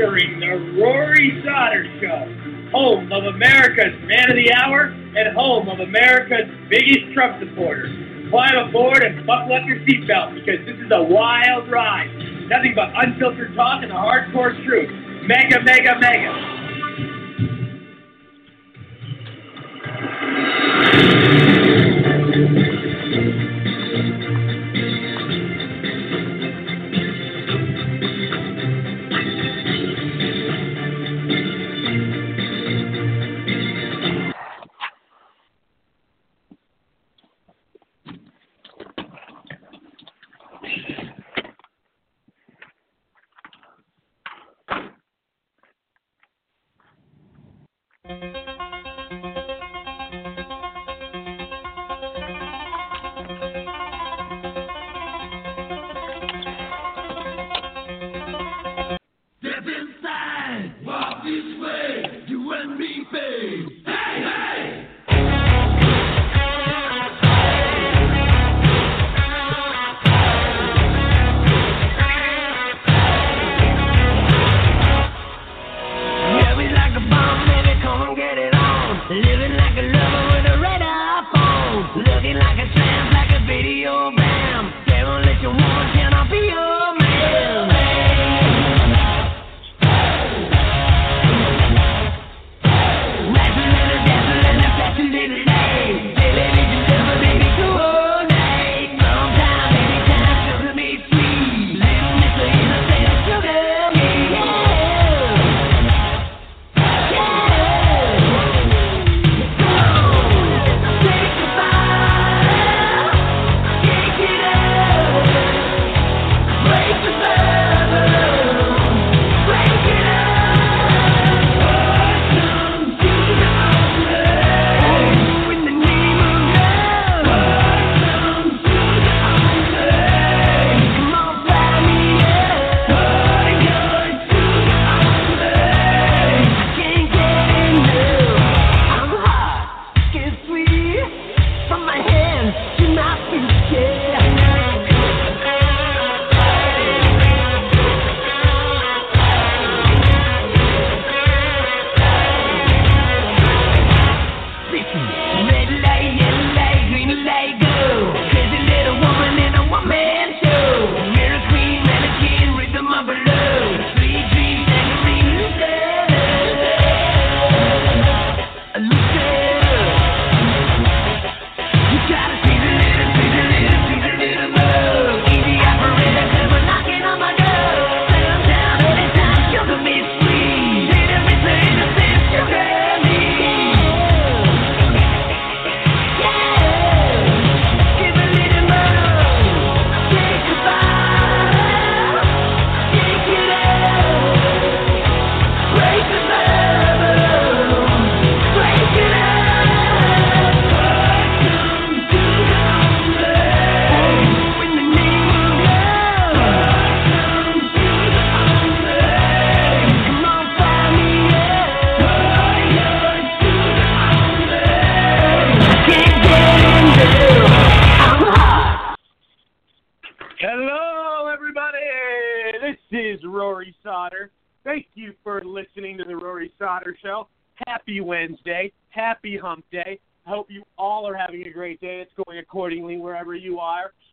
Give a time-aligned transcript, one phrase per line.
[0.00, 6.48] The Rory Sauter Show, home of America's Man of the Hour and home of America's
[6.70, 7.84] biggest Trump supporter.
[8.30, 12.08] Climb aboard and buckle up your seatbelt because this is a wild ride.
[12.48, 14.88] Nothing but unfiltered talk and the hardcore truth.
[15.26, 16.60] Mega, mega, mega.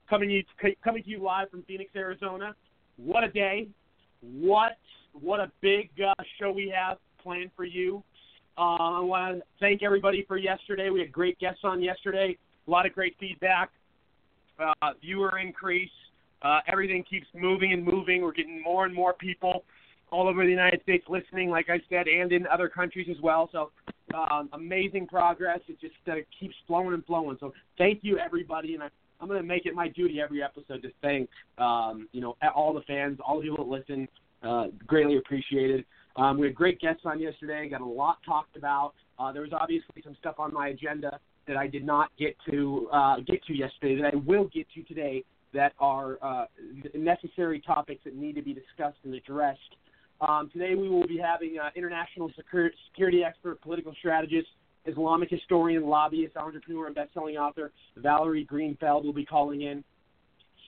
[0.09, 0.43] Coming you
[0.83, 2.55] coming to you live from Phoenix, Arizona.
[2.95, 3.67] What a day!
[4.21, 4.77] What
[5.13, 8.03] what a big uh, show we have planned for you.
[8.57, 10.89] Uh, I want to thank everybody for yesterday.
[10.89, 12.37] We had great guests on yesterday.
[12.67, 13.69] A lot of great feedback.
[14.59, 15.91] Uh, viewer increase.
[16.41, 18.21] Uh, everything keeps moving and moving.
[18.21, 19.63] We're getting more and more people
[20.11, 23.49] all over the United States listening, like I said, and in other countries as well.
[23.51, 23.71] So
[24.15, 25.59] um, amazing progress.
[25.67, 27.37] It just uh, keeps flowing and flowing.
[27.39, 30.81] So thank you, everybody, and I, I'm going to make it my duty every episode
[30.83, 34.07] to thank um, you know all the fans, all the people that listen.
[34.43, 35.83] Uh, greatly appreciated.
[36.15, 37.67] Um, we had great guests on yesterday.
[37.69, 38.93] Got a lot talked about.
[39.17, 42.87] Uh, there was obviously some stuff on my agenda that I did not get to
[42.93, 45.23] uh, get to yesterday that I will get to today
[45.53, 46.45] that are uh,
[46.93, 49.75] necessary topics that need to be discussed and addressed.
[50.21, 54.47] Um, today we will be having uh, international security expert, political strategist,
[54.87, 59.83] Islamic historian, lobbyist, entrepreneur, and best-selling author Valerie Greenfeld will be calling in.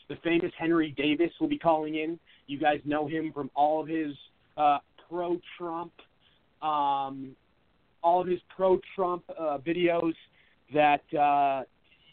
[0.09, 2.19] The famous Henry Davis will be calling in.
[2.47, 4.13] You guys know him from all of his
[4.57, 5.93] uh, pro-Trump,
[6.61, 7.35] um,
[8.03, 10.13] all of his pro-Trump uh, videos
[10.73, 11.63] that uh,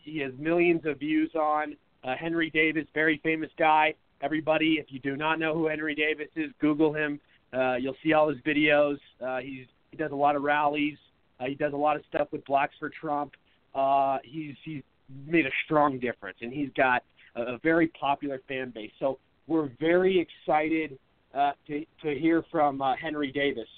[0.03, 1.77] he has millions of views on.
[2.05, 3.95] Uh, Henry Davis, very famous guy.
[4.23, 7.21] Everybody, if you do not know who Henry Davis is, Google him.
[7.53, 8.99] Uh, you'll see all his videos.
[9.25, 10.99] Uh, he's he does a lot of rallies.
[11.41, 13.33] Uh, he does a lot of stuff with Blacks for Trump.
[13.75, 14.83] Uh, he's he's
[15.27, 17.03] made a strong difference, and he's got
[17.37, 18.91] a, a very popular fan base.
[18.99, 20.99] So we're very excited
[21.35, 23.69] uh, to to hear from uh, Henry Davis,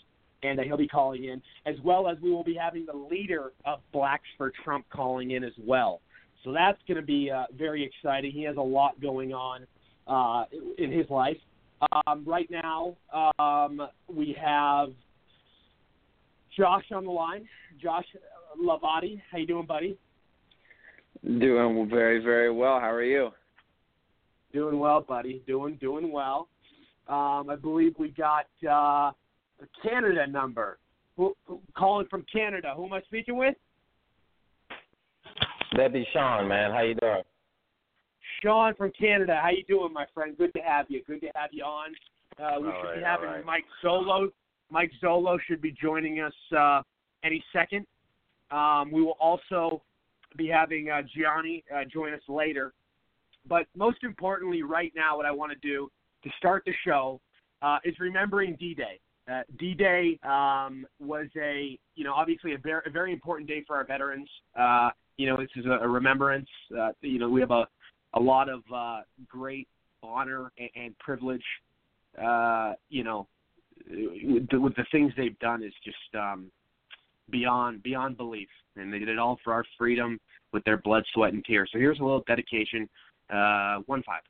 [0.42, 3.52] and uh, he'll be calling in, as well as we will be having the leader
[3.64, 6.00] of Blacks for Trump calling in as well.
[6.44, 8.30] So that's going to be uh, very exciting.
[8.30, 9.66] He has a lot going on
[10.06, 10.44] uh,
[10.78, 11.36] in his life.
[12.06, 12.96] Um, right now,
[13.38, 14.90] um, we have
[16.58, 17.48] Josh on the line.
[17.80, 18.04] Josh
[18.60, 19.96] Hlavaty, how you doing, buddy?
[21.24, 22.80] Doing very, very well.
[22.80, 23.30] How are you?
[24.52, 25.42] Doing well, buddy.
[25.46, 26.48] Doing doing well.
[27.06, 29.12] Um, I believe we got uh,
[29.60, 30.78] the Canada number.
[31.16, 32.74] Who, who, calling from Canada.
[32.76, 33.54] Who am I speaking with?
[35.76, 36.72] That'd be Sean, man.
[36.72, 37.22] How you doing?
[38.42, 39.38] Sean from Canada.
[39.40, 40.36] How you doing, my friend?
[40.36, 41.02] Good to have you.
[41.06, 41.90] Good to have you on.
[42.38, 43.44] Uh, we All should be having all right.
[43.44, 44.28] Mike Zollo.
[44.70, 46.82] Mike Zollo should be joining us uh,
[47.24, 47.86] any second.
[48.50, 49.82] Um, we will also
[50.36, 52.72] be having uh, Gianni uh, join us later.
[53.48, 55.90] But most importantly, right now, what I want to do
[56.24, 57.20] to start the show
[57.62, 59.00] uh, is remembering D-Day.
[59.30, 63.76] Uh, D-Day um, was a, you know, obviously a very, a very important day for
[63.76, 64.28] our veterans.
[64.58, 66.48] Uh, you know, this is a, a remembrance.
[67.00, 67.66] You know, we have a,
[68.14, 68.62] a lot of
[69.26, 69.68] great
[70.02, 71.44] honor and, and privilege.
[72.88, 73.26] You know,
[73.90, 76.50] with the, with the things they've done is just um,
[77.30, 80.18] beyond beyond belief, and they did it all for our freedom
[80.52, 81.70] with their blood, sweat, and tears.
[81.72, 82.88] So here's a little dedication.
[83.32, 84.22] Uh, one five.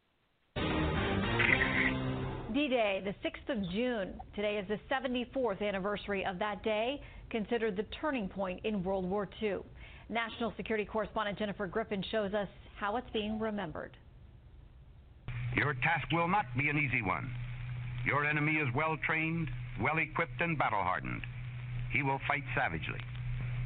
[2.55, 4.15] D-Day, the 6th of June.
[4.35, 7.01] Today is the 74th anniversary of that day,
[7.31, 9.59] considered the turning point in World War II.
[10.09, 13.97] National Security Correspondent Jennifer Griffin shows us how it's being remembered.
[15.55, 17.31] Your task will not be an easy one.
[18.09, 19.51] Your enemy is well trained,
[19.83, 21.21] well equipped, and battle hardened.
[21.93, 23.01] He will fight savagely.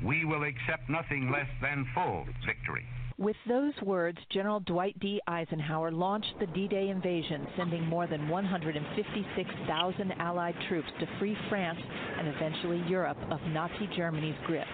[0.04, 2.84] We will accept nothing less than full victory.
[3.18, 5.20] With those words, General Dwight D.
[5.28, 11.78] Eisenhower launched the D Day invasion, sending more than 156,000 Allied troops to free France
[12.18, 14.66] and eventually Europe of Nazi Germany's grip.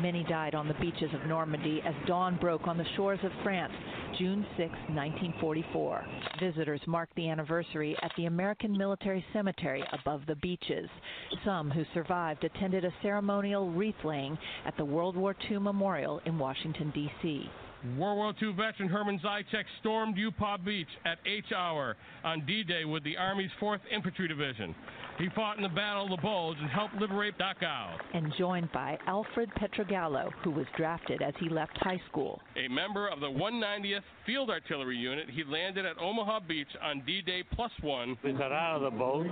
[0.00, 3.72] Many died on the beaches of Normandy as dawn broke on the shores of France,
[4.18, 6.06] June 6, 1944.
[6.38, 10.88] Visitors marked the anniversary at the American Military Cemetery above the beaches.
[11.44, 16.38] Some who survived attended a ceremonial wreath laying at the World War II Memorial in
[16.38, 17.50] Washington, D.C.
[17.98, 23.04] World War II veteran Herman Zeitchik stormed Utah Beach at H hour on D-Day with
[23.04, 24.74] the Army's 4th Infantry Division.
[25.18, 27.98] He fought in the Battle of the Bulge and helped liberate Dachau.
[28.14, 32.40] And joined by Alfred Petrogallo, who was drafted as he left high school.
[32.56, 37.44] A member of the 190th Field Artillery Unit, he landed at Omaha Beach on D-Day
[37.52, 38.18] plus one.
[38.24, 39.26] We got out of the boat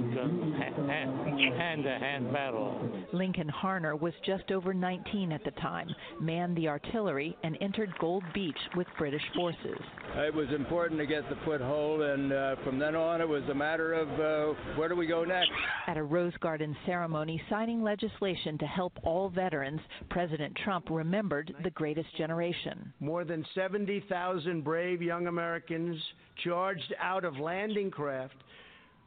[0.00, 2.90] and hand-to-hand battle.
[3.12, 5.88] Lincoln Harner was just over 19 at the time,
[6.20, 9.78] manned the artillery, and entered Gold Beach with British forces.
[10.16, 13.54] It was important to get the foothold, and uh, from then on, it was a
[13.54, 15.50] matter of uh, where do we go next.
[15.86, 21.70] At a Rose Garden ceremony signing legislation to help all veterans, President Trump remembered the
[21.70, 22.92] greatest generation.
[23.00, 25.96] More than 70,000 brave young Americans
[26.44, 28.34] charged out of landing craft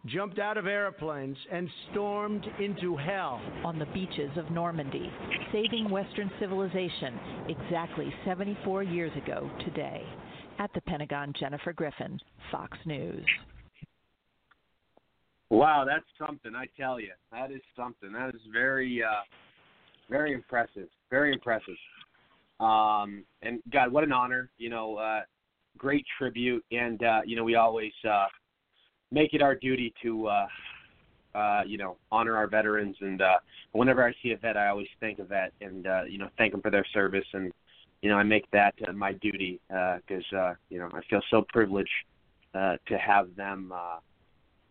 [0.05, 5.09] jumped out of airplanes and stormed into hell on the beaches of Normandy,
[5.51, 7.17] saving Western civilization
[7.47, 10.03] exactly 74 years ago today.
[10.59, 12.19] At the Pentagon, Jennifer Griffin,
[12.51, 13.25] Fox News.
[15.49, 17.11] Wow, that's something, I tell you.
[17.31, 18.11] That is something.
[18.11, 19.21] That is very, uh,
[20.09, 20.87] very impressive.
[21.09, 21.75] Very impressive.
[22.59, 24.49] Um, and God, what an honor.
[24.57, 25.21] You know, uh,
[25.77, 26.63] great tribute.
[26.71, 28.27] And, uh, you know, we always, uh,
[29.13, 30.47] make it our duty to uh
[31.35, 32.97] uh you know honor our veterans.
[32.99, 33.37] And uh
[33.71, 36.51] whenever I see a vet I always think of that and uh you know thank
[36.51, 37.25] them for their service.
[37.33, 37.51] And
[38.01, 41.21] you know I make that uh, my duty uh cuz uh you know I feel
[41.29, 41.89] so privileged
[42.55, 43.99] uh to have them uh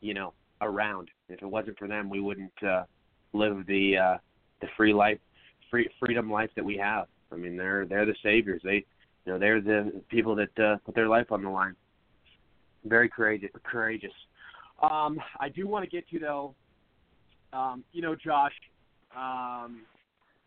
[0.01, 1.09] you know around.
[1.29, 2.85] If it wasn't for them we wouldn't uh
[3.33, 4.19] live the uh
[4.61, 5.19] the free life
[5.71, 7.07] free freedom life that we have.
[7.31, 8.61] I mean they're they're the saviors.
[8.65, 8.85] They
[9.25, 11.77] you know they're the people that uh put their life on the line.
[12.85, 14.13] Very courageous courageous
[14.83, 16.55] um, I do want to get to though,
[17.53, 18.53] um, you know, Josh.
[19.17, 19.83] Um,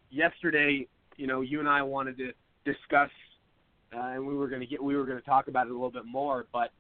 [0.10, 0.88] yesterday,
[1.18, 2.32] you know, you and I wanted to
[2.66, 3.10] discuss,
[3.96, 5.74] uh, and we were going to get, we were going to talk about it a
[5.74, 6.46] little bit more.
[6.52, 6.72] But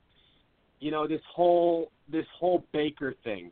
[0.80, 3.52] you know, this whole this whole Baker thing,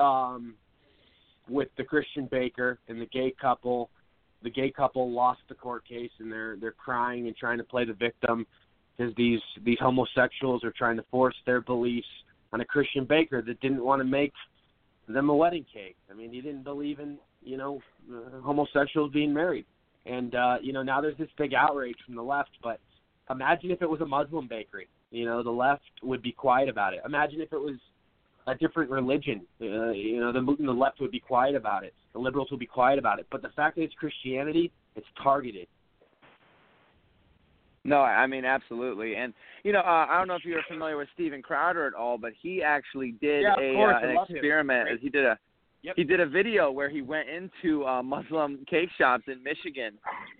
[0.00, 0.54] um,
[1.48, 3.90] with the Christian Baker and the gay couple.
[4.42, 7.84] The gay couple lost the court case, and they're they're crying and trying to play
[7.84, 8.46] the victim
[8.96, 12.06] because these these homosexuals are trying to force their beliefs
[12.52, 14.32] on a Christian baker that didn't want to make
[15.08, 15.96] them a wedding cake.
[16.10, 17.80] I mean, he didn't believe in you know
[18.12, 19.66] uh, homosexuals being married,
[20.04, 22.50] and uh, you know now there's this big outrage from the left.
[22.62, 22.80] But
[23.30, 24.88] imagine if it was a Muslim bakery.
[25.10, 27.00] You know, the left would be quiet about it.
[27.06, 27.76] Imagine if it was
[28.46, 29.42] a different religion.
[29.60, 31.94] Uh, you know, the the left would be quiet about it.
[32.12, 33.26] The liberals would be quiet about it.
[33.30, 35.68] But the fact that it's Christianity, it's targeted.
[37.86, 41.08] No, I mean absolutely, and you know uh, I don't know if you're familiar with
[41.14, 45.00] Steven Crowder at all, but he actually did yeah, a course, uh, an experiment.
[45.00, 45.38] He did a
[45.82, 45.94] yep.
[45.96, 49.94] he did a video where he went into uh, Muslim cake shops in Michigan,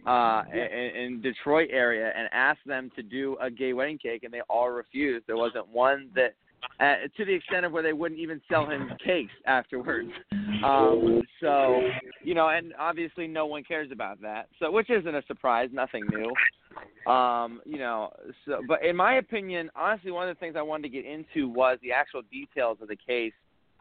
[0.06, 0.70] uh, yep.
[0.70, 4.42] in, in Detroit area, and asked them to do a gay wedding cake, and they
[4.48, 5.26] all refused.
[5.26, 6.34] There wasn't one that
[6.80, 10.10] uh, to the extent of where they wouldn't even sell him cakes afterwards.
[10.64, 11.80] Um, so,
[12.22, 14.48] you know, and obviously no one cares about that.
[14.58, 16.32] So, which isn't a surprise, nothing new.
[17.10, 18.10] Um, you know,
[18.44, 21.48] so but in my opinion, honestly, one of the things I wanted to get into
[21.48, 23.32] was the actual details of the case.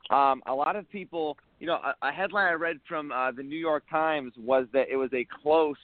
[0.10, 3.44] Um, a lot of people, you know, a, a headline I read from uh, the
[3.44, 5.76] New York Times was that it was a close,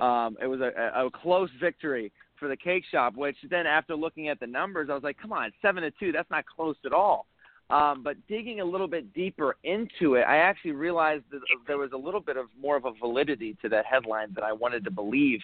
[0.00, 2.10] um, it was a, a, a close victory
[2.40, 3.14] for the cake shop.
[3.14, 6.10] Which then, after looking at the numbers, I was like, come on, seven to two,
[6.10, 7.26] that's not close at all.
[7.68, 11.90] Um, but digging a little bit deeper into it, I actually realized that there was
[11.94, 14.90] a little bit of more of a validity to that headline that I wanted to
[14.90, 15.38] believe,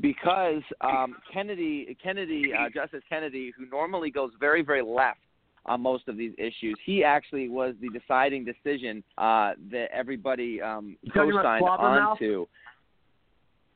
[0.00, 5.18] because um, Kennedy, Kennedy, uh, Justice Kennedy, who normally goes very, very left
[5.66, 10.96] on most of these issues, he actually was the deciding decision uh, that everybody um,
[11.02, 12.46] You talking about co-signed onto.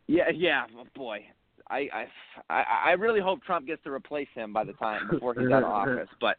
[0.07, 1.25] Yeah, yeah, oh boy.
[1.71, 2.07] I, I
[2.51, 5.63] I I really hope Trump gets to replace him by the time before he's out
[5.63, 6.09] of office.
[6.21, 6.37] But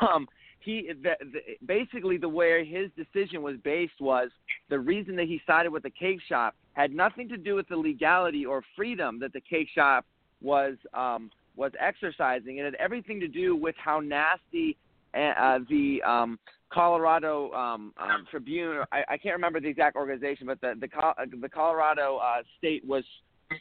[0.00, 0.26] um,
[0.60, 4.30] he the, the, basically the way his decision was based was
[4.70, 7.76] the reason that he sided with the cake shop had nothing to do with the
[7.76, 10.04] legality or freedom that the cake shop
[10.40, 12.58] was um, was exercising.
[12.58, 14.76] It had everything to do with how nasty
[15.14, 16.38] uh, the um,
[16.72, 18.84] Colorado um, um, Tribune.
[18.90, 23.04] I, I can't remember the exact organization, but the the, the Colorado uh, state was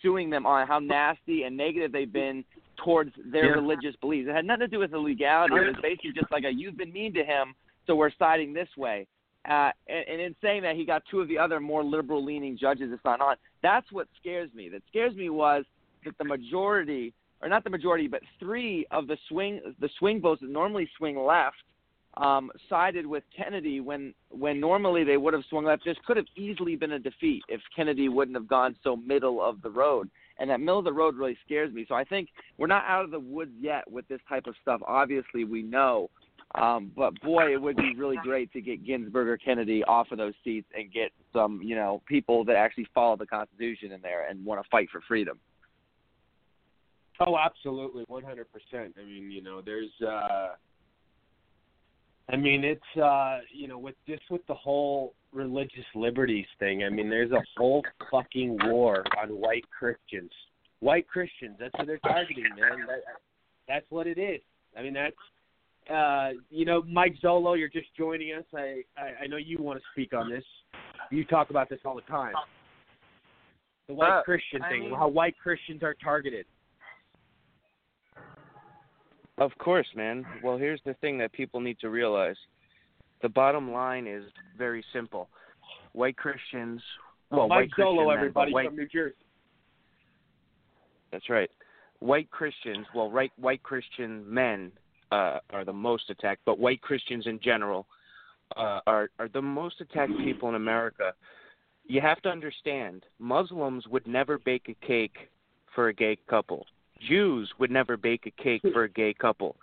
[0.02, 2.44] suing them on how nasty and negative they've been
[2.78, 3.52] towards their Yeah.
[3.52, 4.28] religious beliefs.
[4.30, 5.56] It had nothing to do with the legality.
[5.56, 7.54] It was basically just like a you've been mean to him,
[7.86, 9.08] so we're siding this way.
[9.46, 12.90] Uh, and, and in saying that, he got two of the other more liberal-leaning judges
[12.90, 13.36] to sign on.
[13.62, 14.70] That's what scares me.
[14.70, 15.66] That scares me was
[16.06, 20.42] that the majority, or not the majority, but three of the swing the swing votes
[20.42, 21.58] that normally swing left
[22.18, 25.86] um, sided with Kennedy when when normally they would have swung left.
[25.86, 29.62] This could have easily been a defeat if Kennedy wouldn't have gone so middle of
[29.62, 30.10] the road.
[30.40, 31.86] And that middle of the road really scares me.
[31.88, 34.82] So I think we're not out of the woods yet with this type of stuff.
[34.86, 36.10] Obviously, we know.
[36.56, 40.18] Um, but boy, it would be really great to get Ginsburg or Kennedy off of
[40.20, 44.28] those seats and get some, you know, people that actually follow the Constitution in there
[44.28, 45.40] and want to fight for freedom.
[47.20, 48.96] Oh, absolutely, one hundred percent.
[49.00, 50.50] I mean, you know, there's uh
[52.30, 56.84] I mean, it's uh, you know, with just with the whole religious liberties thing.
[56.84, 60.32] I mean, there's a whole fucking war on white Christians.
[60.80, 61.58] White Christians.
[61.60, 62.86] That's what they're targeting, man.
[62.88, 63.04] That,
[63.68, 64.42] that's what it is.
[64.78, 65.16] I mean, that's
[65.94, 68.46] uh, you know, Mike Zollo, you're just joining us.
[68.56, 70.44] I, I I know you want to speak on this.
[71.12, 72.34] You talk about this all the time.
[73.88, 76.46] The white Uh, Christian I thing, mean- how white Christians are targeted.
[79.38, 80.26] Of course, man.
[80.44, 82.36] Well, here's the thing that people need to realize.
[83.22, 84.24] The bottom line is
[84.58, 85.30] very simple.
[85.94, 86.82] White Christians,
[87.32, 89.16] well, Mike white Christian men, everybody white, from New Jersey.
[91.12, 91.50] That's right.
[92.00, 94.72] White Christians, well, right, white Christian men
[95.12, 97.88] uh, are the most attacked, but white Christians in general
[98.58, 101.14] uh, are are the most attacked people in America.
[101.86, 105.30] You have to understand, Muslims would never bake a cake
[105.74, 106.66] for a gay couple.
[107.02, 109.56] Jews would never bake a cake for a gay couple.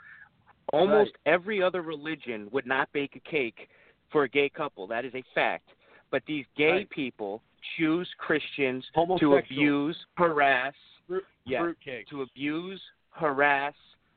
[0.72, 3.68] Almost every other religion would not bake a cake
[4.10, 4.86] for a gay couple.
[4.86, 5.70] That is a fact.
[6.10, 6.90] But these gay Right.
[6.90, 7.42] people
[7.76, 8.88] choose Christians
[9.18, 10.74] to abuse, harass,
[11.06, 11.72] Fruit, yeah,
[12.10, 13.74] to abuse, harass,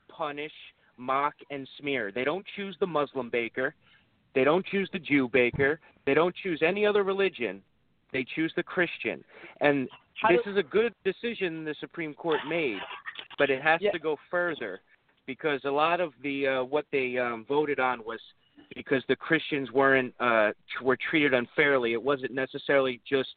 [0.08, 0.54] punish,
[0.98, 2.12] mock, and smear.
[2.12, 3.74] They don't choose the Muslim baker.
[4.34, 5.80] They don't choose the Jew baker.
[6.06, 7.64] They don't choose any other religion.
[8.12, 9.24] They choose the Christian.
[9.62, 9.90] And
[10.30, 12.80] this is a good decision the Supreme Court made,
[13.38, 13.92] but it has Yeah.
[13.92, 14.82] to go further
[15.26, 18.20] because a lot of the uh, what they um, voted on was
[18.76, 21.94] because the Christians weren't uh, were treated unfairly.
[21.94, 23.34] It wasn't necessarily just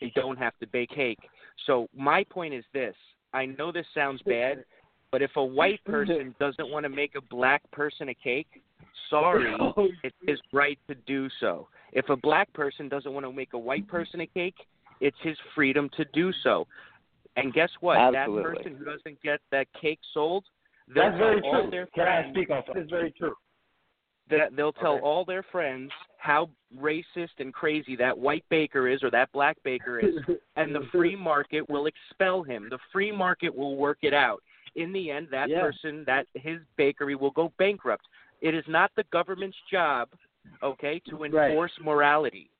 [0.00, 1.18] they don't have to bake cake.
[1.66, 2.94] So my point is this:
[3.32, 4.64] I know this sounds bad,
[5.10, 8.62] but if a white person doesn't want to make a black person a cake,
[9.08, 9.56] sorry,
[10.02, 11.68] it's his right to do so.
[11.92, 14.54] If a black person doesn't want to make a white person a cake,
[15.00, 16.66] it's his freedom to do so.
[17.36, 17.98] And guess what?
[17.98, 18.42] Absolutely.
[18.42, 20.44] That person who doesn't get that cake sold,
[20.88, 21.70] they'll That's very true.
[21.70, 22.76] their Can I speak on that?
[22.76, 23.34] It's very true.
[24.28, 25.02] that they'll tell Okay.
[25.02, 29.98] all their friends how racist and crazy that white baker is or that black baker
[29.98, 30.14] is,
[30.56, 32.68] and the free market will expel him.
[32.70, 34.40] The free market will work it out.
[34.76, 35.62] In the end, that Yeah.
[35.62, 38.06] person, that his bakery will go bankrupt.
[38.40, 40.10] It is not the government's job,
[40.62, 41.50] okay, to Right.
[41.50, 42.50] enforce morality.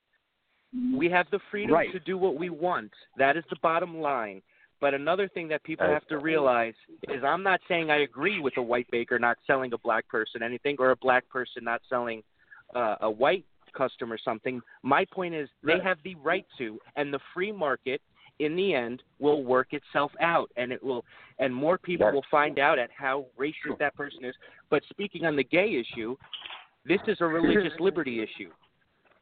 [0.93, 1.93] We have the freedom Right.
[1.93, 2.93] to do what we want.
[3.17, 4.43] That is the bottom line.
[4.81, 6.75] But another thing that people have to realize
[7.09, 10.43] is I'm not saying I agree with a white baker not selling a black person
[10.43, 12.23] anything or a black person not selling
[12.75, 13.45] uh, a white
[13.77, 14.61] customer something.
[14.83, 18.01] My point is they have the right to, and the free market
[18.39, 21.05] in the end will work itself out, and it will,
[21.39, 22.15] and more people Right.
[22.15, 24.35] will find out at how racist that person is.
[24.71, 26.17] But speaking on the gay issue,
[26.87, 28.51] this is a religious liberty issue.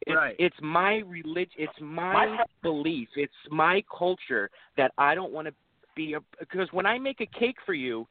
[0.09, 0.37] It's, Right.
[0.39, 1.53] it's my religion.
[1.59, 3.09] It's my belief.
[3.15, 5.55] It's my culture that I don't want to
[5.95, 6.21] be a.
[6.41, 8.09] Because when I make a cake for you,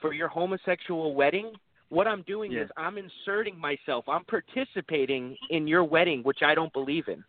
[0.00, 1.52] for your homosexual wedding,
[1.92, 2.60] What I'm doing Yeah.
[2.60, 4.08] is I'm inserting myself.
[4.08, 7.24] I'm participating in your wedding, which I don't believe in.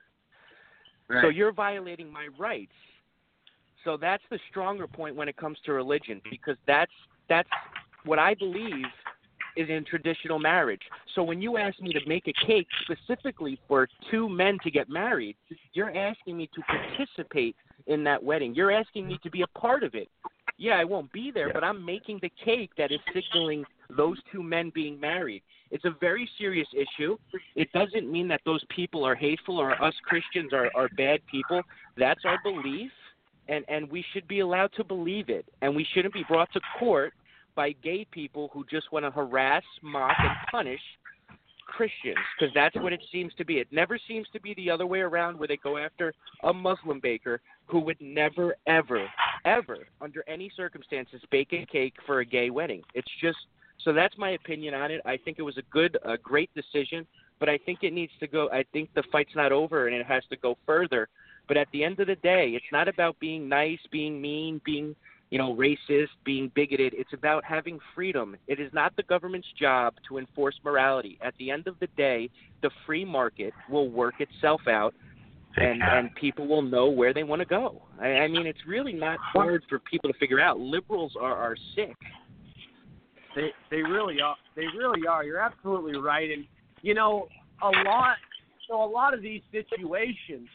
[1.22, 2.76] So you're violating my rights.
[3.84, 6.92] So that's the stronger point when it comes to religion because that's
[7.28, 7.50] that's
[8.06, 8.86] what I believe
[9.56, 10.82] is in traditional marriage.
[11.16, 14.90] So when you ask me to make a cake specifically for two men to get
[14.90, 15.36] married,
[15.74, 17.56] you're asking me to participate
[17.88, 18.54] in that wedding.
[18.54, 20.10] You're asking me to be a part of it.
[20.58, 23.66] Yeah, I won't be there, but I'm making the cake that is signaling
[23.98, 25.42] those two men being married.
[25.72, 27.18] It's a very serious issue.
[27.56, 31.62] It doesn't mean that those people are hateful or us Christians are, are bad people.
[31.98, 32.92] That's our belief,
[33.48, 35.46] and, and we should be allowed to believe it.
[35.62, 37.14] And we shouldn't be brought to court
[37.56, 40.82] by gay people who just want to harass, mock, and punish
[41.66, 43.60] Christians, because that's what it seems to be.
[43.60, 47.00] It never seems to be the other way around where they go after a Muslim
[47.00, 49.08] baker who would never, ever,
[49.46, 52.82] ever, under any circumstances, bake a cake for a gay wedding.
[52.94, 53.38] It's just
[53.84, 55.02] so that's my opinion on it.
[55.06, 57.06] I think it was a good, a great decision,
[57.40, 58.50] but I think it needs to go.
[58.52, 61.08] I think the fight's not over and it has to go further.
[61.48, 64.96] But at the end of the day, it's not about being nice, being mean, being
[65.32, 66.94] you know, racist, being bigoted.
[66.96, 68.36] It's about having freedom.
[68.48, 71.18] It is not the government's job to enforce morality.
[71.22, 72.30] At the end of the day,
[72.62, 74.94] the free market will work itself out
[75.58, 77.82] and and people will know where they want to go.
[78.00, 80.60] I, I mean, it's really not hard for people to figure out.
[80.60, 81.96] Liberals are are sick.
[83.36, 84.36] They they really are.
[84.56, 85.24] They really are.
[85.24, 86.30] You're absolutely right.
[86.32, 86.46] And
[86.82, 87.28] you know,
[87.62, 88.16] a lot.
[88.70, 90.48] So a lot of these situations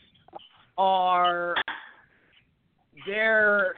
[0.78, 1.54] are
[3.06, 3.74] they're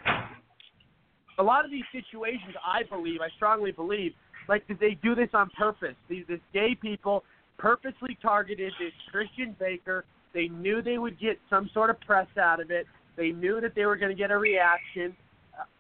[1.38, 2.54] a lot of these situations.
[2.64, 4.12] I believe, I strongly believe,
[4.48, 5.94] like they do this on purpose.
[6.08, 7.24] These this gay people
[7.58, 10.04] purposely targeted this Christian baker.
[10.34, 12.86] They knew they would get some sort of press out of it.
[13.16, 15.14] They knew that they were going to get a reaction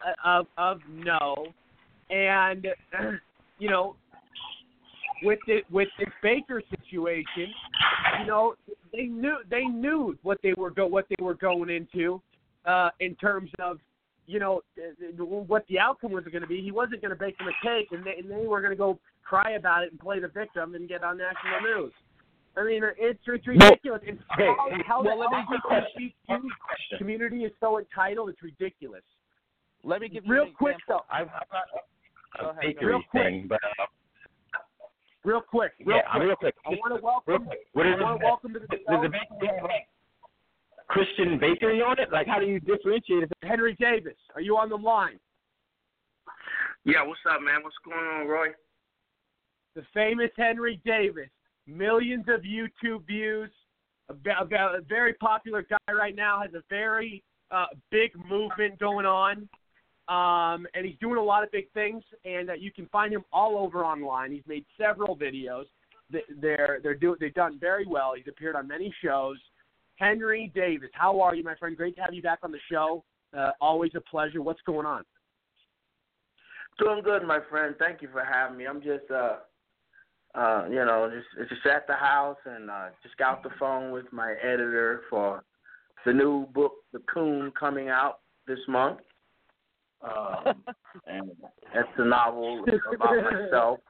[0.04, 1.46] uh, of of no,
[2.10, 2.66] and
[3.58, 3.96] you know,
[5.22, 7.52] with the with this Baker situation,
[8.20, 8.54] you know,
[8.92, 12.20] they knew they knew what they were go what they were going into
[12.66, 13.78] uh, in terms of
[14.28, 16.60] you know uh, what the outcome was going to be.
[16.60, 18.76] He wasn't going to bake them a cake, and they, and they were going to
[18.76, 21.92] go cry about it and play the victim and get on national news.
[22.56, 24.00] I mean, it's it's ridiculous.
[24.04, 26.12] It's Hey, how, how well, the let me ask you a question.
[26.30, 28.28] LGBTQ community is so entitled.
[28.30, 29.02] It's ridiculous.
[29.84, 31.04] Let me give you real an quick example.
[31.08, 31.14] though.
[31.16, 31.64] I've, I've got
[32.40, 33.22] Go a ahead, bakery Real quick.
[33.24, 33.86] thing, but uh,
[35.24, 36.22] Real quick, real yeah, quick.
[36.24, 36.54] real quick.
[36.66, 37.32] I want to welcome.
[37.32, 37.58] real quick.
[37.74, 39.88] What I want to welcome to the Does show the bakery have like
[40.88, 42.10] Christian bakery on it?
[42.10, 43.32] Like, how do you differentiate it?
[43.42, 44.16] Henry Davis.
[44.34, 45.18] Are you on the line?
[46.84, 47.62] Yeah, what's up, man?
[47.62, 48.48] What's going on, Roy?
[49.74, 51.28] The famous Henry Davis.
[51.66, 53.50] Millions of YouTube views.
[54.08, 56.40] A, a, a very popular guy right now.
[56.40, 59.48] Has a very uh, big movement going on.
[60.08, 63.24] Um, and he's doing a lot of big things, and uh, you can find him
[63.30, 64.32] all over online.
[64.32, 65.64] He's made several videos.
[66.10, 68.14] They're they're do they've done very well.
[68.16, 69.36] He's appeared on many shows.
[69.98, 71.76] Henry Davis, how are you, my friend?
[71.76, 73.04] Great to have you back on the show.
[73.36, 74.40] Uh, always a pleasure.
[74.40, 75.04] What's going on?
[76.78, 77.74] Doing good, my friend.
[77.78, 78.66] Thank you for having me.
[78.66, 79.38] I'm just, uh,
[80.36, 84.06] uh, you know, just just at the house and uh, just got the phone with
[84.12, 85.42] my editor for
[86.06, 88.98] the new book, The Coon, coming out this month.
[90.02, 90.62] Um,
[91.08, 91.32] and
[91.74, 93.80] it's a novel about myself.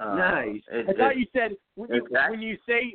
[0.00, 0.60] Uh, nice.
[0.70, 2.94] It, I thought it- you said when you, Exact- when you say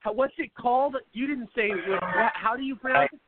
[0.00, 0.96] how- what's it called?
[1.12, 2.02] You didn't say what-
[2.34, 3.20] how do you pronounce it?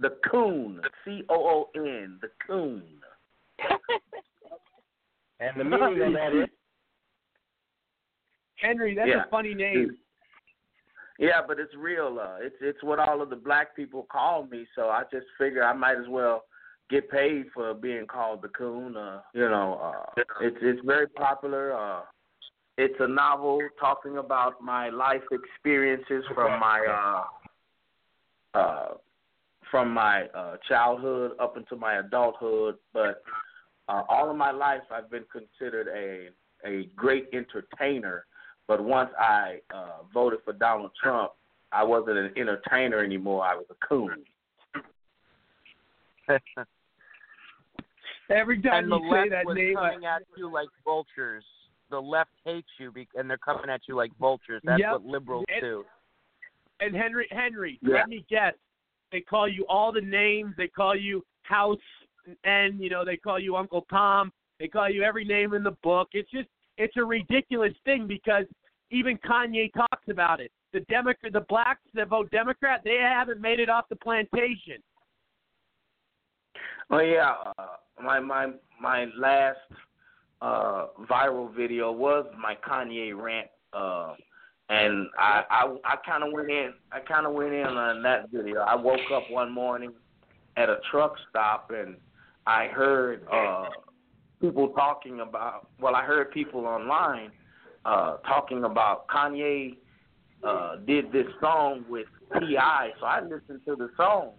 [0.00, 3.02] The Coon, C O O N, The Coon.
[5.40, 6.48] And the meaning of that is
[8.56, 8.94] Henry.
[8.94, 9.22] That's Yeah.
[9.24, 9.96] a funny name.
[11.18, 12.18] Yeah, but it's real.
[12.20, 15.62] Uh, it's it's what all of the black people call me, so I just figure
[15.64, 16.44] I might as well
[16.90, 18.96] get paid for being called the coon.
[18.96, 21.72] Uh, you know, uh, it's it's very popular.
[21.72, 22.02] Uh,
[22.78, 27.24] it's a novel talking about my life experiences from my
[28.54, 28.94] uh, uh,
[29.70, 33.22] from my uh, childhood up into my adulthood, but
[33.88, 36.28] uh, all of my life I've been considered a
[36.66, 38.24] a great entertainer.
[38.68, 41.32] But once I uh, voted for Donald Trump,
[41.72, 43.44] I wasn't an entertainer anymore.
[43.44, 44.24] I was a coon.
[48.30, 50.68] Every time and the you say left that was name, I- coming at you like
[50.84, 51.44] vultures.
[51.90, 54.60] The left hates you, be- and they're coming at you like vultures.
[54.64, 54.92] That's Yep.
[54.92, 55.86] what liberals And- do.
[56.80, 57.94] and Henry, Henry, Yeah.
[57.96, 58.54] let me guess.
[59.10, 60.54] They call you all the names.
[60.56, 61.80] They call you House,
[62.44, 64.32] and you know they call you Uncle Tom.
[64.58, 66.10] They call you every name in the book.
[66.12, 68.44] It's just it's a ridiculous thing because
[68.90, 70.52] even Kanye talks about it.
[70.72, 74.82] The Democrat, the blacks that vote Democrat, they haven't made it off the plantation.
[76.90, 79.58] Oh yeah, uh, my my my last
[80.40, 84.14] uh, viral video was my Kanye rant, uh,
[84.68, 86.72] and I I, I kind of went in.
[86.92, 88.60] I kind of went in on that video.
[88.60, 89.92] I woke up one morning
[90.56, 91.96] at a truck stop and
[92.46, 93.66] I heard uh,
[94.40, 95.68] people talking about.
[95.80, 97.30] Well, I heard people online
[97.84, 99.76] uh, talking about Kanye
[100.42, 102.06] uh, did this song with
[102.40, 104.32] T.I., so I listened to the song,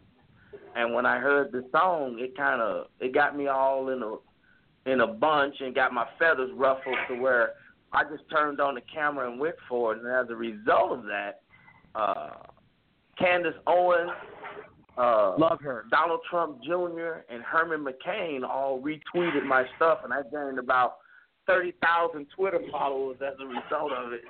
[0.75, 4.15] and when I heard the song, it kind of it got me all in a
[4.89, 7.51] in a bunch and got my feathers ruffled to where
[7.91, 9.99] I just turned on the camera and went for it.
[10.03, 11.41] And as a result of that,
[11.95, 12.29] uh,
[13.17, 14.11] Candace Owens,
[14.97, 17.23] uh, love her, Donald Trump Jr.
[17.29, 20.97] and Herman McCain all retweeted my stuff, and I gained about
[21.47, 24.21] thirty thousand Twitter followers as a result of it.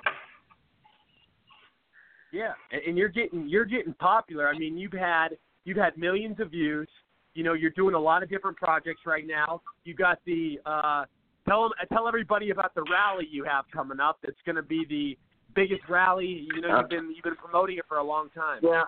[2.32, 4.48] Yeah, and, and you're getting you're getting popular.
[4.48, 5.30] I mean, you've had
[5.64, 6.88] you've had millions of views.
[7.34, 9.62] You know, you're doing a lot of different projects right now.
[9.84, 11.04] You got the uh,
[11.48, 14.18] tell them tell everybody about the rally you have coming up.
[14.22, 15.16] It's going to be the
[15.54, 16.46] biggest rally.
[16.54, 18.60] You know, you've been you've been promoting it for a long time.
[18.62, 18.84] Yeah.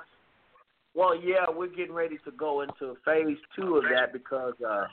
[0.95, 4.85] Well, yeah, we're getting ready to go into phase two of that because uh,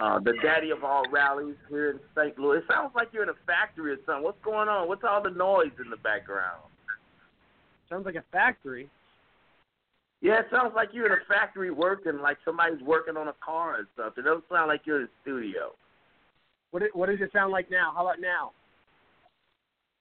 [0.00, 2.38] uh, the daddy of all rallies here in St.
[2.38, 2.58] Louis.
[2.58, 4.22] It sounds like you're in a factory or something.
[4.22, 4.86] What's going on?
[4.88, 6.62] What's all the noise in the background?
[7.88, 8.88] Sounds like a factory.
[10.24, 13.74] Yeah, it sounds like you're in a factory working, like somebody's working on a car
[13.74, 14.24] or something.
[14.24, 15.72] It doesn't sound like you're in a studio.
[16.70, 17.92] What it, what does it sound like now?
[17.94, 18.52] How about now?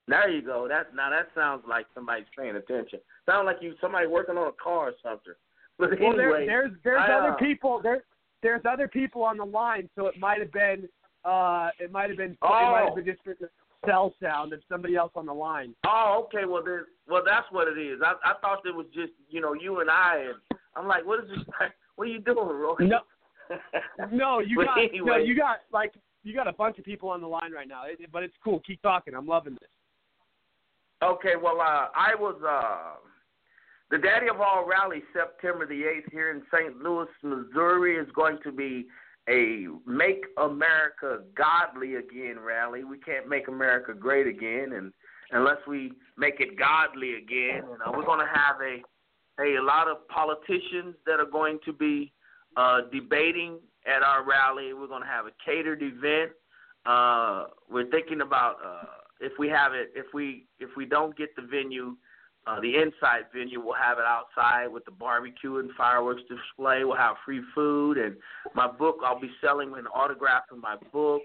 [0.08, 0.66] There you go.
[0.70, 3.00] That now that sounds like somebody's paying attention.
[3.26, 5.34] Sounds like you somebody working on a car or something.
[5.80, 8.04] But well, there, there's there's I, uh, other people there.
[8.44, 10.88] There's other people on the line, so it might have been
[11.26, 13.22] uh it might have been it might have been just
[13.86, 15.76] cell sound of somebody else on the line.
[15.86, 16.46] Oh, okay.
[16.46, 18.00] Well, then, well, that's what it is.
[18.04, 21.24] I I thought it was just you know you and I, and I'm like, what
[21.24, 21.39] is this?
[21.96, 22.76] What are you doing, Roy?
[22.80, 23.00] No,
[24.12, 25.93] no, you got no, you got like
[26.24, 28.62] you got a bunch of people on the line right now, It- but it's cool.
[28.65, 29.13] Keep talking.
[29.13, 29.69] I'm loving this.
[31.04, 32.96] Okay, well, uh, I was uh,
[33.91, 36.78] the daddy of all rallies, September the 8th, here in St.
[36.82, 38.88] Louis, Missouri, is going to be
[39.30, 42.84] a Make America Godly Again rally.
[42.84, 44.92] We can't make America great again, and
[45.32, 48.82] unless we make it godly again, and uh, we're going to have a
[49.40, 52.12] a lot of politicians that are going to be
[52.56, 53.58] uh, debating
[53.88, 54.74] at our rally.
[54.74, 56.32] We're going to have a catered event.
[56.86, 58.84] Uh, we're thinking about uh,
[59.22, 61.96] if we have it, if we if we don't get the venue,
[62.45, 66.84] uh, the inside venue, we'll have it outside with the barbecue and fireworks display.
[66.84, 68.15] We'll have free food and
[68.53, 68.97] my book.
[69.06, 71.21] I'll be selling an autograph of my book.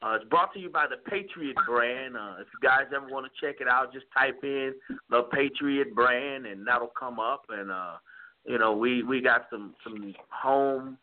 [0.00, 2.16] Uh, it's brought to you by the Patriot brand.
[2.16, 4.72] Uh, if you guys ever want to check it out, just type in
[5.10, 7.44] the Patriot brand and that'll come up.
[7.50, 7.94] And uh,
[8.44, 10.98] you know, we we got some some home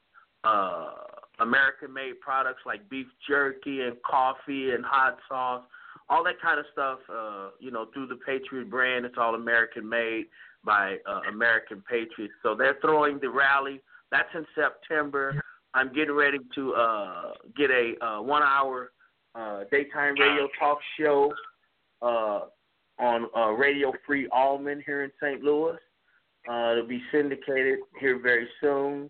[0.46, 0.92] uh,
[1.40, 5.64] American made products like beef jerky and coffee and hot sauce,
[6.10, 7.00] all that kind of stuff.
[7.10, 10.26] Uh, you know, through the Patriot brand, it's all American made
[10.64, 12.34] by uh, American Patriots.
[12.44, 13.82] So they're throwing the rally.
[14.12, 15.42] That's in September.
[15.74, 18.92] I'm getting ready to uh, get a uh, one hour
[19.36, 21.34] uh, daytime radio talk show
[22.02, 22.42] uh,
[23.00, 25.44] on uh, Radio Free Allman here in St.
[25.44, 25.78] Louis.
[26.50, 29.10] Uh, it'll be syndicated here very soon.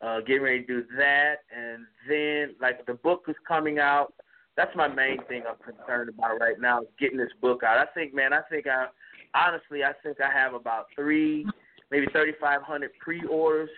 [0.00, 4.14] Uh, getting ready to do that, and then like the book is coming out.
[4.58, 7.78] That's my main thing I'm concerned about right now is getting this book out.
[7.78, 8.86] I think, man, I think I
[9.32, 11.46] honestly, I think I have about three,
[11.92, 13.70] maybe 3,500 pre-orders,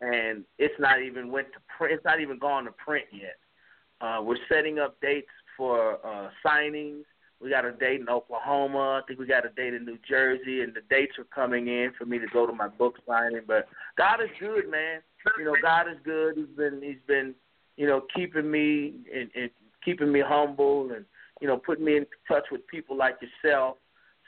[0.00, 1.94] and it's not even went to print.
[1.94, 3.38] It's not even gone to print yet.
[4.00, 7.02] Uh, we're setting up dates for uh, signings.
[7.40, 9.00] We got a date in Oklahoma.
[9.02, 11.90] I think we got a date in New Jersey, and the dates are coming in
[11.98, 13.42] for me to go to my book signing.
[13.48, 13.66] But
[13.98, 15.00] God is good, man.
[15.38, 16.36] You know, God is good.
[16.36, 17.34] He's been He's been
[17.76, 19.50] you know keeping me and, and
[19.84, 21.04] keeping me humble, and
[21.40, 23.76] you know putting me in touch with people like yourself,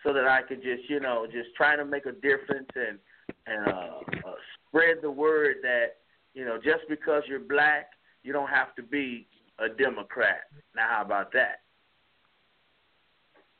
[0.04, 2.98] so that I could just you know just trying to make a difference and
[3.46, 4.34] and uh, uh,
[4.68, 5.96] spread the word that
[6.34, 7.90] you know just because you're black,
[8.22, 9.26] you don't have to be
[9.58, 10.42] a Democrat.
[10.74, 11.60] Now, how about that?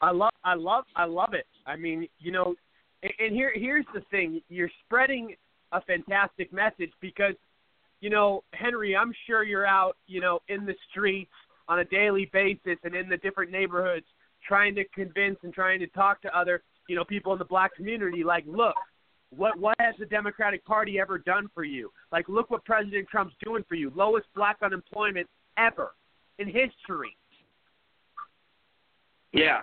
[0.01, 1.47] I love, I love, I love it.
[1.65, 2.55] I mean, you know,
[3.03, 5.37] and, and here, here's the thing: you're spreading
[5.71, 7.35] a fantastic message because,
[8.01, 11.31] you know, Henry, I'm sure you're out, you know, in the streets
[11.69, 14.07] on a daily basis and in the different neighborhoods
[14.47, 17.75] trying to convince and trying to talk to other, you know, people in the black
[17.75, 18.25] community.
[18.25, 18.75] Like, look,
[19.31, 21.91] what what has the Democratic Party ever done for you?
[22.11, 23.93] Like, look what President Trump's doing for you.
[23.95, 25.93] Lowest black unemployment ever
[26.39, 27.17] in history.
[29.33, 29.63] Yeah,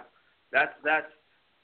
[0.51, 1.11] that's that's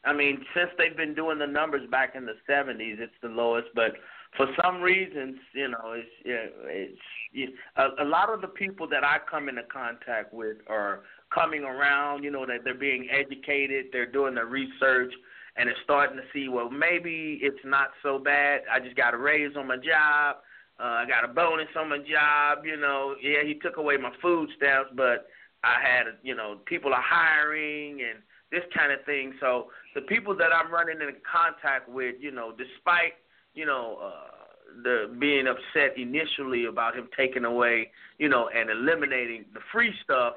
[0.05, 3.69] I mean, since they've been doing the numbers back in the 70s, it's the lowest.
[3.73, 3.93] But
[4.37, 9.03] for some reasons, you know, it's it's you, a, a lot of the people that
[9.03, 11.01] I come into contact with are
[11.33, 12.23] coming around.
[12.23, 15.13] You know, that they're being educated, they're doing their research,
[15.57, 18.61] and they're starting to see, well, maybe it's not so bad.
[18.71, 20.37] I just got a raise on my job.
[20.77, 22.65] Uh, I got a bonus on my job.
[22.65, 25.27] You know, yeah, he took away my food stamps, but
[25.63, 28.19] I had, you know, people are hiring and
[28.51, 29.33] this kind of thing.
[29.39, 33.13] So the people that I'm running into contact with, you know, despite,
[33.55, 39.45] you know, uh, the being upset initially about him taking away, you know, and eliminating
[39.53, 40.33] the free stuff,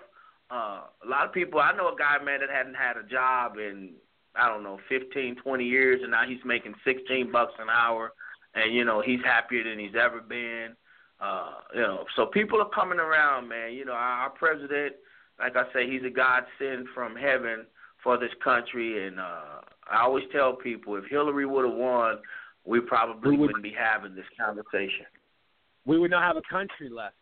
[0.51, 1.61] uh, a lot of people.
[1.61, 3.91] I know a guy, man, that hadn't had a job in
[4.39, 8.13] I don't know, 15, 20 years, and now he's making 16 bucks an hour,
[8.55, 10.77] and you know he's happier than he's ever been.
[11.21, 13.73] Uh, you know, so people are coming around, man.
[13.73, 14.95] You know, our, our president,
[15.41, 17.67] like I say, he's a God sent from heaven
[18.03, 22.19] for this country, and uh, I always tell people if Hillary would have won,
[22.69, 25.07] we probably We would- wouldn't be having this conversation.
[25.87, 27.15] we would not have a country left.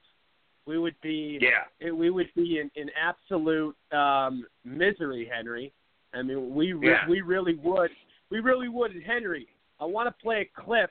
[0.67, 1.67] We would be Yeah.
[1.79, 5.73] it, we would be in, in absolute um, misery, Henry.
[6.13, 7.09] I mean, we re- Yeah.
[7.09, 7.93] we really would.
[8.31, 8.91] We really would.
[8.91, 9.47] And Henry,
[9.79, 10.91] I want to play a clip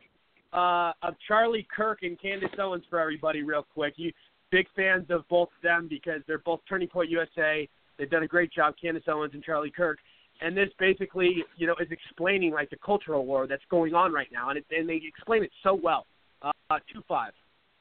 [0.53, 3.95] uh, of Charlie Kirk and Candace Owens for everybody, real quick.
[3.97, 4.13] You
[4.51, 7.67] big fans of both of them because they're both Turning Point USA.
[7.97, 9.99] They've done a great job, Candace Owens and Charlie Kirk.
[10.41, 14.27] And this basically, you know, is explaining like the cultural war that's going on right
[14.31, 16.05] now, and it, and they explain it so well.
[16.41, 16.51] Uh,
[16.91, 17.31] two five,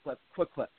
[0.05, 0.71] clip, quick clip.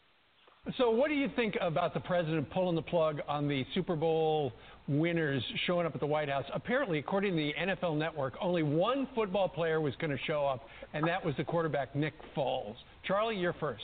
[0.79, 4.51] So, what do you think about the president pulling the plug on the Super Bowl
[4.87, 6.45] winners showing up at the White House?
[6.55, 10.67] Apparently, according to the NFL Network, only one football player was going to show up,
[10.93, 12.75] and that was the quarterback Nick Foles.
[13.05, 13.83] Charlie, you're first.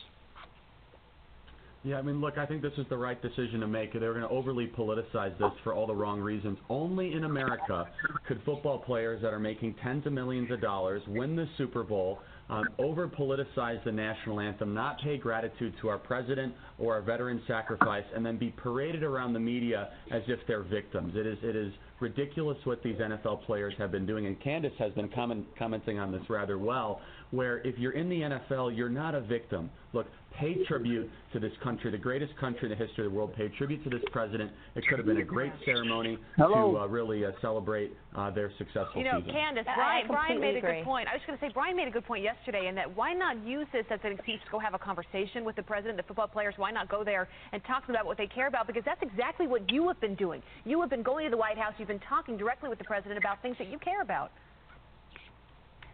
[1.84, 3.94] Yeah, I mean, look, I think this is the right decision to make.
[3.94, 6.60] They're going to overly politicize this for all the wrong reasons.
[6.70, 7.88] Only in America
[8.28, 12.20] could football players that are making tens of millions of dollars win the Super Bowl,
[12.52, 17.42] um, over politicize the national anthem, not pay gratitude to our president or our veteran
[17.48, 21.14] sacrifice, and then be paraded around the media as if they're victims.
[21.16, 24.92] It is, it is ridiculous what these NFL players have been doing, and Candace has
[24.94, 27.02] been comment, commenting on this rather well.
[27.32, 29.70] Where if you're in the NFL, you're not a victim.
[29.94, 33.34] Look, pay tribute to this country, the greatest country in the history of the world.
[33.36, 34.52] Pay tribute to this president.
[34.76, 36.72] It could have been a great ceremony Hello.
[36.72, 39.34] to uh, really uh, celebrate uh, their successful You know, season.
[39.34, 41.08] Candace, Brian, Brian completely made a good point.
[41.08, 43.44] I was going to say, Brian made a good point yesterday in that why not
[43.46, 46.28] use this as an excuse to go have a conversation with the president, the football
[46.28, 46.54] players?
[46.58, 48.68] Why not go there and talk to them about what they care about?
[48.68, 50.42] Because that's exactly what you have been doing.
[50.66, 51.74] You have been going to the White House.
[51.78, 54.32] You've been talking directly with the president about things that you care about.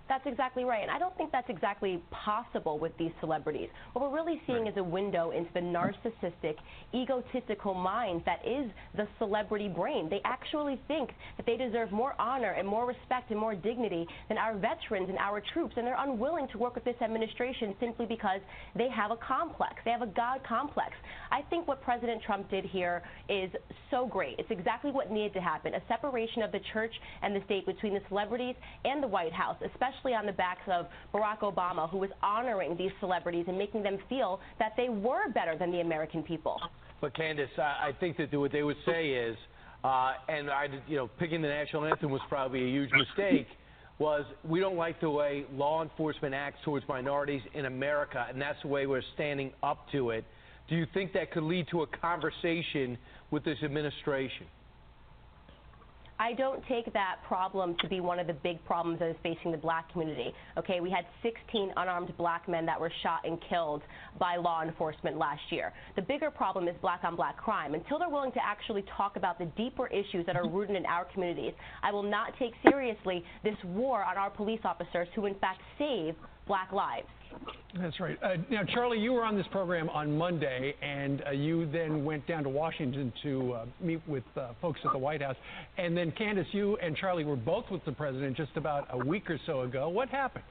[0.09, 0.81] That's exactly right.
[0.81, 3.69] And I don't think that's exactly possible with these celebrities.
[3.93, 6.55] What we're really seeing is a window into the narcissistic,
[6.93, 10.09] egotistical mind that is the celebrity brain.
[10.09, 14.37] They actually think that they deserve more honor and more respect and more dignity than
[14.37, 15.73] our veterans and our troops.
[15.77, 18.39] And they're unwilling to work with this administration simply because
[18.75, 19.75] they have a complex.
[19.83, 20.91] They have a God complex.
[21.31, 23.51] I think what President Trump did here is
[23.91, 24.35] so great.
[24.39, 27.93] It's exactly what needed to happen a separation of the church and the state between
[27.93, 32.10] the celebrities and the White House, especially on the backs of Barack Obama, who was
[32.23, 36.60] honoring these celebrities and making them feel that they were better than the American people.
[37.01, 39.38] But Candace, I, I think that what they would say is,
[39.83, 43.47] uh, and I, you know, picking the national anthem was probably a huge mistake.
[43.99, 48.62] Was we don't like the way law enforcement acts towards minorities in America, and that's
[48.62, 50.23] the way we're standing up to it.
[50.69, 52.97] Do you think that could lead to a conversation
[53.31, 54.45] with this administration?
[56.19, 59.51] I don't take that problem to be one of the big problems that is facing
[59.51, 60.34] the black community.
[60.58, 63.84] Okay, we had 16 unarmed black men that were shot and killed
[64.19, 65.73] by law enforcement last year.
[65.95, 67.75] The bigger problem is black on black crime.
[67.75, 70.56] Until they're willing to actually talk about the deeper issues that are mm-hmm.
[70.56, 71.53] rooted in our communities,
[71.84, 76.15] I will not take seriously this war on our police officers who, in fact, save
[76.47, 77.07] black lives.
[77.79, 78.17] That's right.
[78.23, 82.25] Uh, now, Charlie, you were on this program on Monday, and uh, you then went
[82.27, 85.36] down to Washington to uh, meet with uh, folks at the White House.
[85.77, 89.29] And then, Candace, you and Charlie were both with the president just about a week
[89.29, 89.89] or so ago.
[89.89, 90.45] What happened?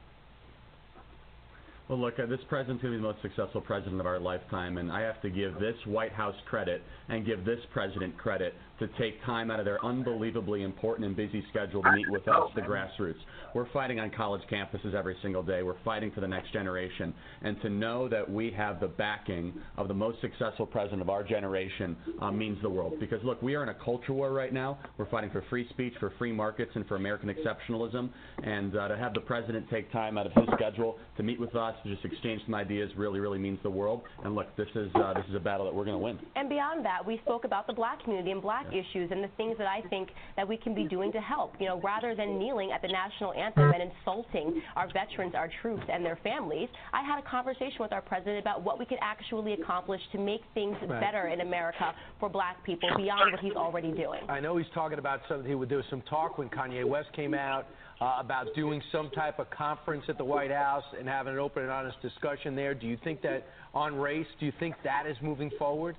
[1.88, 4.78] Well, look, uh, this president's going to be the most successful president of our lifetime,
[4.78, 8.88] and I have to give this White House credit and give this president credit to
[8.98, 12.60] take time out of their unbelievably important and busy schedule to meet with us, the
[12.60, 13.14] grassroots.
[13.54, 15.62] We're fighting on college campuses every single day.
[15.62, 17.14] We're fighting for the next generation.
[17.42, 21.22] And to know that we have the backing of the most successful president of our
[21.22, 22.94] generation uh, means the world.
[23.00, 24.78] Because, look, we are in a culture war right now.
[24.98, 28.10] We're fighting for free speech, for free markets, and for American exceptionalism.
[28.42, 31.56] And uh, to have the president take time out of his schedule to meet with
[31.56, 34.02] us, to just exchange some ideas, really, really means the world.
[34.22, 36.18] And look, this is, uh, this is a battle that we're going to win.
[36.34, 39.28] And beyond that, we spoke about the black community and black black issues and the
[39.36, 41.54] things that I think that we can be doing to help.
[41.58, 45.82] You know, rather than kneeling at the national anthem and insulting our veterans, our troops,
[45.92, 49.52] and their families, I had a conversation with our president about what we could actually
[49.54, 51.00] accomplish to make things Right.
[51.00, 54.20] better in America for black people beyond what he's already doing.
[54.28, 55.46] I know he's talking about something.
[55.68, 57.66] There was some talk when Kanye West came out
[58.00, 61.62] uh, about doing some type of conference at the White House and having an open
[61.62, 62.74] and honest discussion there.
[62.74, 64.26] Do you think that on race?
[64.38, 65.96] Do you think that is moving forward?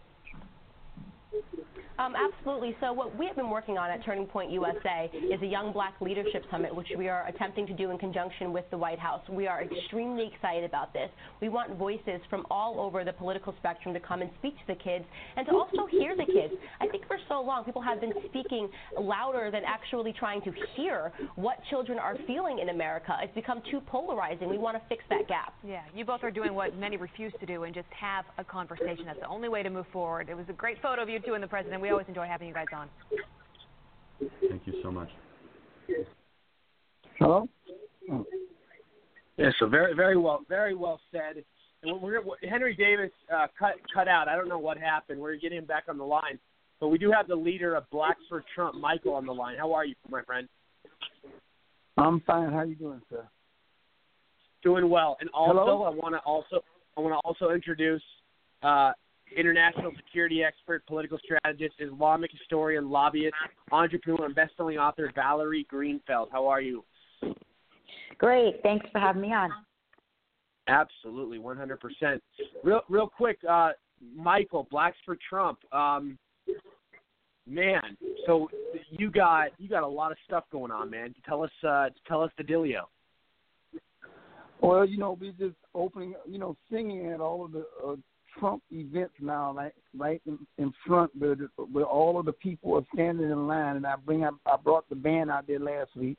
[1.99, 2.75] Um, absolutely.
[2.79, 5.95] So what we have been working on at Turning Point USA is a Young Black
[5.99, 9.21] Leadership Summit, which we are attempting to do in conjunction with the White House.
[9.29, 11.09] We are extremely excited about this.
[11.41, 14.75] We want voices from all over the political spectrum to come and speak to the
[14.75, 16.53] kids and to also hear the kids.
[16.79, 18.69] I think for so long people have been speaking
[18.99, 23.17] louder than actually trying to hear what children are feeling in America.
[23.23, 24.49] It's become too polarizing.
[24.49, 25.53] We want to fix that gap.
[25.63, 29.05] Yeah, you both are doing what many refuse to do and just have a conversation.
[29.05, 30.29] That's the only way to move forward.
[30.29, 31.81] It was a great photo of you two and the president.
[31.81, 32.89] We always enjoy having you guys on.
[34.49, 35.09] Thank you so much.
[37.19, 37.47] Hello.
[39.37, 41.43] Yeah, so very, very well, very well said.
[41.83, 44.27] And we're, we're, Henry Davis uh, cut cut out.
[44.27, 45.19] I don't know what happened.
[45.19, 46.39] We're getting him back on the line,
[46.79, 49.57] but we do have the leader of Blacks for Trump, Michael, on the line.
[49.57, 50.47] How are you, my friend?
[51.97, 52.51] I'm fine.
[52.51, 53.27] How are you doing, sir?
[54.63, 55.17] Doing well.
[55.21, 55.83] And also, Hello?
[55.83, 56.63] I want to also
[56.97, 58.03] I want to also introduce
[58.63, 58.91] uh,
[59.35, 63.35] international security expert, political strategist, Islamic historian, lobbyist,
[63.71, 66.27] entrepreneur, and best-selling author Valerie Greenfeld.
[66.31, 66.83] How are you?
[68.17, 68.61] Great.
[68.63, 69.49] Thanks for having me on.
[70.67, 72.19] Absolutely, 100%.
[72.63, 73.71] Real, real quick, uh,
[74.15, 75.59] Michael, Blacks for Trump.
[75.73, 76.17] Um,
[77.47, 78.49] man, so
[78.91, 81.15] you got you got a lot of stuff going on, man.
[81.25, 82.81] Tell us, uh, tell us the dealio.
[84.61, 87.95] Well, you know, we're just opening, you know, singing at all of the uh,
[88.39, 91.35] Trump events now, like right in, in front where,
[91.71, 93.77] where all of the people are standing in line.
[93.77, 96.17] And I bring, I, I brought the band out there last week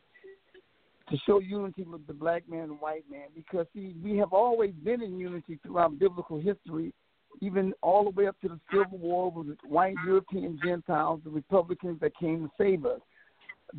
[1.10, 4.72] to show unity with the black man and white man because see, we have always
[4.84, 6.92] been in unity throughout biblical history,
[7.40, 11.98] even all the way up to the Civil War with white European Gentiles, the Republicans
[12.00, 13.00] that came to save us.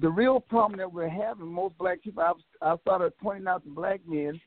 [0.01, 3.69] The real problem that we're having, most black people, I've, I started pointing out to
[3.69, 4.39] black men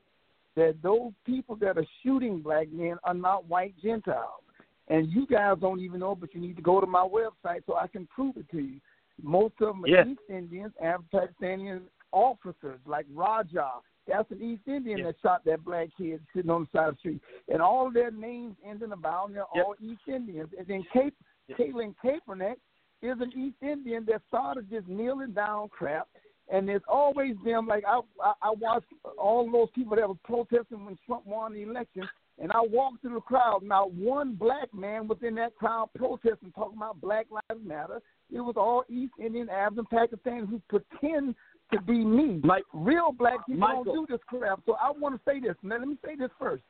[0.57, 4.43] that those people that are shooting black men are not white Gentiles.
[4.89, 7.77] And you guys don't even know, but you need to go to my website so
[7.77, 8.81] I can prove it to you.
[9.23, 10.07] Most of them are Yeah.
[10.07, 11.81] East Indians, Arab Pakistani
[12.13, 13.71] officers like Raja.
[14.07, 16.99] That's an East Indian that shot that black kid sitting on the side of the
[16.99, 17.23] street.
[17.49, 20.51] And all their names end in a vowel, and they're all East Indians.
[20.59, 21.15] And then Cape,
[21.57, 22.57] Caitlin Kaepernick
[23.01, 26.09] is an East Indian that started this kneeling down crap.
[26.51, 28.87] And there's always been like I, I I watched
[29.19, 33.15] all those people that were protesting when Trump won the election, and I walked through
[33.15, 33.63] the crowd.
[33.63, 38.01] Not one black man was in that crowd protesting, talking about Black Lives Matter.
[38.31, 41.35] It was all East Indian, Arabs, and Pakistanis who pretend
[41.73, 42.41] to be me.
[42.45, 43.85] Like real black people Michael.
[43.85, 44.61] don't do this crap.
[44.67, 45.55] So I want to say this.
[45.63, 46.63] Now let me say this first.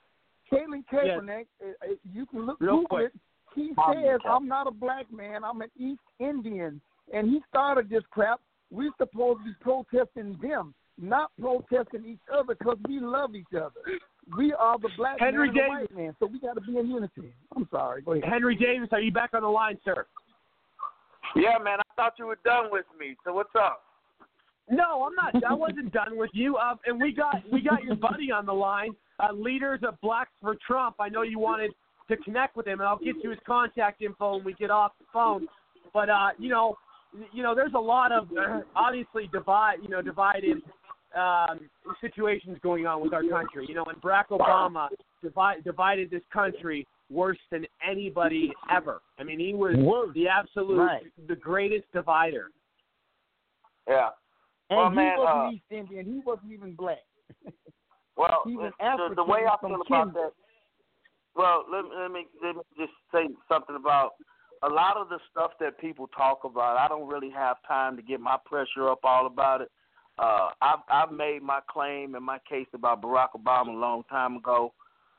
[0.53, 3.13] Caitlin Kaepernick, uh, uh, you can look Real Google it.
[3.55, 4.21] He says.
[4.29, 5.45] "I'm not a black man.
[5.45, 6.81] I'm an East Indian,"
[7.13, 8.41] and he started this crap.
[8.73, 13.71] We're supposed to be protesting them, not protesting each other, because we love each other.
[14.37, 16.79] We are the black Henry man and the white man, so we got to be
[16.79, 17.35] in unity.
[17.55, 18.03] I'm sorry.
[18.03, 18.25] Go ahead.
[18.25, 20.07] Henry Davis, are you back on the line, sir?
[21.37, 23.17] Yeah, man, I thought you were done with me.
[23.25, 23.83] So what's up?
[24.71, 25.45] No, I'm not.
[25.45, 26.57] I wasn't done with you.
[26.57, 30.31] Uh, and we got we got your buddy on the line, uh, leaders of Blacks
[30.41, 30.97] for Trump.
[30.99, 31.73] I know you wanted
[32.09, 34.93] to connect with him, and I'll get you his contact info when we get off
[34.99, 35.47] the phone.
[35.93, 36.77] But uh, you know,
[37.33, 40.59] you know, there's a lot of uh, obviously divide, you know, divided
[41.17, 41.69] um,
[42.01, 43.67] situations going on with our country.
[43.69, 44.89] You know, and Barack Obama
[45.23, 49.03] divide, divided this country worse than anybody ever.
[49.19, 49.75] I mean, he was
[50.15, 51.03] the absolute, Right.
[51.29, 52.47] the greatest divider.
[53.87, 54.09] Yeah.
[54.71, 56.07] And well, he man, wasn't uh, East Indian.
[56.07, 56.99] He wasn't even black.
[58.17, 60.33] well, He was the, the, the way I feel from about that.
[61.35, 64.13] Well, let, me- let me let me just say something about
[64.63, 66.77] a lot of the stuff that people talk about.
[66.77, 69.71] I don't really have time to get my pressure up all about it.
[70.19, 74.37] Uh, I've I've made my claim and my case about Barack Obama a long time
[74.37, 74.73] ago.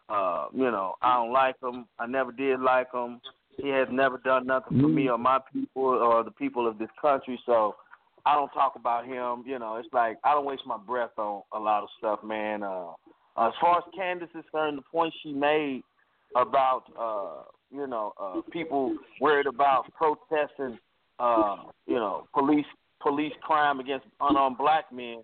[0.08, 1.86] Uh, you know, I don't like him.
[2.00, 3.20] I never did like him.
[3.58, 6.90] He has never done nothing for me or my people or the people of this
[7.02, 7.40] country.
[7.46, 7.76] So
[8.26, 9.44] I don't talk about him.
[9.46, 12.64] You know, it's like I don't waste my breath on a lot of stuff, man.
[12.64, 12.92] Uh,
[13.38, 15.82] as far as Candace is concerned, the point she made
[16.36, 20.78] about uh, you know uh, people worried about protesting,
[21.20, 21.58] uh,
[21.88, 22.66] you know, police
[23.02, 25.24] police crime against unarmed black men.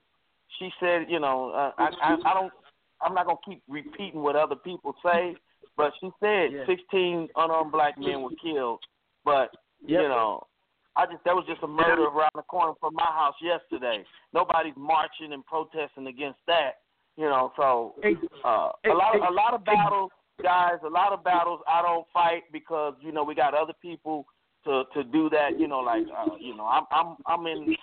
[0.58, 2.52] She said, you know, uh, I, I I don't.
[3.02, 5.36] I'm not gonna keep repeating what other people say,
[5.78, 6.66] but she said Yeah.
[6.66, 8.80] 16 unarmed black men were killed.
[9.24, 9.52] But
[9.86, 10.43] you know,
[10.95, 14.04] I just there was just a murder around the corner from my house yesterday.
[14.34, 16.82] Nobody's marching and protesting against that.
[17.16, 17.95] You know, so
[18.45, 20.12] uh, a lot of, a lot of battles,
[20.42, 20.76] guys.
[20.86, 24.26] A lot of battles I don't fight because you know we got other people
[24.66, 25.60] to to do that.
[25.60, 27.76] You know, like uh, you know I'm I'm I'm in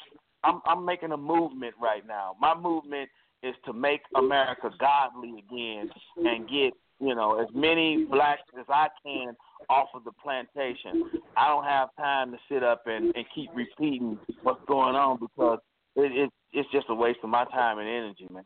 [0.45, 2.37] I'm I'm making a movement right now.
[2.41, 3.09] My movement
[3.43, 8.89] is to make America godly again and get you know as many blacks as I
[9.05, 9.37] can
[9.69, 11.11] off of the plantation.
[11.37, 15.59] I don't have time to sit up and, and keep repeating what's going on because
[15.97, 18.45] it, it it's just a waste of my time and energy, man.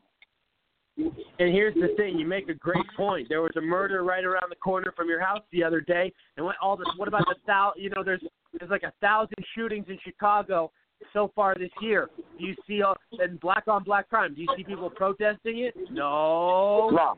[0.96, 3.28] And here's the thing: you make a great point.
[3.28, 6.44] There was a murder right around the corner from your house the other day, and
[6.44, 6.88] what all this?
[6.96, 7.72] What about the thou?
[7.76, 8.22] You know, there's
[8.58, 10.70] there's like a thousand shootings in Chicago
[11.12, 12.10] so far this year.
[12.38, 14.34] Do you see all and black on black crime?
[14.34, 15.74] Do you see people protesting it?
[15.90, 16.90] No.
[16.90, 17.16] No.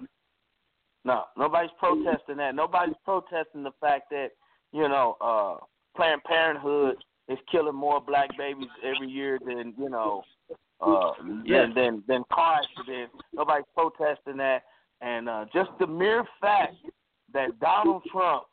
[1.04, 2.54] No, nobody's protesting that.
[2.54, 4.28] Nobody's protesting the fact that
[4.72, 5.64] you know uh
[5.96, 6.96] Planned Parenthood
[7.28, 10.22] is killing more black babies every year than you know
[10.80, 11.12] uh
[11.44, 11.66] Yeah.
[11.66, 13.14] than than than car accidents.
[13.32, 14.64] Nobody's protesting that,
[15.00, 16.74] and uh just the mere fact
[17.32, 18.44] that Donald Trump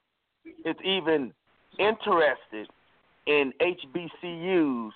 [0.66, 1.34] is even
[1.78, 2.68] interested
[3.28, 4.91] in HBCUs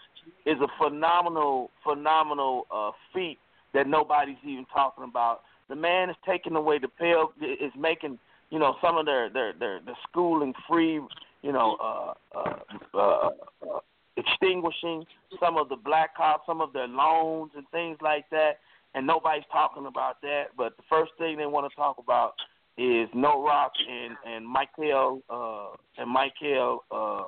[0.45, 3.37] is a phenomenal, phenomenal uh, feat
[3.73, 5.41] that nobody's even talking about.
[5.69, 9.53] The man is taking away the Pell, is making you know some of their their
[9.53, 10.99] their, their schooling free.
[11.41, 12.59] You know, uh, uh,
[12.93, 13.29] uh,
[13.69, 13.79] uh,
[14.17, 15.05] extinguishing
[15.39, 18.59] some of the black cops, some of their loans and things like that,
[18.95, 20.45] and nobody's talking about that.
[20.57, 22.33] But the first thing they want to talk about
[22.77, 27.23] is No Rock and and Michael uh, and Michael uh,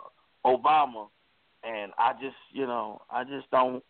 [0.46, 1.08] Obama,
[1.64, 3.84] and I just you know I just don't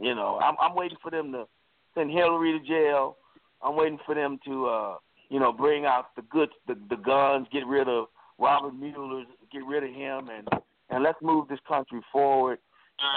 [0.00, 1.46] you know I'm I'm waiting for them to
[1.94, 3.16] send Hillary to jail.
[3.62, 4.94] I'm waiting for them to uh,
[5.30, 8.06] you know bring out the good the, the guns, get rid of
[8.38, 10.48] Robert Mueller, get rid of him, and
[10.94, 12.58] and let's move this country forward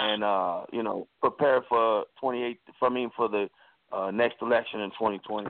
[0.00, 3.48] and uh, you know prepare for 28 for me for the
[3.92, 5.48] uh, next election in 2020.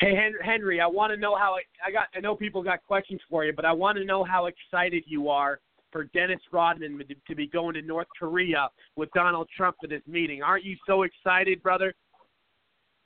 [0.00, 0.14] Hey
[0.44, 2.06] Henry, I want to know how I got.
[2.14, 5.28] I know people got questions for you, but I want to know how excited you
[5.28, 5.60] are
[5.90, 10.06] for Dennis Rodman to- to be going to North Korea with Donald Trump for this
[10.06, 10.42] meeting.
[10.42, 11.94] Aren't you so excited, brother?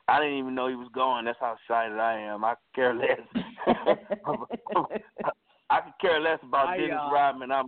[0.09, 1.25] I didn't even know he was going.
[1.25, 2.45] That's how excited I am.
[2.45, 3.21] I care less.
[5.71, 7.53] I could care less about I, Dennis uh, Rodman.
[7.53, 7.63] I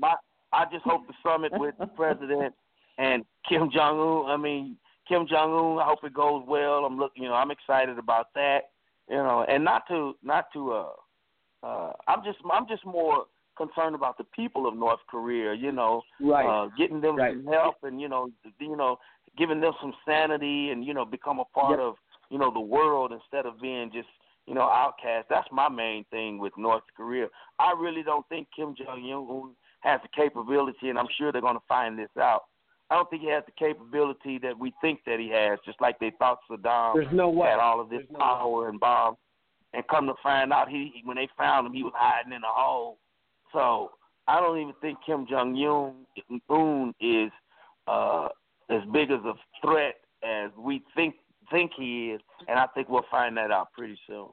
[0.54, 2.54] I just hope the summit with the president
[2.98, 4.30] and Kim Jong Un.
[4.30, 4.76] I mean
[5.08, 5.78] Kim Jong Un.
[5.82, 6.84] I hope it goes well.
[6.84, 7.22] I'm looking.
[7.24, 8.70] You know, I'm excited about that.
[9.08, 10.72] You know, and not to not to.
[10.72, 10.86] uh
[11.66, 13.24] uh I'm just I'm just more
[13.56, 15.54] concerned about the people of North Korea.
[15.54, 16.46] You know, Right.
[16.46, 17.34] uh, getting them Right.
[17.36, 18.28] some help and you know
[18.58, 18.98] you know
[19.36, 21.86] giving them some sanity and you know become a part Yep.
[21.88, 21.94] of
[22.30, 24.08] you know the world instead of being just
[24.46, 25.28] you know outcast.
[25.28, 27.28] That's my main thing with North Korea.
[27.58, 31.56] I really don't think Kim Jong Un has the capability, and I'm sure they're going
[31.56, 32.42] to find this out.
[32.90, 35.58] I don't think he has the capability that we think that he has.
[35.64, 37.48] Just like they thought Saddam There's no way.
[37.48, 39.18] had all of this There's no power and bombs,
[39.72, 42.42] and come to find out, he he- when they found him, he was hiding in
[42.42, 42.98] a hole.
[43.52, 43.92] So
[44.26, 47.30] I don't even think Kim Jong Un Un is
[47.86, 48.28] uh,
[48.70, 51.14] as big as a threat as we think
[51.50, 54.28] think he is, and I think we'll find that out pretty soon.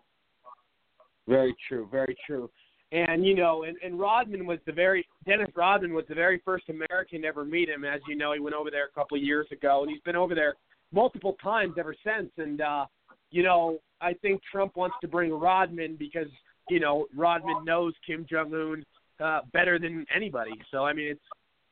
[1.28, 1.88] Very true.
[1.91, 2.49] Very true.
[2.92, 6.66] And you know, and, and Rodman was the very Dennis Rodman was the very first
[6.70, 7.86] American to ever meet him.
[7.86, 10.18] As you know, he went over there a couple of years ago, and he's been
[10.18, 10.56] over there
[10.92, 12.30] multiple times ever since.
[12.38, 12.86] And uh,
[13.30, 16.28] you know, I think Trump wants to bring Rodman because
[16.70, 18.86] you know Rodman knows Kim Jong Un
[19.26, 20.60] uh, better than anybody.
[20.70, 21.22] So I mean, it's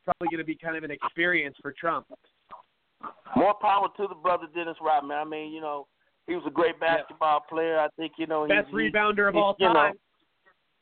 [0.04, 2.06] probably going to be kind of an experience for Trump.
[3.36, 5.16] More power to the brother Dennis Rodman.
[5.16, 5.86] I mean, you know,
[6.26, 7.78] he was a great basketball player.
[7.78, 9.94] I think you know he's Best he's, rebounder of all you know, time.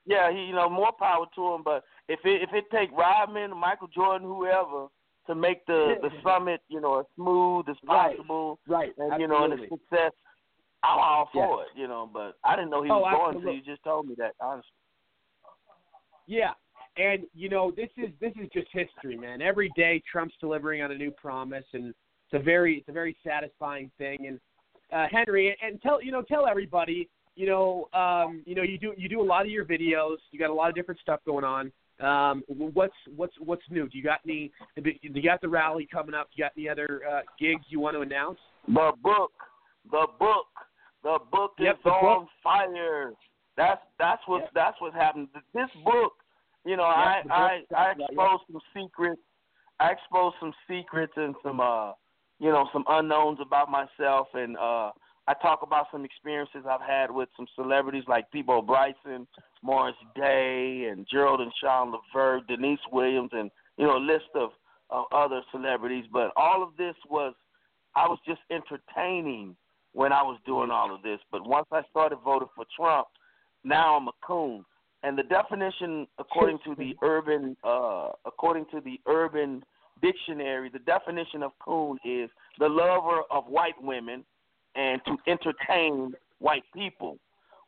[0.09, 1.63] Yeah, he you know more power to him.
[1.63, 4.87] But if it if it take Rodman, Michael Jordan, whoever
[5.27, 8.93] to make the the summit, you know, as smooth as possible, Right.
[8.97, 10.13] and you know, and a success,
[10.83, 11.63] I'm all for Yeah.
[11.65, 11.69] it.
[11.81, 13.61] You know, but I didn't know he Oh, was going absolutely.
[13.61, 13.67] to.
[13.67, 14.73] You just told me that honestly.
[16.27, 16.53] Yeah.
[16.97, 19.41] And you know, this is this is just history, man.
[19.43, 21.89] Every day Trump's delivering on a new promise and
[22.31, 24.41] it's a very it's a very satisfying thing and
[24.93, 27.09] uh Henry and tell you know tell everybody,
[27.39, 30.39] you know, um you know you do you do a lot of your videos, you
[30.39, 31.71] got a lot of different stuff going on.
[32.01, 33.89] Um what's what's what's new?
[33.89, 34.51] Do you got any
[34.83, 36.27] do you got the rally coming up?
[36.31, 38.41] Do you got any other uh gigs you want to announce?
[38.67, 39.33] The book,
[39.91, 40.47] the book,
[41.05, 42.29] the book Yep, is the on book.
[42.43, 43.13] fire.
[43.57, 44.51] That's that's what Yep.
[44.55, 45.29] that's what happened.
[45.55, 46.15] This book,
[46.67, 49.23] you know, Yep, I I I exposed some secrets.
[49.81, 51.93] I exposed some secrets and some uh,
[52.41, 54.91] you know, some unknowns about myself, and uh,
[55.29, 59.27] I talk about some experiences I've had with some celebrities like Peabo Bryson,
[59.63, 64.51] Morris Day, and Gerald and Sean Levert, Deniece Williams, and you know, a list of
[64.91, 67.35] of other celebrities, but all of this was
[67.95, 69.55] I was just entertaining
[69.93, 71.19] when I was doing all of this.
[71.31, 73.09] But once I started voting for Trump,
[73.65, 74.65] now I'm a coon.
[75.03, 79.63] And the definition, according to the urban, uh, according to the urban
[80.01, 84.25] dictionary, the definition of coon is the lover of white women
[84.79, 87.19] and to entertain white people.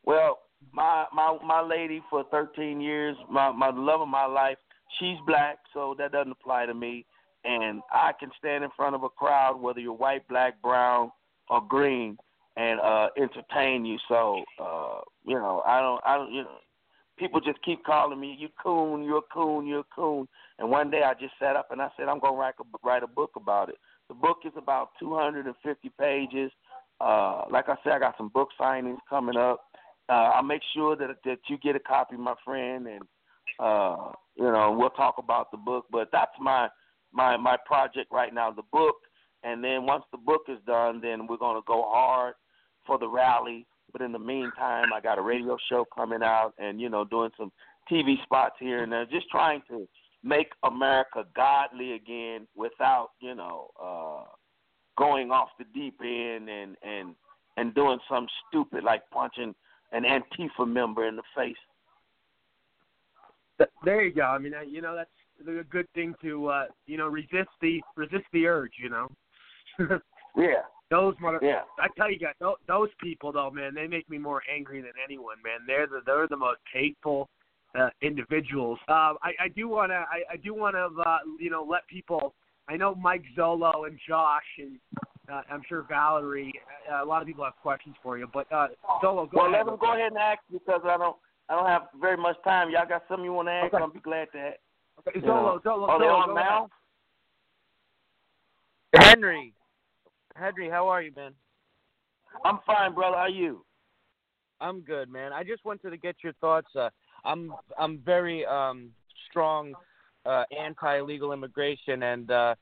[0.04, 0.38] Well,
[0.72, 4.56] my my my lady for 13 years, my my love of my life,
[4.98, 7.04] she's black, so that doesn't apply to me.
[7.44, 11.10] And I can stand in front of a crowd, whether you're white, black, brown,
[11.48, 12.16] or green,
[12.56, 13.98] and uh entertain you.
[14.08, 16.58] So uh, you know, I don't I don't you know
[17.20, 20.26] people just keep calling me, You coon, you're a coon, you're a coon.
[20.58, 23.02] And one day I just sat up and I said, I'm gonna write a write
[23.02, 23.76] a book about it.
[24.08, 26.50] The book is about two hundred and fifty pages.
[27.00, 29.64] Uh like I said, I got some book signings coming up.
[30.08, 33.02] Uh I'll make sure that that you get a copy, my friend, and
[33.58, 35.86] uh, you know, we'll talk about the book.
[35.90, 36.68] But that's my
[37.12, 38.96] my my project right now, the book.
[39.42, 42.34] And then once the book is done, then we're gonna go hard
[42.86, 43.66] for the rally.
[43.92, 47.30] But in the meantime, I got a radio show coming out, and you know, doing
[47.36, 47.50] some
[47.90, 49.88] TV spots here and there, just trying to
[50.22, 54.24] make America godly again without you know uh,
[55.00, 57.14] going off the deep end and and
[57.56, 59.54] and doing something stupid like punching
[59.92, 61.56] an Antifa member in the face.
[63.84, 64.22] There you go.
[64.22, 65.10] I mean, you know, that's
[65.48, 68.74] a good thing to uh, you know resist the resist the urge.
[68.78, 69.08] You know.
[70.36, 70.62] yeah.
[70.90, 71.38] Those mother.
[71.40, 71.62] Yeah.
[71.78, 74.92] I tell you guys, those, those people though, man, they make me more angry than
[75.02, 75.60] anyone, man.
[75.66, 77.28] They're the they're the most hateful
[77.78, 78.78] uh, individuals.
[78.88, 81.86] Uh, I, I do want to I, I do want to uh, you know let
[81.86, 82.34] people.
[82.70, 84.78] I know Mike Zollo and Josh and
[85.30, 86.52] uh, I'm sure Valerie.
[86.90, 88.68] Uh, a lot of people have questions for you, but uh,
[89.02, 89.66] Zollo, go well, ahead.
[89.66, 91.16] let them go ahead and ask because I don't
[91.48, 92.70] I don't have very much time.
[92.70, 93.74] Y'all got something you want to ask?
[93.74, 93.82] Okay.
[93.82, 94.38] I'll be glad to.
[94.38, 94.52] Have.
[95.08, 95.60] Okay, You know.
[95.64, 96.68] Zollo, Zollo, Are they Zollo, on go now?
[98.94, 99.52] Henry,
[100.36, 101.32] Henry, how are you, man?
[102.44, 103.16] I'm fine, brother.
[103.16, 103.64] How are you?
[104.60, 105.32] I'm good, man.
[105.32, 106.68] I just wanted to get your thoughts.
[106.76, 106.90] Uh,
[107.24, 108.90] I'm I'm very um,
[109.28, 109.74] strong
[110.30, 112.54] uh, anti-illegal immigration, and uh,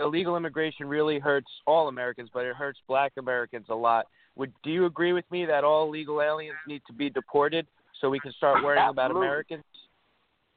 [0.00, 4.06] illegal immigration really hurts all Americans, but it hurts Black Americans a lot.
[4.36, 7.66] Would do you agree with me that all illegal aliens need to be deported
[8.00, 9.64] so we can start worrying about Americans?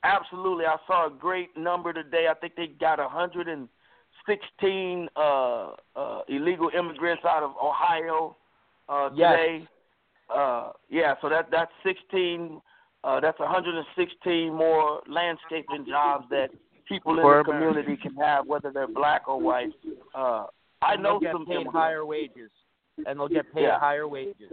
[0.03, 0.65] Absolutely.
[0.65, 2.27] I saw a great number today.
[2.29, 8.35] I think they got 116 uh, uh, illegal immigrants out of Ohio
[8.87, 9.37] uh, Yes.
[9.37, 9.67] today.
[10.33, 12.61] Uh, yeah, so that that's 16.
[13.03, 16.49] Uh, that's 116 more landscaping jobs that
[16.87, 19.69] people in the community can have, whether they're black or white.
[20.13, 20.45] Uh,
[20.81, 21.77] I know they'll get some paid immigrants.
[21.77, 22.51] higher wages,
[23.05, 23.79] and they'll get paid Yeah.
[23.79, 24.51] higher wages.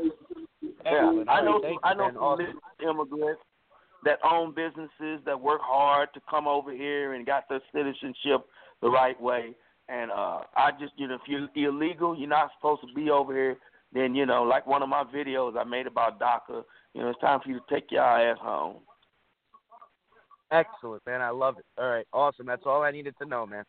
[0.84, 2.60] Yeah, I know some, I know some Awesome.
[2.80, 3.42] immigrants
[4.04, 8.46] that own businesses that work hard to come over here and got their citizenship
[8.80, 9.54] the right way.
[9.88, 13.32] And uh I just you know if you're illegal, you're not supposed to be over
[13.32, 13.56] here.
[13.92, 16.64] Then you know, like one of my videos I made about DACA,
[16.96, 18.76] you know, it's time for you to take your ass home.
[20.50, 21.20] Excellent, man.
[21.20, 21.66] I love it.
[21.76, 22.46] All right, awesome.
[22.46, 23.64] That's all I needed to know, man.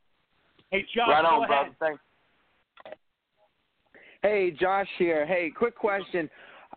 [0.71, 1.47] Hey, Josh, right go on, ahead.
[1.47, 1.75] brother.
[1.79, 2.95] Thanks.
[4.21, 5.25] Hey, Josh here.
[5.25, 6.29] Hey, quick question.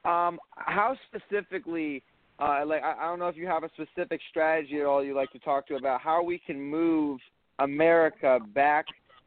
[0.04, 2.02] Um, how specifically,
[2.40, 5.14] uh, like, I, I don't know if you have a specific strategy at all you'd
[5.14, 7.20] like to talk to about how we can move
[7.60, 8.86] America back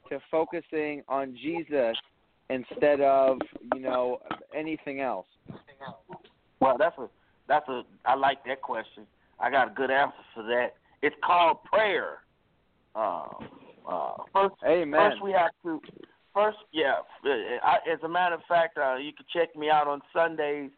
[0.10, 1.96] to focusing on Jesus
[2.50, 3.38] instead of,
[3.76, 4.20] you know,
[4.54, 5.28] anything else.
[6.64, 7.10] Well, that's a
[7.48, 9.06] that's a I like that question.
[9.40, 10.76] I got a good answer for that.
[11.02, 12.20] It's called prayer.
[12.96, 13.26] Uh,
[13.88, 14.94] uh, first, Amen.
[14.94, 15.82] first we have to.
[16.34, 16.94] First, yeah.
[17.62, 20.72] I, as a matter of fact, uh, you can check me out on Sundays.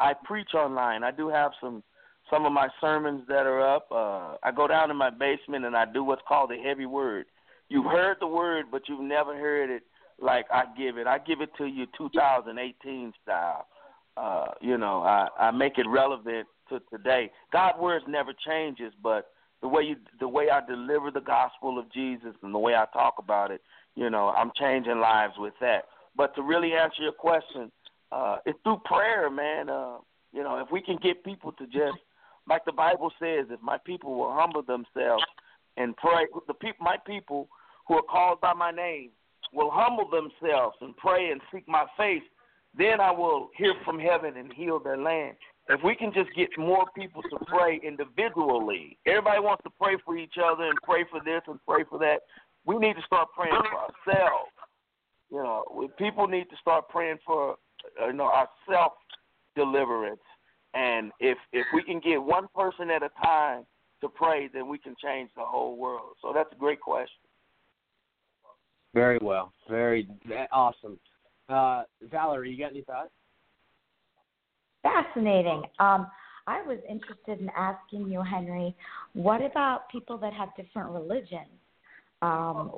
[0.00, 1.04] I preach online.
[1.04, 1.82] I do have some
[2.30, 3.88] some of my sermons that are up.
[3.90, 7.26] Uh, I go down in my basement and I do what's called the heavy word.
[7.68, 9.82] You've heard the word, but you've never heard it
[10.18, 11.06] like I give it.
[11.06, 13.66] I give it to you 2018 style.
[14.16, 17.30] Uh, you know, I, I make it relevant to today.
[17.52, 19.30] God's words never changes, but
[19.62, 22.86] the way you the way I deliver the gospel of Jesus and the way I
[22.92, 23.62] talk about it,
[23.94, 25.84] you know, I'm changing lives with that.
[26.16, 27.70] But to really answer your question,
[28.12, 29.68] uh, it's through prayer, man.
[29.68, 29.98] Uh,
[30.32, 31.98] you know, if we can get people to just
[32.48, 35.24] like the Bible says, if my people will humble themselves
[35.76, 37.48] and pray, the people, my people
[37.88, 39.10] who are called by my name,
[39.52, 42.22] will humble themselves and pray and seek my face,
[42.76, 45.36] then I will hear from heaven and heal their land.
[45.68, 50.16] If we can just get more people to pray individually, everybody wants to pray for
[50.16, 52.18] each other and pray for this and pray for that.
[52.64, 54.50] We need to start praying for ourselves.
[55.30, 57.56] You know, people need to start praying for
[58.00, 58.92] you know our self
[59.56, 60.20] deliverance.
[60.74, 63.64] And if if we can get one person at a time
[64.02, 66.14] to pray, then we can change the whole world.
[66.22, 67.22] So that's a great question.
[68.94, 69.52] Very well.
[69.68, 70.08] Very
[70.52, 70.98] awesome.
[71.48, 73.10] Uh, Valerie, you got any thoughts?
[74.82, 75.62] Fascinating.
[75.78, 76.08] Um,
[76.46, 78.74] I was interested in asking you, Henry,
[79.14, 81.50] what about people that have different religions?
[82.22, 82.72] Um,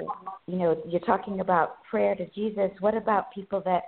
[0.47, 2.71] you know, you're talking about prayer to Jesus.
[2.81, 3.85] What about people that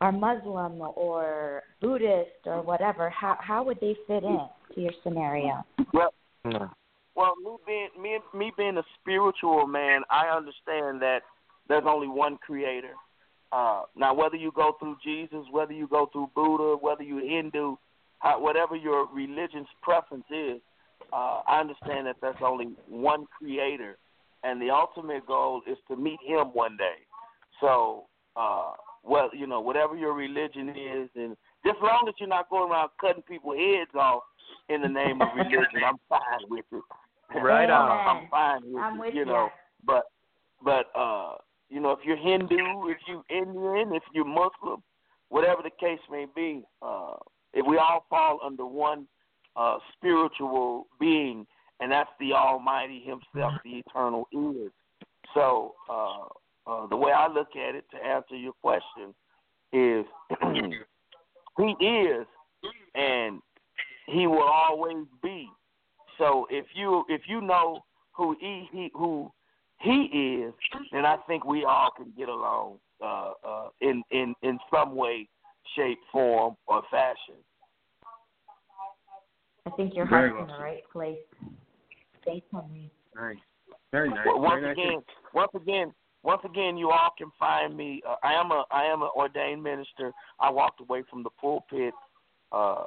[0.00, 3.10] are Muslim or Buddhist or whatever?
[3.10, 4.40] How how would they fit in
[4.74, 5.64] to your scenario?
[5.92, 6.12] Well,
[7.14, 11.20] well, me being me me being a spiritual man, I understand that
[11.68, 12.94] there's only one Creator.
[13.52, 17.76] Uh, now, whether you go through Jesus, whether you go through Buddha, whether you're Hindu,
[18.20, 20.60] how, whatever your religion's preference is,
[21.12, 23.98] uh, I understand that there's only one Creator,
[24.42, 27.04] and the ultimate goal is to meet Him one day.
[27.60, 28.72] So, uh,
[29.04, 31.36] well, you know, whatever your religion is, and
[31.66, 34.22] just as long as you're not going around cutting people's heads off
[34.70, 37.38] in the name of religion, I'm fine with it.
[37.38, 38.16] Right I'm, on.
[38.16, 39.00] I'm fine with I'm it.
[39.00, 39.32] with you ya.
[39.32, 39.48] know,
[39.84, 40.04] but
[40.64, 41.34] but uh,
[41.72, 44.82] you know, if you're Hindu, if you Indian, if you're Muslim,
[45.30, 47.14] whatever the case may be, uh,
[47.54, 49.06] if we all fall under one
[49.56, 51.46] uh, spiritual being,
[51.80, 54.70] and that's the Almighty Himself, the Eternal is.
[55.32, 59.14] So uh, uh, the way I look at it, to answer your question,
[59.72, 60.04] is
[61.58, 62.26] He is,
[62.94, 63.40] and
[64.08, 65.48] He will always be.
[66.18, 67.80] So if you if you know
[68.12, 69.32] who he, he who
[69.82, 70.54] he is,
[70.92, 75.28] then I think we all can get along uh, uh, in in in some way,
[75.76, 77.40] shape, form, or fashion.
[79.66, 81.18] I think your Very heart's in well the right place.
[82.24, 82.90] Thanks, Henry.
[83.14, 83.36] Nice.
[83.90, 84.18] Very nice.
[84.26, 84.84] Well, once Very nice.
[84.84, 85.02] again,
[85.34, 88.02] once again, once again, you all can find me.
[88.08, 90.12] Uh, I am a I am an ordained minister.
[90.40, 91.94] I walked away from the pulpit
[92.52, 92.84] uh,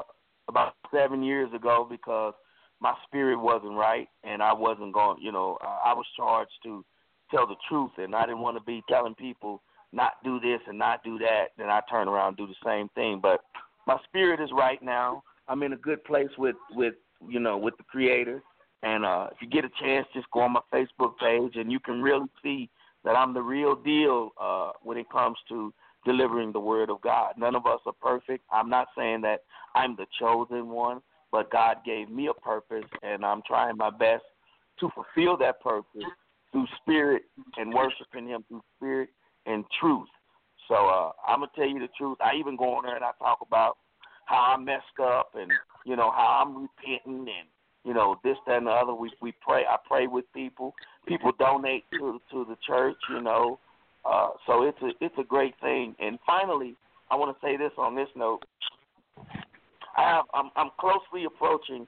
[0.47, 2.33] about seven years ago because
[2.81, 5.21] my spirit wasn't right, and I wasn't going.
[5.21, 6.83] You know, I I was charged to
[7.31, 9.61] tell the truth, and I didn't want to be telling people
[9.91, 11.47] not do this and not do that.
[11.57, 13.19] Then I turn around and do the same thing.
[13.21, 13.41] But
[13.87, 15.23] my spirit is right now.
[15.47, 16.95] I'm in a good place with with
[17.27, 18.41] you know with the Creator.
[18.83, 21.79] And uh, if you get a chance, just go on my Facebook page, and you
[21.79, 22.69] can really see
[23.03, 25.73] that I'm the real deal uh, when it comes to
[26.05, 27.33] delivering the word of God.
[27.37, 28.43] None of us are perfect.
[28.51, 29.41] I'm not saying that
[29.73, 31.01] I'm the chosen one,
[31.31, 34.23] but God gave me a purpose, and I'm trying my best
[34.79, 36.03] to fulfill that purpose
[36.51, 37.23] through spirit
[37.57, 39.09] and worshiping Him through spirit
[39.45, 40.07] and truth.
[40.67, 42.17] So uh, I'm gonna tell you the truth.
[42.21, 43.77] I even go on there and I talk about
[44.25, 45.51] how I messed up and
[45.85, 47.47] you know how I'm repenting and
[47.83, 48.93] you know this that and the other.
[48.93, 49.63] We we pray.
[49.69, 50.73] I pray with people.
[51.07, 52.97] People donate to to the church.
[53.09, 53.59] You know,
[54.03, 55.95] uh, so it's a it's a great thing.
[55.99, 56.75] And finally,
[57.11, 58.43] I want to say this on this note.
[59.97, 61.87] I have I'm I'm closely approaching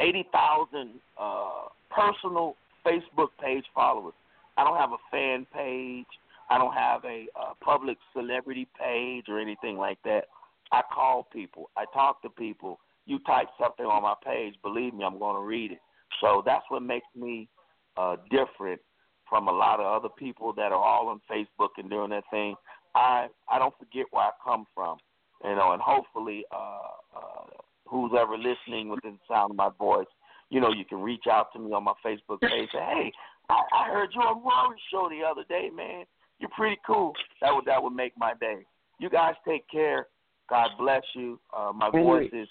[0.00, 2.56] eighty thousand uh, personal
[2.86, 4.14] Facebook page followers.
[4.56, 6.06] I don't have a fan page.
[6.50, 10.24] I don't have a, uh public celebrity page or anything like that.
[10.72, 11.70] I call people.
[11.76, 12.78] I talk to people.
[13.06, 15.78] You type something on my page, believe me, I'm going to read it.
[16.20, 17.48] So that's what makes me
[17.96, 18.80] uh, different
[19.28, 22.54] from a lot of other people that are all on Facebook and doing their thing.
[22.94, 24.98] I I don't forget where I come from,
[25.44, 27.44] you know, and hopefully, uh, uh,
[27.86, 30.06] who's ever listening within the sound of my voice,
[30.50, 32.68] you know, you can reach out to me on my Facebook page.
[32.72, 33.12] Say, hey,
[33.48, 36.04] I, I heard you on Rory's show the other day, man.
[36.38, 37.12] You're pretty cool.
[37.40, 38.64] That would that would make my day.
[38.98, 40.06] You guys take care.
[40.48, 41.38] God bless you.
[41.56, 42.48] Uh, my voice is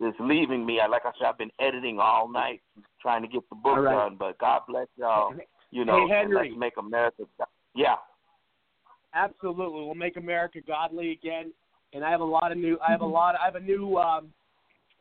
[0.00, 0.80] is leaving me.
[0.80, 2.62] I Like I said, I've been editing all night
[3.02, 3.94] trying to get the book right.
[3.94, 4.16] done.
[4.18, 5.34] But God bless y'all.
[5.70, 7.24] You know, Hey, let's make America.
[7.74, 7.96] Yeah.
[9.14, 11.52] Absolutely, we'll make America godly again.
[11.94, 12.78] And I have a lot of new.
[12.86, 13.36] I have a lot.
[13.40, 13.96] I have a new.
[13.96, 14.32] Um,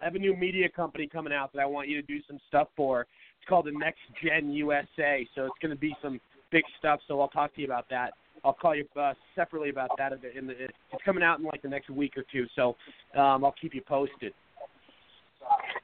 [0.02, 2.39] I have a new media company coming out that I want you to do some
[2.48, 3.02] stuff for.
[3.02, 5.28] It's called the Next Gen USA.
[5.34, 6.20] So it's going to be some
[6.52, 7.00] big stuff.
[7.08, 8.12] So I'll talk to you about that.
[8.44, 10.12] I'll call you uh, separately about that.
[10.12, 12.46] In the, in the, it's coming out in like the next week or two.
[12.56, 12.76] So
[13.18, 14.34] um, I'll keep you posted.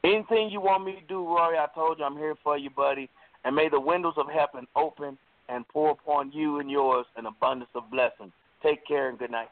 [0.03, 3.09] Anything you want me to do, Rory, I told you I'm here for you, buddy.
[3.45, 7.71] And may the windows of heaven open and pour upon you and yours an abundance
[7.73, 8.31] of blessings.
[8.61, 9.47] Take care and good night.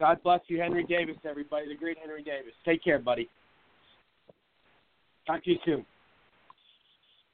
[0.00, 1.68] God bless you, Henry Davis, everybody.
[1.68, 2.54] The great Henry Davis.
[2.64, 3.28] Take care, buddy.
[5.26, 5.84] Talk to you soon.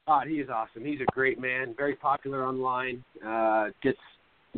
[0.05, 0.83] God, he is awesome.
[0.83, 1.73] He's a great man.
[1.77, 3.03] Very popular online.
[3.25, 3.97] Uh, gets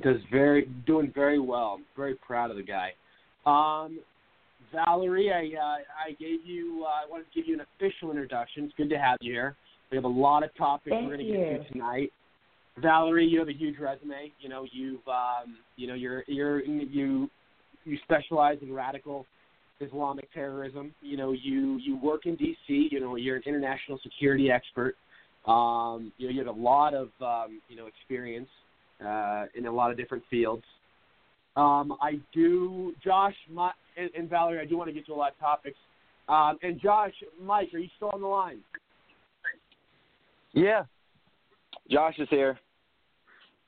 [0.02, 1.76] does very doing very well.
[1.78, 2.94] I'm very proud of the guy.
[3.46, 4.00] Um,
[4.74, 8.66] Valerie, I uh, I gave you uh, I wanted to give you an official introduction.
[8.66, 9.56] It's good to have you here.
[9.92, 12.12] We have a lot of topics Thank we're going to get to tonight.
[12.80, 14.32] Valerie, you have a huge resume.
[14.40, 17.30] You know, you've um, you know, you're you're you
[17.86, 19.26] you specialize in radical
[19.80, 20.94] Islamic terrorism.
[21.02, 22.90] You know, you you work in D.C.
[22.92, 24.96] You know, you're an international security expert.
[25.46, 28.50] Um, you know, you have a lot of um, you know experience
[29.06, 30.64] uh, in a lot of different fields.
[31.56, 34.60] Um, I do, Josh, my, and, and Valerie.
[34.60, 35.78] I do want to get to a lot of topics.
[36.30, 37.12] Um, and Josh,
[37.42, 38.60] Mike, are you still on the line?
[40.54, 40.84] Yeah.
[41.90, 42.60] Josh is here.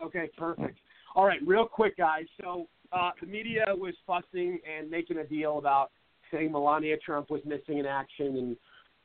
[0.02, 0.78] Okay, perfect.
[1.16, 2.26] All right, real quick, guys.
[2.40, 5.92] So uh, the media was fussing and making a deal about
[6.32, 8.58] saying Melania Trump was missing in action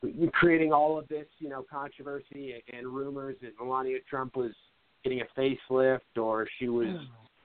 [0.03, 4.51] and creating all of this, you know, controversy and rumors that Melania Trump was
[5.03, 6.87] getting a facelift or she was,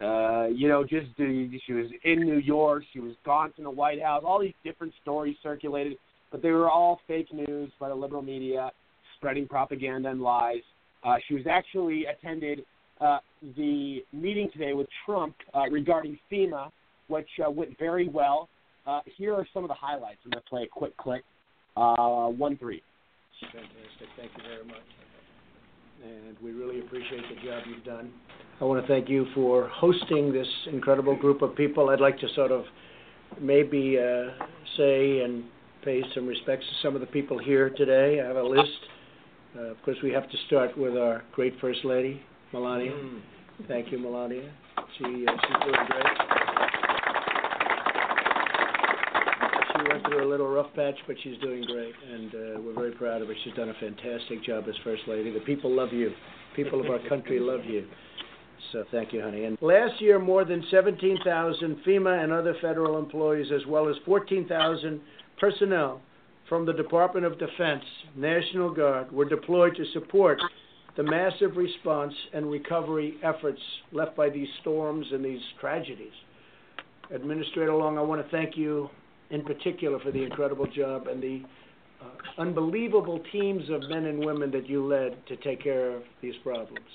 [0.01, 4.03] uh, you know, just she was in New York, she was gone from the White
[4.03, 4.22] House.
[4.24, 5.97] All these different stories circulated,
[6.30, 8.70] but they were all fake news by the liberal media,
[9.16, 10.62] spreading propaganda and lies.
[11.05, 12.64] Uh, she was actually attended
[13.03, 13.18] uh,
[13.57, 16.70] the meeting today with Trump uh, regarding FEMA,
[17.09, 18.48] which uh, went very well.
[18.86, 20.18] Uh, here are some of the highlights.
[20.24, 21.22] I'm going to play a quick clip.
[21.76, 22.82] Uh, one three.
[23.40, 24.09] Fantastic.
[24.16, 24.86] Thank you very much.
[26.05, 28.11] And we really appreciate the job you've done.
[28.61, 31.90] I want to thank you for hosting this incredible group of people.
[31.90, 32.64] I'd like to sort of
[33.40, 34.44] maybe uh,
[34.76, 35.44] say and
[35.84, 38.20] pay some respects to some of the people here today.
[38.20, 38.68] I have a list.
[39.57, 42.20] Uh, of course, we have to start with our great First Lady,
[42.53, 42.92] Melania.
[42.92, 43.20] Mm.
[43.68, 44.50] Thank you, Melania.
[44.98, 46.07] She, uh, she's doing great.
[49.72, 52.92] She went through a little rough patch, but she's doing great, and uh, we're very
[52.92, 53.34] proud of her.
[53.44, 55.30] She's done a fantastic job as First Lady.
[55.32, 56.11] The people love you.
[56.55, 57.86] People of our country love you.
[58.72, 59.44] So thank you, honey.
[59.44, 65.00] And last year, more than 17,000 FEMA and other federal employees, as well as 14,000
[65.40, 66.00] personnel
[66.48, 67.82] from the Department of Defense,
[68.16, 70.38] National Guard, were deployed to support
[70.97, 73.61] the massive response and recovery efforts
[73.93, 76.12] left by these storms and these tragedies.
[77.11, 78.88] Administrator Long, I want to thank you
[79.30, 81.43] in particular for the incredible job and the
[82.03, 86.34] uh, unbelievable teams of men and women that you led to take care of these
[86.43, 86.86] problems.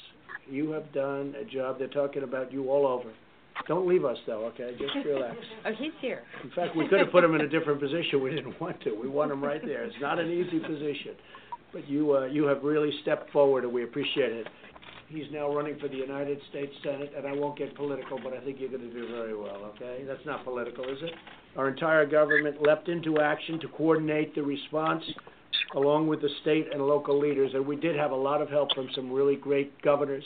[0.50, 1.80] You have done a job.
[1.80, 3.12] They're talking about you all over.
[3.68, 4.76] Don't leave us, though, okay?
[4.80, 5.36] Just relax.
[5.66, 6.22] oh, he's here.
[6.44, 8.22] In fact, we could have put him in a different position.
[8.22, 8.92] We didn't want to.
[8.92, 9.84] We want him right there.
[9.84, 11.16] It's not an easy position.
[11.74, 14.48] But you, uh, you have really stepped forward, and we appreciate it.
[15.10, 18.42] He's now running for the United States Senate, and I won't get political, but I
[18.42, 20.04] think you're going to do very well, okay?
[20.06, 21.14] That's not political, is it?
[21.56, 25.04] Our entire government leapt into action to coordinate the response
[25.76, 28.74] along with the state and local leaders, and we did have a lot of help
[28.74, 30.24] from some really great governors,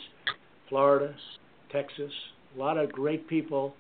[0.68, 1.14] Florida,
[1.72, 2.12] Texas,
[2.56, 3.74] a lot of great people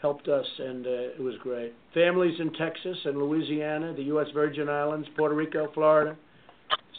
[0.00, 1.74] helped us, and uh, it was great.
[1.92, 4.28] Families in Texas and Louisiana, the U.S.
[4.32, 6.16] Virgin Islands, Puerto Rico, Florida,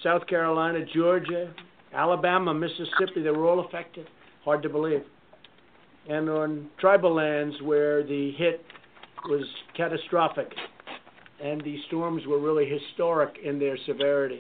[0.04, 1.54] South Carolina, Georgia,
[1.94, 4.08] Alabama, Mississippi, they were all affected.
[4.46, 5.04] Hard to believe.
[6.08, 8.64] And on tribal lands where the hit
[9.26, 9.46] was
[9.76, 10.52] catastrophic
[11.44, 14.40] and the storms were really historic in their severity.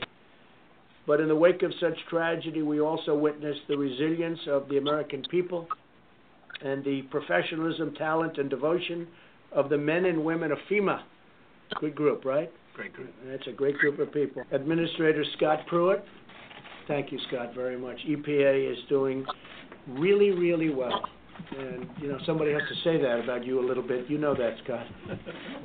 [1.07, 5.23] But in the wake of such tragedy, we also witnessed the resilience of the American
[5.29, 5.67] people
[6.61, 9.07] and the professionalism, talent, and devotion
[9.51, 11.01] of the men and women of FEMA.
[11.79, 12.51] Good group, right?
[12.79, 13.13] Great group.
[13.27, 14.41] That's a great group of people.
[14.53, 16.01] Administrator Scott Pruitt,
[16.87, 17.97] thank you, Scott, very much.
[18.07, 19.25] EPA is doing
[19.85, 21.03] really, really well.
[21.57, 24.09] And you know somebody has to say that about you a little bit.
[24.09, 24.85] You know that, Scott.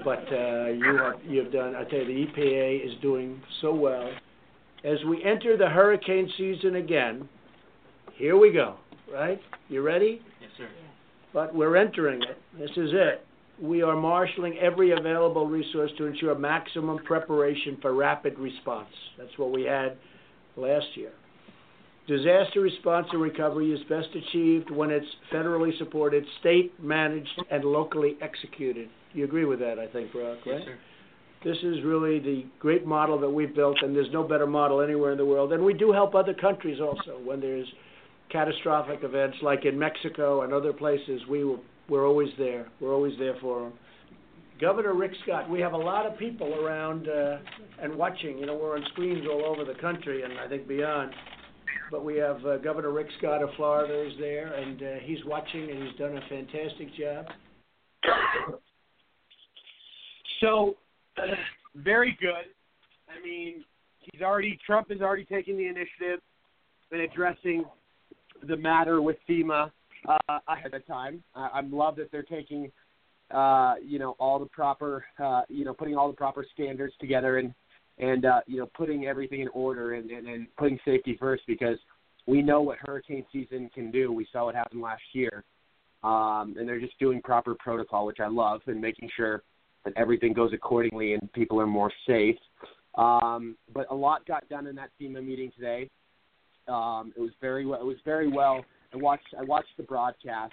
[0.05, 1.77] But uh, you have you've done.
[1.77, 4.11] I tell you, the EPA is doing so well.
[4.83, 7.29] As we enter the hurricane season again,
[8.15, 8.75] here we go.
[9.13, 9.41] Right?
[9.69, 10.21] You ready?
[10.41, 10.69] Yes, sir.
[11.33, 12.39] But we're entering it.
[12.59, 13.25] This is it.
[13.63, 18.89] We are marshaling every available resource to ensure maximum preparation for rapid response.
[19.17, 19.97] That's what we had
[20.57, 21.13] last year.
[22.07, 28.17] Disaster response and recovery is best achieved when it's federally supported, state managed, and locally
[28.21, 28.89] executed.
[29.15, 30.59] You agree with that, I think, Brock, right?
[30.59, 30.79] Yes, sir.
[31.45, 35.13] This is really the great model that we've built, and there's no better model anywhere
[35.13, 35.53] in the world.
[35.53, 37.67] And we do help other countries also when there's
[38.31, 41.21] catastrophic events, like in Mexico and other places.
[41.29, 42.67] We will, we're always there.
[42.81, 43.73] We're always there for them.
[44.61, 47.39] Governor Rick Scott, we have a lot of people around uh,
[47.83, 48.39] and watching.
[48.39, 51.13] You know, we're on screens all over the country and I think beyond.
[51.91, 55.71] But we have uh, Governor Rick Scott of Florida is there, and uh, he's watching,
[55.71, 57.27] and he's done a fantastic job.
[60.41, 60.77] So,
[61.77, 62.51] very good.
[63.09, 63.65] I mean,
[63.99, 66.21] he's already Trump is already taking the initiative
[66.91, 67.65] in addressing
[68.49, 69.71] the matter with FEMA
[70.09, 71.23] uh, ahead of time.
[71.35, 72.71] I, I'm love that they're taking,
[73.31, 77.39] uh, you know, all the proper, uh, you know, putting all the proper standards together
[77.39, 77.55] and
[77.99, 81.79] and uh, you know putting everything in order and, and, and putting safety first because
[82.27, 84.11] we know what hurricane season can do.
[84.11, 85.45] We saw what happened last year,
[86.03, 89.43] um, and they're just doing proper protocol, which I love, and making sure
[89.85, 92.37] that everything goes accordingly and people are more safe.
[92.97, 95.91] Um, but a lot got done in that FEMA meeting today.
[96.67, 97.81] Um, it was very well.
[97.81, 98.65] It was very well
[98.95, 100.53] I watched I watched the broadcast,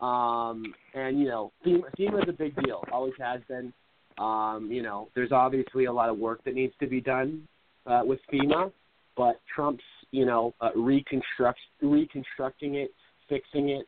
[0.00, 2.82] um, and you know, FEMA, FEMA is a big deal.
[2.92, 3.72] Always has been.
[4.16, 7.46] Um, you know, there's obviously a lot of work that needs to be done
[7.86, 8.72] uh, with FEMA,
[9.16, 9.82] but Trump's
[10.12, 12.92] you know uh, reconstruct reconstructing it,
[13.28, 13.86] fixing it,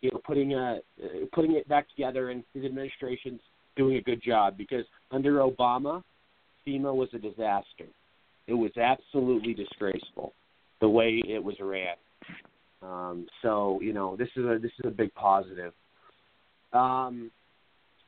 [0.00, 3.40] you know, putting a uh, putting it back together, and his administration's
[3.76, 6.02] doing a good job because under Obama,
[6.66, 7.86] FEMA was a disaster.
[8.46, 10.32] It was absolutely disgraceful
[10.80, 11.96] the way it was ran.
[12.82, 15.72] Um, so you know this is a this is a big positive.
[16.72, 17.30] Um,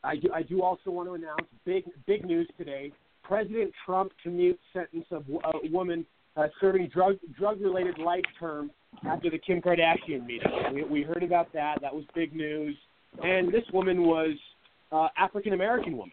[0.04, 2.92] I do I do also want to announce big big news today.
[3.22, 6.06] President Trump commutes sentence of a woman
[6.36, 8.70] uh, serving drug drug related life term
[9.06, 10.50] after the Kim Kardashian meeting.
[10.72, 11.80] We, we heard about that.
[11.82, 12.76] That was big news.
[13.22, 14.36] And this woman was
[14.92, 16.12] uh, African American woman.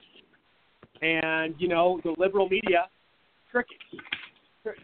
[1.01, 2.87] And you know the liberal media
[3.51, 3.79] crickets.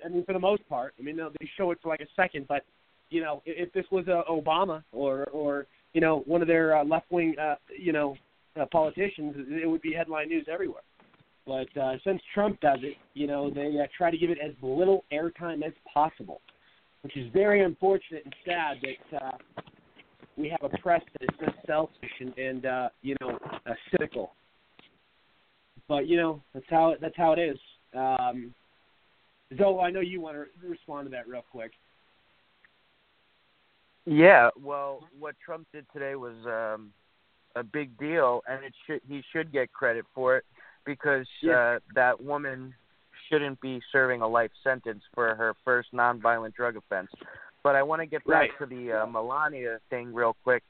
[0.05, 0.93] I mean, for the most part.
[0.99, 2.63] I mean, they show it for like a second, but
[3.11, 6.83] you know, if this was uh, Obama or or you know one of their uh,
[6.83, 8.15] left wing uh, you know
[8.59, 10.81] uh, politicians, it would be headline news everywhere.
[11.45, 14.51] But uh, since Trump does it, you know, they uh, try to give it as
[14.61, 16.39] little airtime as possible,
[17.01, 19.63] which is very unfortunate and sad that uh,
[20.37, 24.33] we have a press that is so selfish and, and uh, you know uh, cynical.
[25.87, 27.57] But you know that's how that's how it is.
[27.95, 28.53] Um,
[29.57, 31.71] Zoe, I know you want to respond to that real quick.
[34.05, 36.91] Yeah, well, what Trump did today was um,
[37.55, 40.45] a big deal, and it should he should get credit for it
[40.85, 41.75] because Yeah.
[41.75, 42.73] uh, that woman
[43.29, 47.09] shouldn't be serving a life sentence for her first nonviolent drug offense.
[47.63, 48.57] But I want to get back Right.
[48.59, 50.63] to the uh, Melania thing real quick.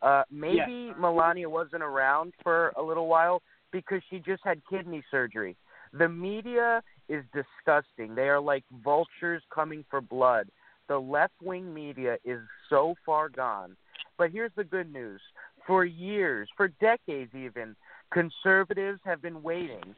[0.00, 5.56] Uh, maybe Melania wasn't around for a little while because she just had kidney surgery.
[5.92, 8.14] The media is disgusting.
[8.14, 10.48] They are like vultures coming for blood.
[10.88, 13.76] The left wing media is so far gone.
[14.16, 15.20] But here's the good news.
[15.66, 17.76] For years, for decades even,
[18.10, 19.94] conservatives have been waiting,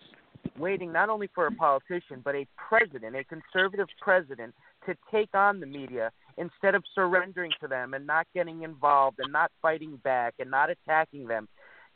[0.58, 4.52] waiting not only for a politician, but a president, a conservative president,
[4.86, 9.32] to take on the media instead of surrendering to them and not getting involved and
[9.32, 11.46] not fighting back and not attacking them.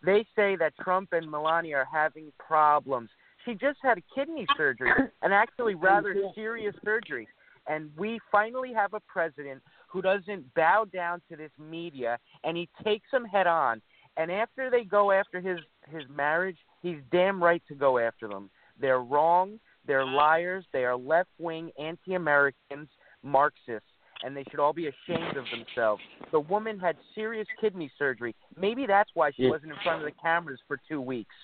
[0.04, 3.10] They say that Trump and Melania are having problems.
[3.44, 4.90] She just had a kidney surgery,
[5.22, 7.26] and actually rather serious surgery.
[7.66, 12.68] And we finally have a president who doesn't bow down to this media, and he
[12.82, 13.80] takes them head on.
[14.16, 15.58] And after they go after his
[15.88, 18.50] his marriage, he's damn right to go after them.
[18.80, 19.58] They're wrong.
[19.86, 20.64] They're liars.
[20.72, 22.88] They are left wing, anti Americans,
[23.22, 23.88] Marxists,
[24.22, 26.02] and they should all be ashamed of themselves.
[26.32, 28.34] The woman had serious kidney surgery.
[28.56, 29.50] Maybe that's why she Yeah.
[29.50, 31.34] wasn't in front of the cameras for two weeks.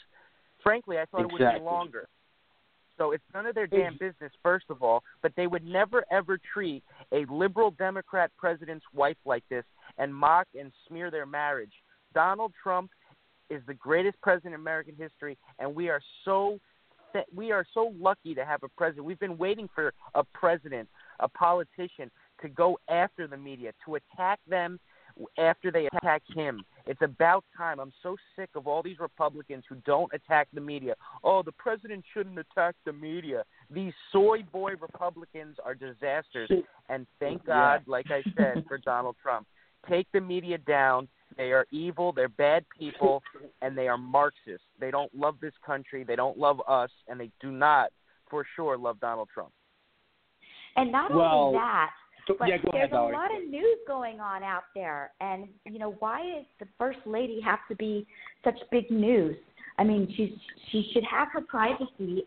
[0.62, 2.08] Frankly, I thought it would be longer.
[3.00, 6.38] So it's none of their damn business, first of all, but they would never ever
[6.52, 9.64] treat a liberal Democrat president's wife like this
[9.96, 11.72] and mock and smear their marriage.
[12.12, 12.90] Donald Trump
[13.48, 16.58] is the greatest president in American history, and we are so
[17.34, 19.06] we are so lucky to have a president.
[19.06, 20.86] We've been waiting for a president,
[21.20, 22.10] a politician,
[22.42, 24.78] to go after the media, to attack them
[25.38, 26.62] after they attack him.
[26.90, 27.78] It's about time.
[27.78, 30.96] I'm so sick of all these Republicans who don't attack the media.
[31.22, 33.44] Oh, the president shouldn't attack the media.
[33.70, 36.50] These soy boy Republicans are disasters.
[36.88, 39.46] And thank God, like I said, for Donald Trump.
[39.88, 41.06] Take the media down.
[41.36, 43.22] They are evil, they're bad people,
[43.62, 44.66] and they are Marxists.
[44.80, 47.90] They don't love this country, they don't love us, and they do not,
[48.28, 49.52] for sure, love Donald Trump.
[50.74, 51.90] And not Well, only that,
[52.32, 53.14] so- but yeah, there's ahead, Valerie.
[53.14, 55.12] a lot of news going on out there.
[55.20, 58.06] And, you know, why does the First Lady have to be
[58.44, 59.36] such big news?
[59.78, 60.32] I mean, she's,
[60.70, 62.24] she should have her privacy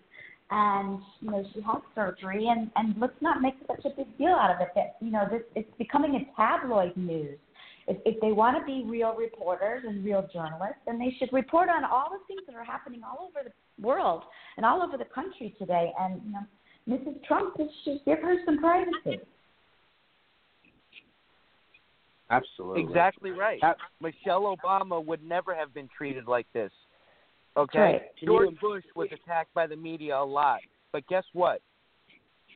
[0.50, 4.34] and, you know, she had surgery and, and let's not make such a big deal
[4.34, 7.38] out of it that, you know, this it's becoming a tabloid news.
[7.88, 11.70] If, if they want to be real reporters and real journalists, then they should report
[11.70, 14.24] on all the things that are happening all over the world
[14.58, 15.92] and all over the country today.
[16.00, 16.46] And you know,
[16.88, 17.24] Mrs.
[17.26, 19.22] Trump should give her some privacy.
[22.30, 22.82] Absolutely.
[22.82, 23.60] Exactly right.
[24.02, 26.72] Michelle Obama would never have been treated like this.
[27.56, 27.80] Okay?
[27.80, 28.02] Right.
[28.24, 30.60] George Bush was attacked by the media a lot.
[30.92, 31.62] But guess what?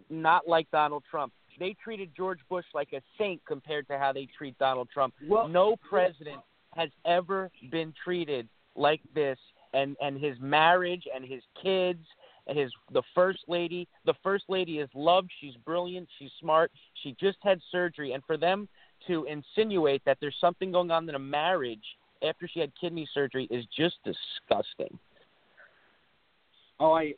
[0.09, 1.33] Not like Donald Trump.
[1.59, 5.13] They treated George Bush like a saint compared to how they treat Donald Trump.
[5.21, 6.41] no president
[6.75, 9.37] has ever been treated like this
[9.73, 12.05] and and his marriage and his kids
[12.45, 16.71] and his the first lady the first lady is loved she's brilliant she's smart
[17.03, 18.67] she just had surgery and for them
[19.07, 21.83] to insinuate that there's something going on in a marriage
[22.27, 24.97] after she had kidney surgery is just disgusting
[26.79, 27.13] Oh, I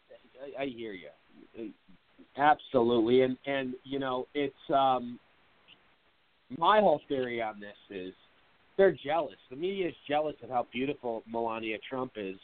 [0.57, 1.71] I, I hear you.
[2.37, 5.19] Absolutely, and and you know it's um
[6.57, 8.13] my whole theory on this is
[8.77, 9.35] they're jealous.
[9.49, 12.37] The media is jealous of how beautiful Melania Trump is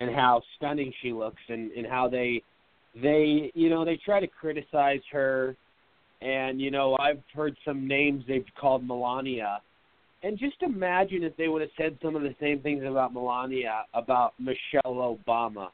[0.00, 2.42] and how stunning she looks and, and how they
[3.00, 5.56] they you know they try to criticize her
[6.22, 9.60] and you know I've heard some names they've called Melania.
[10.22, 13.82] And just imagine if they would have said some of the same things about Melania
[13.94, 15.68] about Michelle Obama.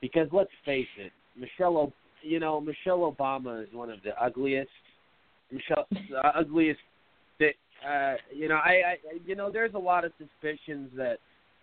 [0.00, 4.70] Because let's face it Michelle you know Michelle Obama is one of the ugliest
[5.50, 6.80] Michelle the ugliest
[7.38, 7.54] that
[7.86, 11.18] uh you know I, I you know there's a lot of suspicions that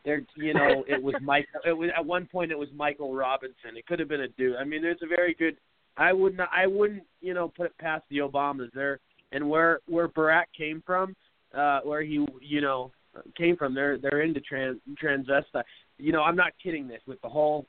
[0.05, 3.75] there you know it was Mike it was at one point it was Michael Robinson.
[3.75, 4.55] It could have been a dude.
[4.55, 5.57] I mean there's a very good
[5.99, 8.99] I would not I wouldn't you know put it past the Obamas there.
[9.31, 11.15] And where where Barack came from
[11.55, 12.91] uh where he you know
[13.37, 15.63] came from they're they're into trans transvestite.
[15.97, 17.01] You know I'm not kidding this.
[17.05, 17.65] With the whole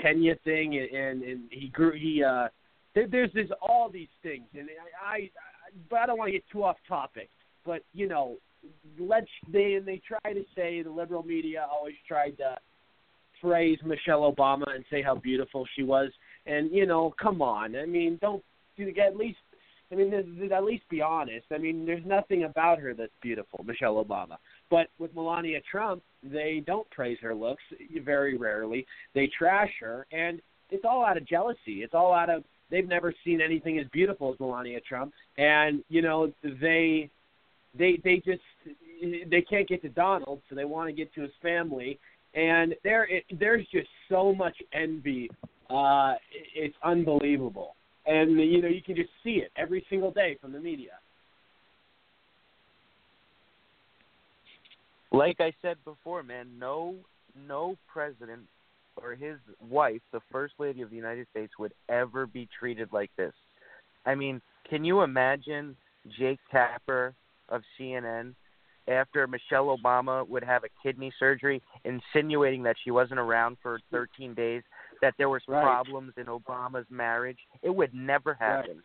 [0.00, 2.48] Kenya thing and and, and he grew he uh
[2.94, 4.46] there, there's there's all these things.
[4.58, 4.68] And
[5.04, 5.30] I, I
[5.88, 7.28] but I don't want to get too off topic.
[7.64, 8.36] But you know
[8.98, 12.56] let's they and they try to say the liberal media always tried to
[13.40, 16.10] praise Michelle Obama and say how beautiful she was
[16.46, 17.76] and you know come on.
[17.76, 18.42] I mean don't
[18.76, 19.38] do at least
[19.92, 20.12] I mean
[20.52, 21.46] at least be honest.
[21.52, 24.36] I mean there's nothing about her that's beautiful Michelle Obama.
[24.70, 27.62] But with Melania Trump they don't praise her looks
[28.04, 28.86] very rarely.
[29.14, 31.82] They trash her and it's all out of jealousy.
[31.82, 35.12] It's all out of they've never seen anything as beautiful as Melania Trump.
[35.36, 37.10] And you know they
[37.76, 38.42] they they just
[39.30, 41.98] they can't get to Donald, so they want to get to his family,
[42.34, 45.30] and there it, there's just so much envy.
[45.72, 46.14] Uh,
[46.54, 50.60] it's unbelievable, and you know you can just see it every single day from the
[50.60, 50.92] media.
[55.12, 56.94] like I said before, man, no
[57.46, 58.42] no president
[58.96, 59.36] or his
[59.68, 63.32] wife, the first lady of the United States, would ever be treated like this.
[64.04, 65.76] I mean, can you imagine
[66.18, 67.14] Jake Tapper
[67.48, 68.34] of CNN
[68.88, 74.34] after Michelle Obama would have a kidney surgery, insinuating that she wasn't around for 13
[74.34, 74.62] days,
[75.00, 75.62] that there was Right.
[75.62, 77.38] problems in Obama's marriage?
[77.62, 78.82] It would never happen.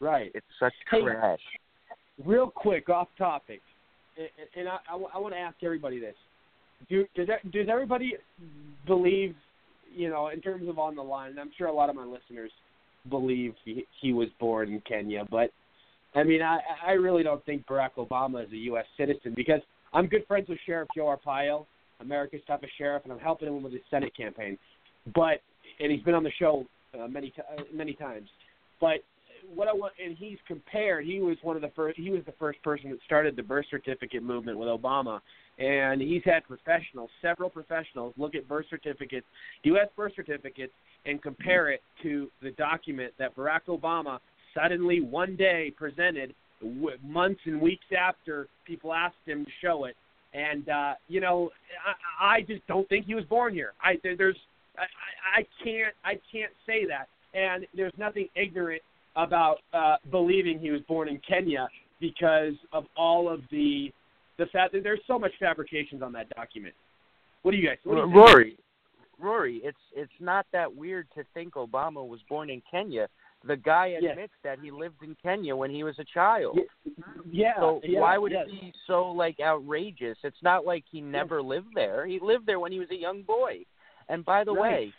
[0.00, 0.30] Right.
[0.34, 1.40] It's such Hey, trash.
[2.24, 3.60] Real quick, off topic,
[4.16, 6.16] and, and I, I, want to ask everybody this:
[6.88, 8.14] Do does that, does everybody
[8.86, 9.34] believe,
[9.94, 11.30] you know, in terms of on the line?
[11.30, 12.50] And I'm sure a lot of my listeners
[13.08, 15.50] believe he, he was born in Kenya, but
[16.14, 18.86] I mean, I I really don't think Barack Obama is a U.S.
[18.96, 19.60] citizen because
[19.92, 21.66] I'm good friends with Sheriff Joe Arpaio,
[22.00, 24.58] America's toughest sheriff, and I'm helping him with his Senate campaign.
[25.14, 25.40] But
[25.80, 26.66] and he's been on the show
[26.98, 28.28] uh, many ti uh, many times.
[28.80, 29.00] But
[29.54, 31.04] what I want, and he's compared.
[31.04, 31.98] He was one of the first.
[31.98, 35.20] He was the first person that started the birth certificate movement with Obama,
[35.58, 39.26] and he's had professionals, several professionals, look at birth certificates,
[39.64, 39.88] U.S.
[39.96, 40.72] birth certificates,
[41.06, 44.18] and compare it to the document that Barack Obama
[44.54, 46.34] suddenly one day presented,
[47.02, 49.96] months and weeks after people asked him to show it.
[50.32, 51.50] And uh, you know,
[52.20, 53.72] I, I just don't think he was born here.
[53.82, 54.36] I there's
[54.80, 57.08] I, I can't I can't say that.
[57.32, 58.82] And there's nothing ignorant
[59.16, 61.68] about uh, believing he was born in Kenya
[62.00, 63.92] because of all of the
[64.38, 66.74] the fact that there's so much fabrications on that document.
[67.42, 67.76] What do you guys?
[67.84, 68.16] What do you think?
[68.16, 68.56] Rory,
[69.18, 73.08] Rory, it's it's not that weird to think Obama was born in Kenya.
[73.46, 74.12] The guy Yes.
[74.12, 76.58] admits that he lived in Kenya when he was a child.
[77.30, 77.56] Yeah.
[77.56, 78.46] So yeah, why would yes.
[78.46, 80.18] it be so like outrageous?
[80.24, 82.06] It's not like he never lived there.
[82.06, 83.64] He lived there when he was a young boy.
[84.10, 84.92] And by the way,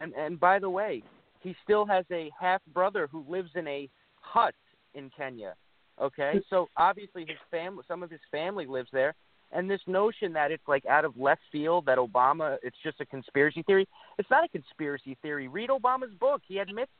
[0.00, 1.02] and and by the way,
[1.40, 3.88] he still has a half brother who lives in a
[4.20, 4.54] hut
[4.94, 5.54] in Kenya.
[6.00, 6.32] Okay?
[6.34, 6.38] Hmm.
[6.48, 9.14] So obviously his family some of his family lives there.
[9.52, 13.06] And this notion that it's like out of left field that Obama it's just a
[13.06, 13.88] conspiracy theory.
[14.18, 15.48] It's not a conspiracy theory.
[15.48, 16.42] Read Obama's book.
[16.46, 16.92] He admits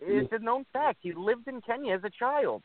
[0.00, 0.98] it's a known fact.
[1.00, 2.62] He lived in Kenya as a child.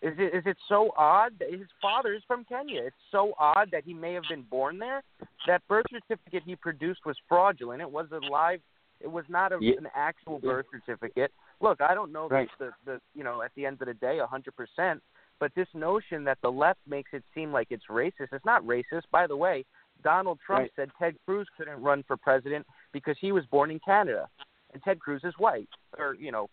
[0.00, 2.82] Is it is it so odd that his father is from Kenya?
[2.82, 5.02] It's so odd that he may have been born there.
[5.46, 7.82] That birth certificate he produced was fraudulent.
[7.82, 8.60] It was a live.
[9.00, 9.74] It was not a, Yeah.
[9.78, 11.32] an actual birth certificate.
[11.60, 12.48] Look, I don't know Right.
[12.58, 15.02] the, the you know at the end of the day a hundred percent.
[15.40, 19.02] But this notion that the left makes it seem like it's racist, it's not racist.
[19.12, 19.64] By the way,
[20.02, 20.72] Donald Trump Right.
[20.76, 24.28] said Ted Cruz couldn't run for president because he was born in Canada,
[24.72, 25.68] and Ted Cruz is white
[25.98, 26.48] or you know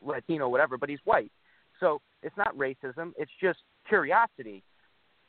[0.00, 1.32] Latino, whatever, but he's white.
[1.80, 3.12] So it's not racism.
[3.16, 3.58] It's just
[3.88, 4.62] curiosity.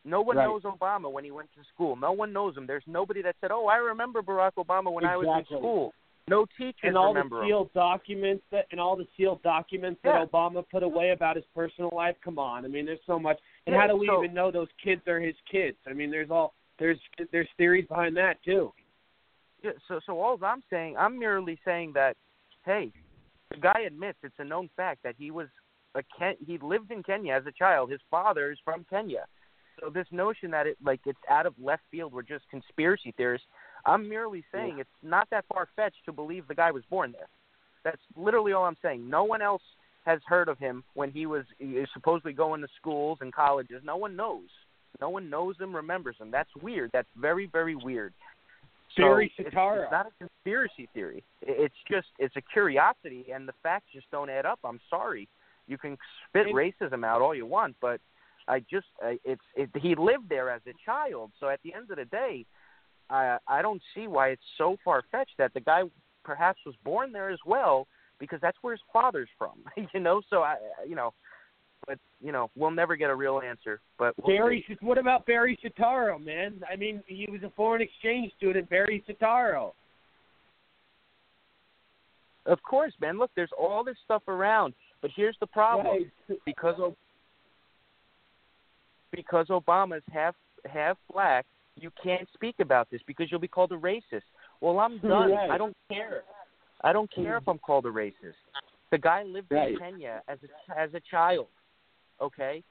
[0.05, 0.45] No one Right.
[0.45, 1.95] knows Obama when he went to school.
[1.95, 2.65] No one knows him.
[2.65, 5.93] There's nobody that said, "Oh, I remember Barack Obama when I was in school."
[6.29, 7.47] No teachers and all the remember him.
[7.47, 10.19] sealed documents that and all the sealed documents Yeah.
[10.19, 12.19] that Obama put away about his personal life.
[12.21, 13.39] Come on, I mean, there's so much.
[13.65, 15.77] And Yeah, how do we so- even know those kids are his kids?
[15.87, 16.99] I mean, there's all there's
[17.31, 18.73] there's theories behind that too.
[19.63, 22.15] Yeah, so so all I'm saying, I'm merely saying that,
[22.63, 22.91] hey,
[23.49, 25.47] the guy admits it's a known fact that he was
[25.97, 26.35] a Ken.
[26.45, 27.91] He lived in Kenya as a child.
[27.91, 29.25] His father is from Kenya.
[29.79, 33.47] So this notion that it like it's out of left field, we're just conspiracy theorists.
[33.85, 37.27] I'm merely saying it's not that far fetched to believe the guy was born there.
[37.83, 39.09] That's literally all I'm saying.
[39.09, 39.61] No one else
[40.05, 43.81] has heard of him when he was he supposedly going to schools and colleges.
[43.83, 44.47] No one knows.
[44.99, 46.31] No one knows him, remembers him.
[46.31, 46.89] That's weird.
[46.91, 48.13] That's very, very weird.
[48.95, 51.23] So it's, it's not a conspiracy theory.
[51.41, 54.59] It's just it's a curiosity, and the facts just don't add up.
[54.63, 55.27] I'm sorry.
[55.67, 55.97] You can
[56.29, 57.99] spit racism out all you want, but
[58.47, 61.31] I just I, it's it, he lived there as a child.
[61.39, 62.45] So at the end of the day,
[63.09, 65.83] I I don't see why it's so far fetched that the guy
[66.23, 67.87] perhaps was born there as well
[68.19, 69.53] because that's where his father's from.
[69.93, 70.55] you know, so I
[70.87, 71.13] you know,
[71.85, 73.81] but you know we'll never get a real answer.
[73.99, 74.75] But we'll Barry, see.
[74.81, 76.61] what about Barry Soetoro, man?
[76.71, 79.71] I mean, he was a foreign exchange student, Barry Soetoro.
[82.45, 83.17] Of course, man.
[83.17, 86.39] Look, there's all this stuff around, but here's the problem: Right.
[86.45, 86.95] because of
[89.11, 91.45] because Obama's half half black,
[91.75, 94.23] you can't speak about this because you'll be called a racist.
[94.61, 95.31] Well, I'm done.
[95.31, 95.49] Right.
[95.49, 96.23] I don't care.
[96.81, 98.35] I don't care if I'm called a racist.
[98.91, 99.73] The guy lived Right.
[99.73, 101.47] in Kenya as a as a child.
[102.21, 102.63] Okay,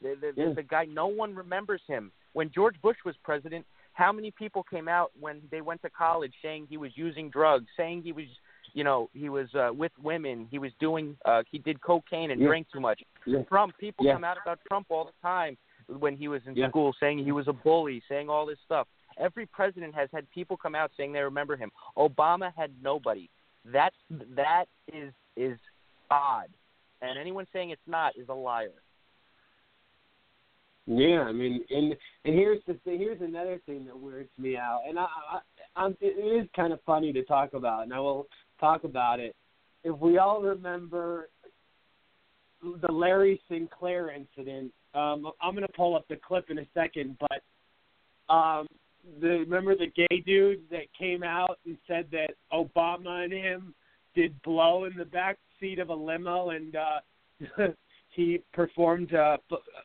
[0.00, 0.52] the the, Yeah.
[0.54, 0.84] the guy.
[0.84, 2.12] No one remembers him.
[2.34, 6.32] When George Bush was president, how many people came out when they went to college
[6.40, 8.24] saying he was using drugs, saying he was,
[8.74, 12.40] you know, he was uh, with women, he was doing, uh, he did cocaine and
[12.40, 12.48] Yeah.
[12.48, 13.02] drank too much.
[13.26, 13.42] Yeah.
[13.44, 14.14] Trump, people Yeah.
[14.14, 16.68] come out about Trump all the time when he was in Yeah.
[16.68, 18.88] school, saying he was a bully, saying all this stuff.
[19.18, 21.70] Every president has had people come out saying they remember him.
[21.96, 23.28] Obama had nobody.
[23.64, 23.96] That's
[24.34, 25.58] that is is
[26.10, 26.48] odd,
[27.00, 28.82] and anyone saying it's not is a liar.
[30.86, 32.98] Yeah, I mean, and and here's the thing.
[32.98, 35.40] Here's another thing that weirds me out, and I, I
[35.76, 38.26] I'm, it is kind of funny to talk about, and I will
[38.62, 39.34] talk about it.
[39.84, 41.28] If we all remember
[42.62, 47.16] the Larry Sinclair incident, um, I'm going to pull up the clip in a second,
[47.18, 48.66] but um,
[49.20, 53.74] the remember the gay dude that came out and said that Obama and him
[54.14, 57.00] did blow in the back seat of a limo, and uh,
[58.10, 59.38] he performed uh,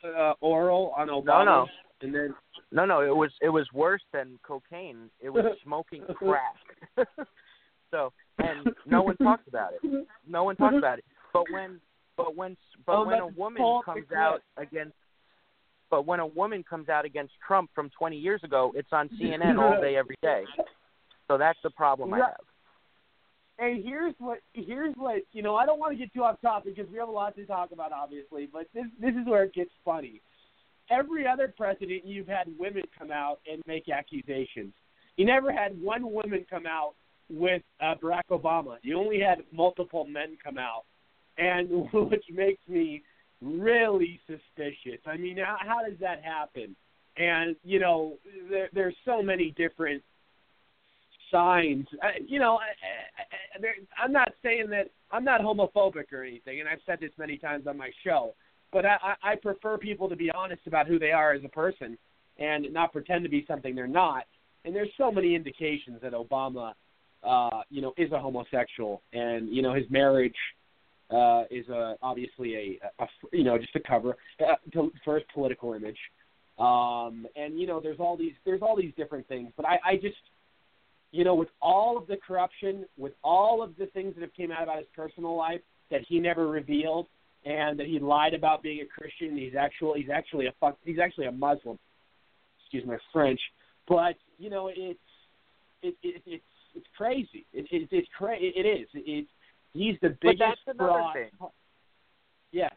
[0.04, 1.26] uh, oral on Obama.
[1.26, 1.68] No, no.
[2.02, 2.36] And then
[2.72, 5.10] No, no, it was it was worse than cocaine.
[5.20, 6.56] It was smoking crack.
[7.92, 10.08] so, and no one talks about it.
[10.28, 11.06] No one talks about it.
[11.34, 11.54] But mm-hmm.
[11.54, 11.80] when,
[12.16, 14.96] but when, but Oh, when a woman comes out against,
[15.90, 19.58] but when a woman comes out against Trump from 20 years ago, it's on CNN
[19.60, 20.44] all day, every day.
[21.28, 22.36] So that's the problem I have.
[23.60, 25.56] And here's what here's what you know.
[25.56, 27.72] I don't want to get too off topic because we have a lot to talk
[27.72, 28.48] about, obviously.
[28.52, 30.22] But this this is where it gets funny.
[30.92, 34.74] Every other president, you've had women come out and make accusations.
[35.18, 36.94] You never had one woman come out
[37.30, 38.78] with uh, Barack Obama.
[38.82, 40.84] You only had multiple men come out,
[41.38, 43.04] and which makes me
[43.42, 45.00] really suspicious.
[45.06, 46.76] I mean, how, how does that happen?
[47.18, 48.14] And you know,
[48.50, 50.04] there, there's so many different
[51.32, 51.88] signs.
[52.02, 56.70] I, you know, I, I, I'm not saying that I'm not homophobic or anything, and
[56.70, 58.34] I've said this many times on my show.
[58.72, 61.98] But I I prefer people to be honest about who they are as a person
[62.38, 64.26] and not pretend to be something they're not.
[64.66, 66.74] And there's so many indications that Obama,
[67.28, 70.36] uh, you know, is a homosexual, and you know his marriage
[71.12, 74.16] uh, is a, obviously a, a, you know just a cover
[74.48, 74.56] uh,
[75.04, 75.98] for his political image.
[76.60, 79.96] Um, and you know there's all these there's all these different things, but I, I
[79.96, 80.16] just
[81.12, 84.52] you know, with all of the corruption, with all of the things that have came
[84.52, 87.08] out about his personal life that he never revealed,
[87.46, 91.00] and that he lied about being a Christian, he's actually he's actually a fuck, he's
[91.00, 91.80] actually a Muslim.
[92.62, 93.40] Excuse my French,
[93.88, 95.00] but you know, it's
[95.82, 96.44] it, it it's
[96.78, 97.46] it's crazy.
[97.54, 98.88] It, it it's cra- it is.
[98.94, 99.28] It,
[99.74, 100.24] he's the biggest.
[100.24, 101.14] But that's another fraud.
[101.14, 101.30] thing.
[102.52, 102.70] Yeah.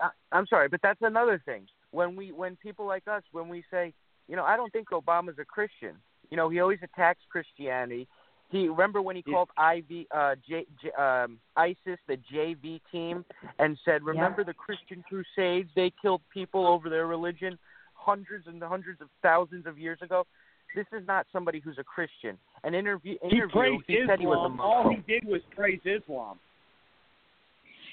[0.00, 1.66] I, I'm sorry, but that's another thing.
[1.90, 3.92] When we, when people like us, when we say,
[4.28, 5.96] you know, I don't think Obama's a Christian.
[6.30, 8.08] You know, he always attacks Christianity.
[8.50, 13.24] He remember when he called IV, uh, J, J, um, ISIS the JV team
[13.58, 15.70] and said, "Remember the Christian Crusades?
[15.74, 17.58] They killed people over their religion
[17.94, 20.26] hundreds and hundreds of thousands of years ago."
[20.74, 22.36] This is not somebody who's a Christian.
[22.64, 24.60] An interview, He interview, praised he said he was a Islam.
[24.60, 26.38] All he did was praise Islam.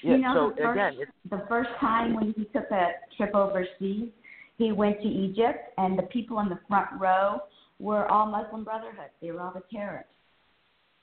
[0.02, 3.34] Yeah, you know, so the first, again, the first time when he took a trip
[3.34, 4.08] overseas,
[4.58, 7.40] he went to Egypt, and the people in the front row
[7.78, 9.10] were all Muslim Brotherhood.
[9.20, 10.10] They were all the terrorists.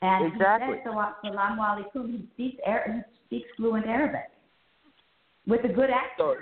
[0.02, 0.68] And Exactly.
[0.68, 4.32] he said, "Salam salam alaikum." He speaks, he speaks fluent Arabic
[5.48, 6.18] with a good accent.
[6.18, 6.36] So,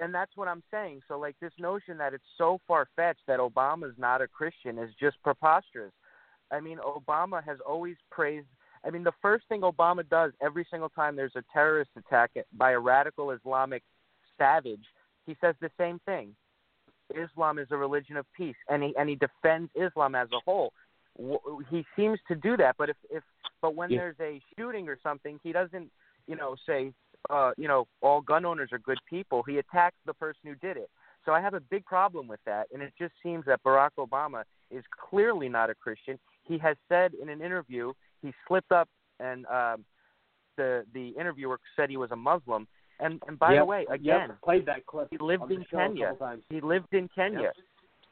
[0.00, 1.00] and that's what I'm saying.
[1.08, 4.90] So, like this notion that it's so far fetched that Obama's not a Christian is
[5.00, 5.92] just preposterous.
[6.50, 8.46] I mean, Obama has always praised
[8.86, 12.72] I mean, the first thing Obama does every single time there's a terrorist attack by
[12.72, 13.82] a radical Islamic
[14.36, 14.84] savage,
[15.26, 16.34] he says the same thing.
[17.14, 20.72] Islam is a religion of peace, and he and he defends Islam as a whole.
[21.70, 23.22] He seems to do that, but if if
[23.60, 23.98] but when Yeah.
[23.98, 25.90] there's a shooting or something, he doesn't,
[26.26, 26.92] you know, say,
[27.30, 29.42] uh, you know, all gun owners are good people.
[29.42, 30.90] He attacks the person who did it.
[31.24, 34.42] So I have a big problem with that, and it just seems that Barack Obama
[34.70, 36.18] is clearly not a Christian.
[36.42, 38.88] He has said in an interview he slipped up,
[39.20, 39.84] and um,
[40.56, 42.66] the the interviewer said he was a Muslim.
[43.00, 45.08] And and by the Yep, way, yep, again, played that clip.
[45.10, 46.14] he lived in Kenya.
[46.48, 47.40] He lived in Kenya.
[47.40, 47.54] Yep.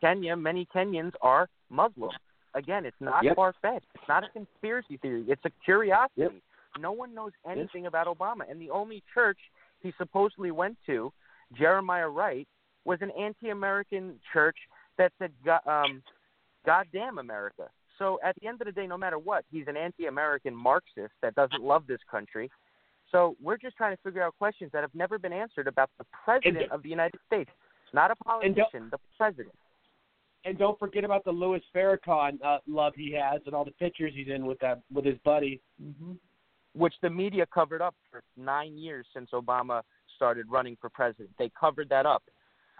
[0.00, 2.10] Kenya, many Kenyans are Muslim.
[2.54, 3.36] Again, it's not Yep.
[3.36, 3.86] far fetched.
[3.94, 5.24] It's not a conspiracy theory.
[5.28, 6.42] It's a curiosity.
[6.78, 9.38] No one knows anything about Obama, and the only church
[9.80, 11.12] he supposedly went to,
[11.52, 12.48] Jeremiah Wright,
[12.84, 14.56] was an anti-American church
[14.96, 16.02] that said, "God- um,
[16.64, 19.76] "God damn America." So at the end of the day, no matter what, he's an
[19.76, 22.50] anti-American Marxist that doesn't love this country.
[23.10, 26.04] So we're just trying to figure out questions that have never been answered about the
[26.24, 27.50] president of the United States,
[27.92, 29.54] not a politician, the president.
[30.44, 34.12] And don't forget about the Louis Farrakhan uh, love he has and all the pictures
[34.14, 35.60] he's in with that with his buddy.
[35.80, 36.12] Mm-hmm.
[36.74, 39.82] Which the media covered up for nine years since Obama
[40.16, 41.30] started running for president.
[41.38, 42.22] They covered that up.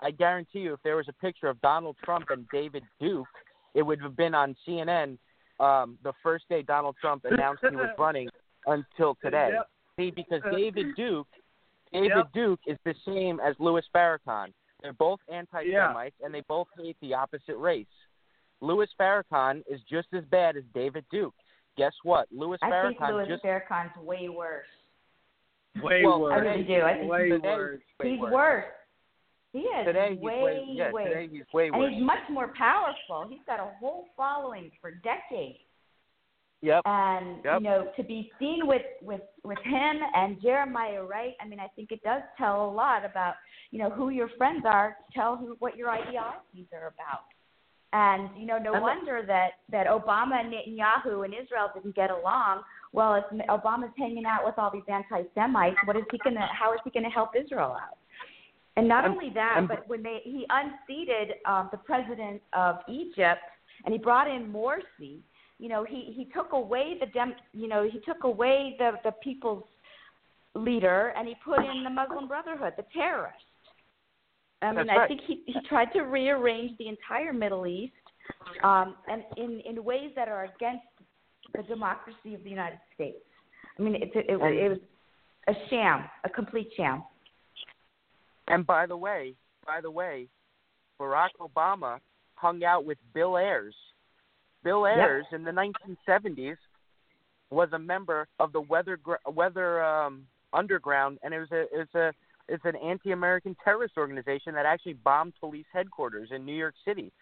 [0.01, 3.27] I guarantee you, if there was a picture of Donald Trump and David Duke,
[3.75, 5.19] it would have been on CNN
[5.61, 8.29] um, the first day Donald Trump announced he was running
[8.67, 9.51] until today.
[9.53, 9.69] Yep.
[9.99, 11.29] See, because David Duke,
[11.93, 12.33] David Yep.
[12.33, 14.49] Duke is the same as Louis Farrakhan.
[14.83, 17.87] They're both anti-Semites, and they both hate the opposite race.
[18.61, 21.35] Louis Farrakhan is just as bad as David Duke.
[21.77, 22.29] Guess what?
[22.31, 24.67] Louis I Farrakhan think Louis just Farrakhan's way worse.
[25.83, 26.83] Way well, I really do.
[26.83, 27.81] I think Way he's, worse.
[28.03, 28.65] he's worse.
[29.53, 31.05] He is Today he's way, way, yeah, way.
[31.05, 33.27] today he's way and he's much more powerful.
[33.29, 35.59] He's got a whole following for decades.
[36.63, 36.83] Yep.
[36.85, 37.61] And Yep.
[37.61, 41.69] you know, to be seen with with with him and Jeremiah Wright, I mean, I
[41.75, 43.35] think it does tell a lot about
[43.71, 44.97] you know who your friends are.
[45.15, 47.25] Tell who what your ideologies are about.
[47.95, 52.63] And you know, no wonder that that Obama and Netanyahu and Israel didn't get along.
[52.93, 56.47] Well, if Obama's hanging out with all these anti-Semites, what is he gonna?
[56.53, 57.99] How is he gonna help Israel out?
[58.77, 62.81] And not And- only that, and- but when they he unseated um, the president of
[62.89, 63.43] Egypt
[63.85, 65.21] and he brought in Morsi,
[65.59, 69.13] you know, he he took away the dem, you know, he took away the the
[69.23, 69.65] people's
[70.55, 73.45] leader and he put in the Muslim Brotherhood, the terrorists.
[74.63, 75.09] I mean, That's I right.
[75.09, 77.93] think he he tried to rearrange the entire Middle East,
[78.63, 80.85] um, and in in ways that are against
[81.55, 83.19] the democracy of the United States.
[83.79, 84.79] I mean, it it, it, it was
[85.49, 87.03] a sham, a complete sham.
[88.49, 89.35] And by the way,
[89.67, 90.29] by the way,
[91.01, 91.99] Barack Obama
[92.35, 93.75] hung out with Bill Ayers.
[94.63, 94.99] Bill Yep.
[94.99, 96.57] Ayers in the 1970s
[97.51, 102.13] was a member of the Weather Weather um, Underground, and it was a it's a
[102.49, 107.13] it's an anti-American terrorist organization that actually bombed police headquarters in New York City.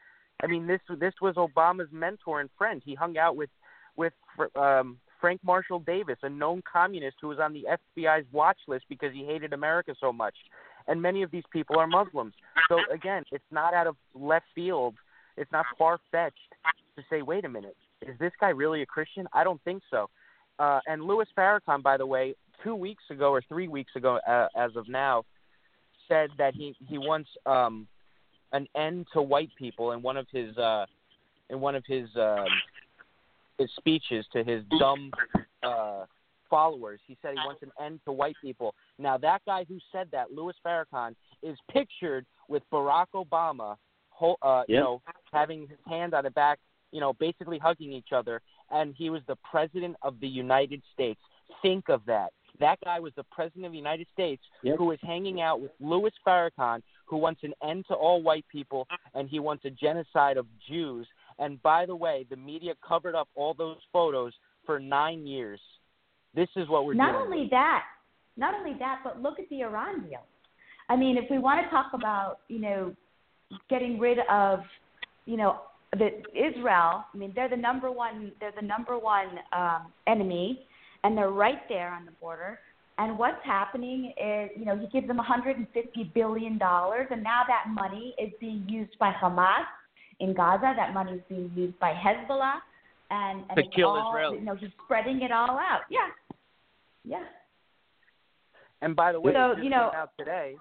[0.42, 2.82] I mean, this this was Obama's mentor and friend.
[2.84, 3.50] He hung out with
[3.96, 4.12] with
[4.56, 7.66] um, Frank Marshall Davis, a known communist who was on the
[7.98, 10.34] FBI's watch list because he hated America so much.
[10.88, 12.34] And many of these people are Muslims.
[12.68, 14.94] So again, it's not out of left field.
[15.36, 16.54] It's not far fetched
[16.96, 19.26] to say, wait a minute, is this guy really a Christian?
[19.32, 20.08] I don't think so.
[20.58, 24.48] Uh, and Louis Farrakhan, by the way, two weeks ago or three weeks ago, uh,
[24.56, 25.24] as of now,
[26.08, 27.86] said that he he wants um,
[28.52, 30.86] an end to white people in one of his uh,
[31.48, 32.46] in one of his um,
[33.58, 35.10] his speeches to his dumb
[35.62, 36.04] uh,
[36.48, 37.00] followers.
[37.06, 38.74] He said he wants an end to white people.
[38.98, 43.76] Now that guy who said that, Louis Farrakhan, is pictured with Barack Obama,
[44.42, 45.00] uh, you know,
[45.32, 46.58] having his hand on the back,
[46.92, 51.20] you know, basically hugging each other, and he was the president of the United States.
[51.62, 52.32] Think of that.
[52.60, 54.76] That guy was the president of the United States Yep.
[54.78, 58.86] who was hanging out with Louis Farrakhan, who wants an end to all white people,
[59.14, 61.06] and he wants a genocide of Jews.
[61.38, 64.32] And by the way, the media covered up all those photos
[64.66, 65.60] for nine years.
[66.34, 67.24] This is what we're Not doing.
[67.24, 67.84] only that,
[68.36, 70.22] not only that, but look at the Iran deal.
[70.88, 72.94] I mean, if we want to talk about, you know,
[73.68, 74.60] getting rid of,
[75.24, 75.60] you know,
[75.92, 77.04] the Israel.
[77.12, 78.32] I mean, they're the number one.
[78.38, 80.66] They're the number one um, enemy,
[81.04, 82.58] and they're right there on the border.
[82.98, 87.64] And what's happening is, you know, he gives them 150 billion dollars, and now that
[87.72, 89.64] money is being used by Hamas
[90.20, 90.74] in Gaza.
[90.76, 92.56] That money is being used by Hezbollah,
[93.10, 94.40] and, and To it's kill all, Israelis.
[94.40, 95.82] You know, he's spreading it all out.
[95.90, 96.08] Yeah,
[97.04, 97.24] yeah.
[98.82, 100.56] And by the way, So, it just you know- came out today.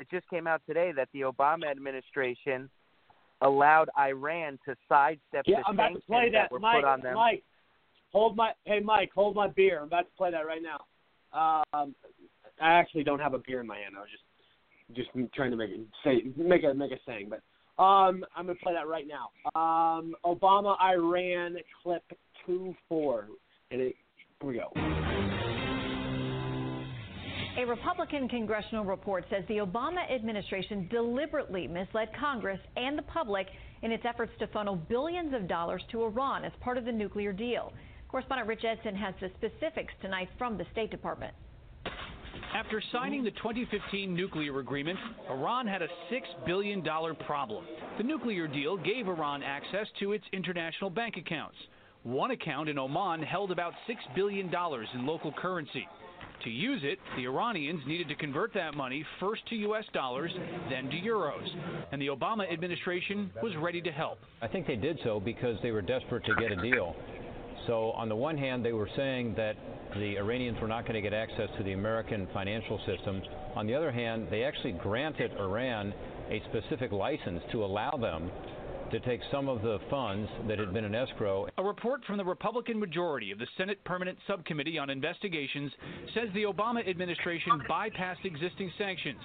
[0.00, 2.68] It just came out today that the Obama administration
[3.42, 6.76] allowed Iran to sidestep Yeah, the I'm about to sanctions play that, were Mike.
[6.76, 7.14] put on them.
[7.14, 7.42] Mike,
[8.12, 9.78] hold my hey Mike, hold my beer.
[9.78, 11.64] I'm about to play that right now.
[11.72, 11.94] Um,
[12.60, 13.94] I actually don't have a beer in my hand.
[13.96, 14.24] I was just
[14.94, 17.40] just trying to make it say make a make a saying, but
[17.82, 19.30] um, I'm gonna play that right now.
[19.58, 22.04] Um, Obama Iran clip
[22.46, 23.28] two four,
[23.70, 23.96] and it
[24.40, 24.72] here we go.
[27.58, 33.46] A Republican congressional report says the Obama administration deliberately misled Congress and the public
[33.82, 37.30] in its efforts to funnel billions of dollars to Iran as part of the nuclear
[37.30, 37.72] deal.
[38.12, 41.32] Correspondent Rich Edson has the specifics tonight from the State Department.
[42.54, 44.98] After signing the 2015 nuclear agreement,
[45.30, 46.82] Iran had a $6 billion
[47.26, 47.64] problem.
[47.96, 51.56] The nuclear deal gave Iran access to its international bank accounts.
[52.02, 54.52] One account in Oman held about $6 billion
[54.94, 55.88] in local currency.
[56.44, 59.84] To use it, the Iranians needed to convert that money first to U.S.
[59.94, 60.32] dollars,
[60.68, 61.48] then to euros.
[61.92, 64.18] And the Obama administration was ready to help.
[64.42, 66.94] I think they did so because they were desperate to get a deal.
[67.66, 69.56] So, on the one hand, they were saying that
[69.94, 73.22] the Iranians were not going to get access to the American financial system.
[73.54, 75.94] On the other hand, they actually granted Iran
[76.30, 78.30] a specific license to allow them
[78.90, 81.46] to take some of the funds that had been in escrow.
[81.56, 85.72] A report from the Republican majority of the Senate Permanent Subcommittee on Investigations
[86.14, 89.20] says the Obama administration bypassed existing sanctions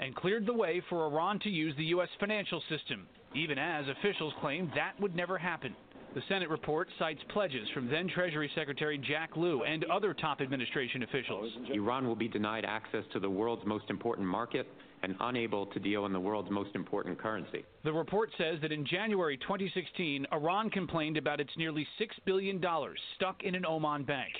[0.00, 2.08] and cleared the way for Iran to use the U.S.
[2.20, 5.74] financial system, even as officials claimed that would never happen.
[6.16, 11.02] The Senate report cites pledges from then Treasury Secretary Jack Lew and other top administration
[11.02, 11.52] officials.
[11.70, 14.66] Iran will be denied access to the world's most important market
[15.02, 17.66] and unable to deal in the world's most important currency.
[17.84, 22.64] The report says that in January 2016, Iran complained about its nearly $6 billion
[23.16, 24.32] stuck in an Oman bank.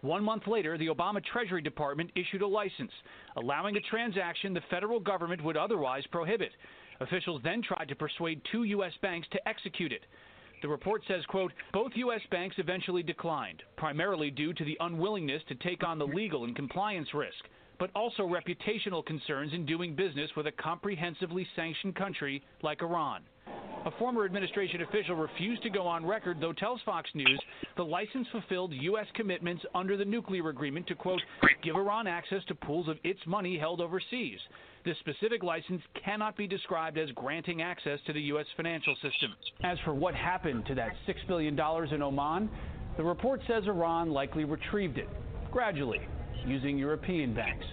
[0.00, 2.90] One month later, the Obama Treasury Department issued a license,
[3.36, 6.50] allowing a transaction the federal government would otherwise prohibit.
[6.98, 8.92] Officials then tried to persuade two U.S.
[9.00, 10.02] banks to execute it.
[10.62, 12.20] The report says, quote, both U.S.
[12.30, 17.08] banks eventually declined, primarily due to the unwillingness to take on the legal and compliance
[17.14, 17.44] risk
[17.80, 23.22] but also reputational concerns in doing business with a comprehensively sanctioned country like Iran.
[23.86, 27.40] A former administration official refused to go on record, though tells Fox News
[27.78, 29.06] the license fulfilled U.S.
[29.14, 31.22] commitments under the nuclear agreement to, quote,
[31.62, 34.38] give Iran access to pools of its money held overseas.
[34.84, 38.44] This specific license cannot be described as granting access to the U.S.
[38.54, 39.34] financial system.
[39.64, 42.50] As for what happened to that $6 billion in Oman,
[42.98, 45.08] the report says Iran likely retrieved it,
[45.50, 46.00] gradually,
[46.46, 47.64] using European banks.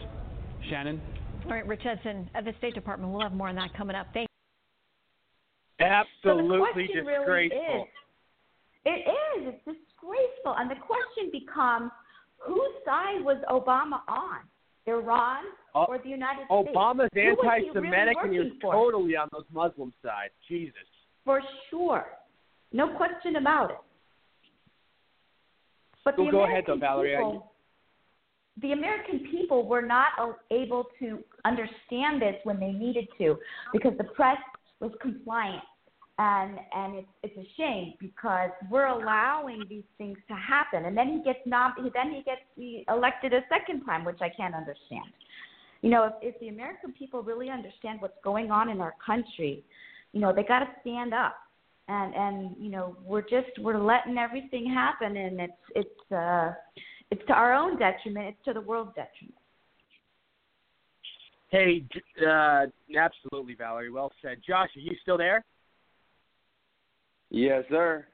[0.70, 1.02] Shannon?
[1.46, 3.12] All right, Rich Edson at uh, the State Department.
[3.12, 4.08] We'll have more on that coming up.
[4.14, 4.27] Thank
[5.80, 7.34] Absolutely so disgraceful.
[7.34, 7.88] Really is,
[8.86, 9.54] it is.
[9.54, 10.56] It's disgraceful.
[10.58, 11.92] And the question becomes
[12.40, 14.40] whose side was Obama on?
[14.88, 15.44] Iran
[15.76, 16.70] oh, or the United States?
[16.76, 20.30] Obama's he anti-Semitic, really and he was totally on those Muslim side.
[20.48, 20.74] Jesus.
[21.26, 22.06] For sure.
[22.72, 23.78] No question about it.
[26.06, 27.18] But Go- the go American ahead, though, Valerie.
[27.18, 27.52] People,
[28.62, 30.08] the American people were not
[30.52, 33.38] able to understand this when they needed to
[33.74, 34.38] because the press
[34.80, 35.64] was compliant.
[36.20, 40.86] And and it's it's a shame because we're allowing these things to happen.
[40.86, 42.42] And then he gets nom- then he gets
[42.90, 45.06] elected a second time, which I can't understand.
[45.84, 49.64] You know, if, if the American people really understand what's going on in our country,
[50.12, 51.36] you know, they got to stand up.
[51.88, 56.52] And and you know, we're just we're letting everything happen, and it's it's uh,
[57.12, 58.30] it's to our own detriment.
[58.30, 59.37] It's to the world's detriment.
[61.50, 61.84] Hey,
[62.28, 62.66] uh,
[62.98, 63.92] absolutely, Valerie.
[63.92, 64.40] Well said.
[64.46, 65.46] Josh, are you still there?
[67.30, 68.06] Yes, sir.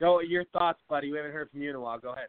[0.00, 0.20] Go.
[0.20, 1.10] Your thoughts, buddy.
[1.10, 1.98] We haven't heard from you in a while.
[1.98, 2.28] Go ahead.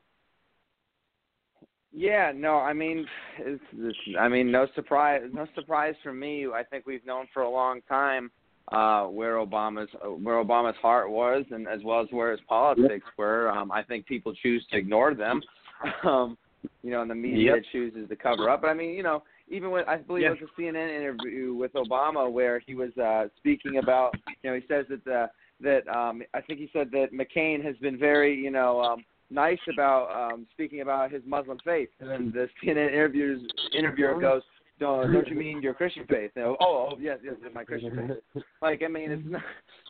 [1.95, 3.05] Yeah, no, I mean,
[3.37, 6.47] it's, it's, I mean, no surprise, no surprise for me.
[6.47, 8.31] I think we've known for a long time
[8.71, 13.51] uh, where Obama's where Obama's heart was, and as well as where his politics were.
[13.51, 15.41] Um, I think people choose to ignore them,
[16.03, 16.37] um,
[16.83, 17.63] you know, and the media Yep.
[17.71, 18.61] chooses to cover up.
[18.61, 21.73] But I mean, you know, even when I believe it was a CNN interview with
[21.73, 25.29] Obama where he was uh, speaking about, you know, he says that the
[25.61, 28.81] that um, I think he said that McCain has been very, you know.
[28.81, 33.41] Um, nice about um speaking about his Muslim faith and then the CNN interviews
[33.75, 34.43] interviewer goes,
[34.79, 36.31] Don't don't you mean your Christian faith?
[36.35, 37.95] And, oh, oh yes, yes, my Christian
[38.35, 38.43] faith.
[38.61, 39.41] Like I mean it's not,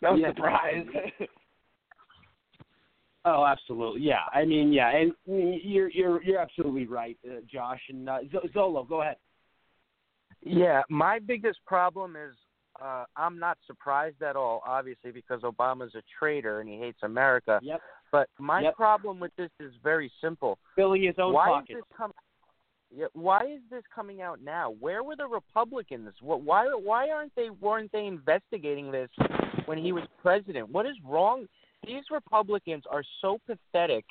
[0.02, 0.30] no Yeah.
[0.30, 0.86] surprise.
[3.26, 4.02] Oh, absolutely.
[4.02, 4.24] Yeah.
[4.34, 7.82] I mean, yeah, and you're you're you're absolutely right, uh, Josh.
[7.90, 8.20] And uh,
[8.54, 9.18] Zollo, go ahead.
[10.42, 12.36] Yeah, my biggest problem is
[12.82, 17.60] uh, I'm not surprised at all, obviously, because Obama's a traitor and he hates America.
[17.64, 17.82] Yep.
[18.12, 18.76] But my Yep.
[18.76, 20.60] problem with this is very simple.
[20.76, 21.80] Filling his own why pockets.
[21.80, 22.14] Is this com-
[22.96, 24.70] yeah, why is this coming out now?
[24.80, 26.14] Where were the Republicans?
[26.22, 29.10] What, why why aren't they weren't they investigating this
[29.66, 30.70] when he was president?
[30.70, 31.48] What is wrong?
[31.86, 34.06] These Republicans are so pathetic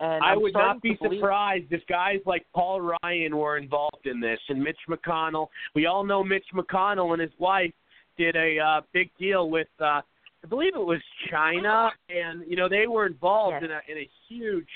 [0.00, 4.06] And I I'm would not be believe- surprised if guys like Paul Ryan were involved
[4.06, 5.48] in this, and Mitch McConnell.
[5.74, 7.72] We all know Mitch McConnell and his wife
[8.18, 10.00] did a uh, big deal with, uh,
[10.44, 11.00] I believe it was
[11.30, 14.68] China, and you know they were involved in a in a huge,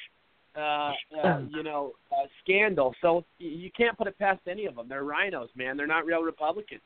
[0.57, 0.93] uh,
[1.23, 2.95] uh, you know, uh, scandal.
[3.03, 4.87] So you can't put it past any of them.
[4.89, 5.77] They're rhinos, man.
[5.77, 6.83] They're not real Republicans.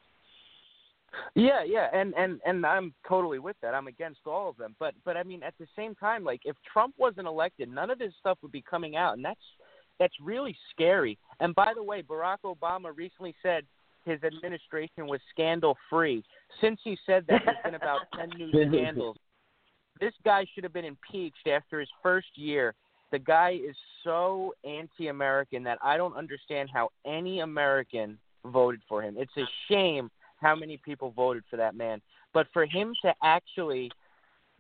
[1.35, 3.75] Yeah, yeah, and and and I'm totally with that.
[3.75, 6.57] I'm against all of them, but but I mean at the same time, like if
[6.73, 9.41] Trump wasn't elected, none of this stuff would be coming out, and that's
[9.99, 11.19] that's really scary.
[11.41, 13.65] And by the way, Barack Obama recently said
[14.05, 16.25] his administration was scandal free.
[16.61, 19.17] Since he said that, there's been about ten new scandals.
[20.01, 22.75] This guy should have been impeached after his first year.
[23.13, 29.17] The guy is so anti-American that I don't understand how any American voted for him.
[29.19, 30.11] It's a shame
[30.41, 32.01] how many people voted for that man.
[32.33, 33.91] But for him to actually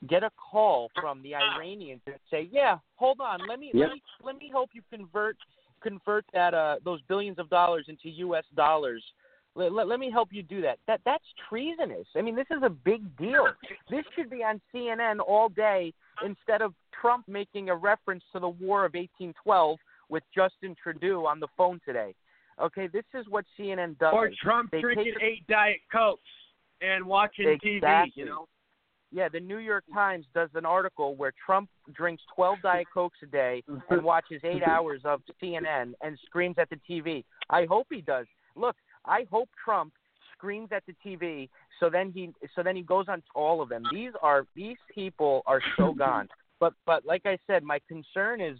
[0.09, 3.89] get a call from the Iranians and say, "Yeah, hold on, let me Yep.
[3.89, 5.37] let me let me help you convert
[5.81, 8.45] convert that uh those billions of dollars into U.S.
[8.55, 9.05] dollars."
[9.57, 10.79] Let, let, let me help you do that.
[10.87, 12.07] That that's treasonous.
[12.15, 13.49] I mean, this is a big deal.
[13.91, 15.93] This should be on CNN all day
[16.25, 19.79] instead of Trump making a reference to the War of 1812
[20.09, 22.15] with Justin Trudeau on the phone today.
[22.61, 24.13] Okay, this is what CNN does.
[24.13, 26.23] Or Trump They drinking take- eight Diet Cokes
[26.81, 28.11] and watching TV.
[28.15, 28.49] You know.
[29.13, 33.27] Yeah, the New York Times does an article where Trump drinks 12 Diet Cokes a
[33.27, 37.25] day and watches eight hours of CNN and screams at the TV.
[37.49, 38.27] I hope he does.
[38.55, 39.93] Look, I hope Trump
[40.37, 41.49] screams at the TV
[41.81, 43.83] so then he so then he goes on to all of them.
[43.93, 46.29] These are these people are so gone.
[46.61, 48.59] But but like I said, my concern is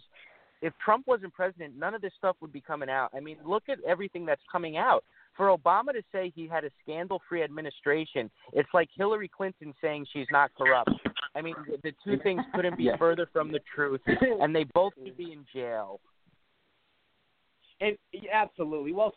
[0.61, 3.09] if Trump wasn't president, none of this stuff would be coming out.
[3.15, 5.03] I mean, look at everything that's coming out.
[5.35, 10.27] For Obama to say he had a scandal-free administration, it's like Hillary Clinton saying she's
[10.31, 10.91] not corrupt.
[11.35, 14.93] I mean, the, the two things couldn't be further from the truth, and they both
[15.03, 15.99] should be in jail.
[17.79, 17.97] And
[18.31, 19.11] absolutely, well,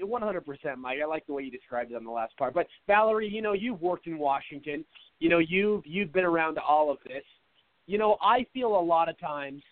[0.00, 0.98] one hundred percent, Mike.
[1.02, 2.54] I like the way you described it on the last part.
[2.54, 4.86] But Valerie, you know, you've worked in Washington.
[5.18, 7.24] You know, you've you've been around all of this.
[7.86, 9.62] You know, I feel a lot of times,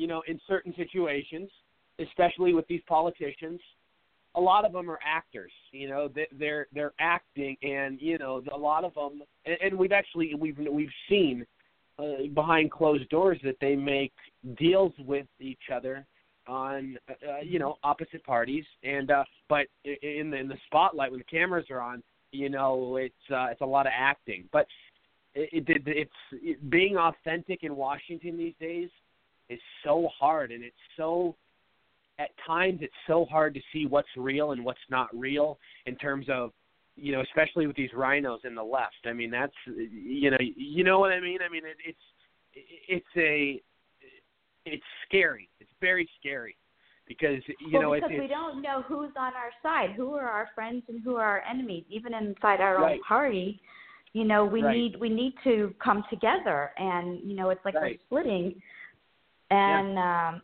[0.00, 1.50] you know, in certain situations,
[1.98, 3.60] especially with these politicians,
[4.34, 5.52] a lot of them are actors.
[5.72, 9.78] You know, they- they're they're acting, and you know, a lot of them, and, and
[9.78, 11.46] we've actually we've we've seen
[11.98, 14.12] uh, behind closed doors that they make
[14.56, 16.06] deals with each other
[16.46, 21.20] on uh, you know opposite parties and uh but in the in the spotlight when
[21.20, 22.02] the cameras are on
[22.32, 24.66] you know it's uh it's a lot of acting but
[25.34, 28.88] it, it it's it, being authentic in Washington these days
[29.50, 31.36] is so hard and it's so
[32.18, 36.26] at times it's so hard to see what's real and what's not real in terms
[36.30, 36.52] of
[36.96, 40.84] you know especially with these rhinos in the left i mean that's you know you
[40.84, 41.98] know what i mean i mean it, it's
[42.88, 43.60] it's a
[44.64, 46.56] it's scary it's very scary
[47.10, 50.28] because you well, know because it's, we don't know who's on our side, who are
[50.28, 52.92] our friends and who are our enemies, even inside our Right.
[52.94, 53.60] own party.
[54.12, 54.76] You know, we Right.
[54.76, 58.00] need we need to come together, and you know, it's like Right.
[58.10, 58.62] we're splitting,
[59.50, 60.42] and um,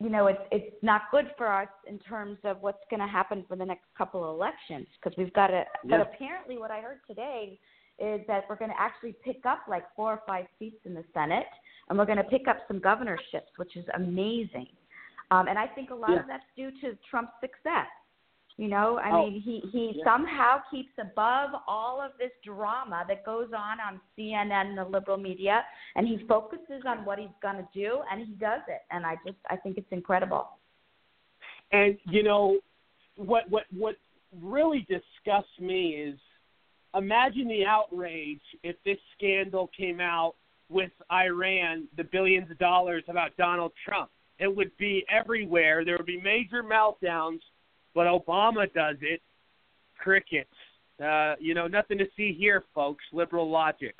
[0.00, 3.44] you know, it's it's not good for us in terms of what's going to happen
[3.48, 5.64] for the next couple of elections because we've got to.
[5.84, 5.98] Yeah.
[5.98, 7.58] But apparently, what I heard today
[7.98, 11.04] is that we're going to actually pick up like four or five seats in the
[11.14, 11.46] Senate,
[11.88, 14.66] and we're going to pick up some governorships, which is amazing.
[15.30, 16.20] Um, and I think a lot Yeah.
[16.20, 17.88] of that's due to Trump's success.
[18.58, 20.04] You know, I Oh, mean, he he yeah.
[20.04, 25.18] somehow keeps above all of this drama that goes on on CNN and the liberal
[25.18, 25.62] media,
[25.94, 28.80] and he focuses on what he's going to do, and he does it.
[28.90, 30.48] And I just I think it's incredible.
[31.70, 32.58] And you know
[33.16, 33.96] what what what
[34.40, 36.18] really disgusts me is
[36.94, 40.34] imagine the outrage if this scandal came out
[40.68, 44.10] with Iran, the billions of dollars about Donald Trump.
[44.38, 45.84] It would be everywhere.
[45.84, 47.40] There would be major meltdowns,
[47.96, 49.22] but Obama does it.
[49.98, 50.50] Crickets.
[51.02, 53.02] Uh, you know, nothing to see here, folks.
[53.12, 53.96] Liberal logic.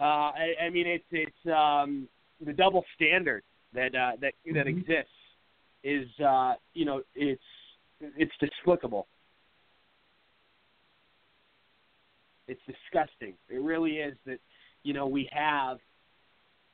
[0.00, 2.08] Uh, I, I mean, it's it's um,
[2.44, 3.42] the double standard
[3.74, 5.10] that uh, that that exists
[5.84, 7.42] is uh, you know it's
[8.00, 9.06] it's despicable.
[12.48, 13.34] It's disgusting.
[13.50, 14.38] It really is that
[14.82, 15.78] you know we have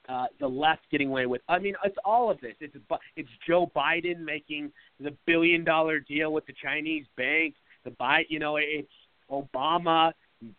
[0.09, 1.43] uh, the left getting away with.
[1.49, 2.55] I mean, it's all of this.
[2.61, 2.75] It's
[3.17, 7.55] it's Joe Biden making the billion dollar deal with the Chinese bank.
[7.85, 8.89] The buy, you know, it's
[9.31, 10.13] Obama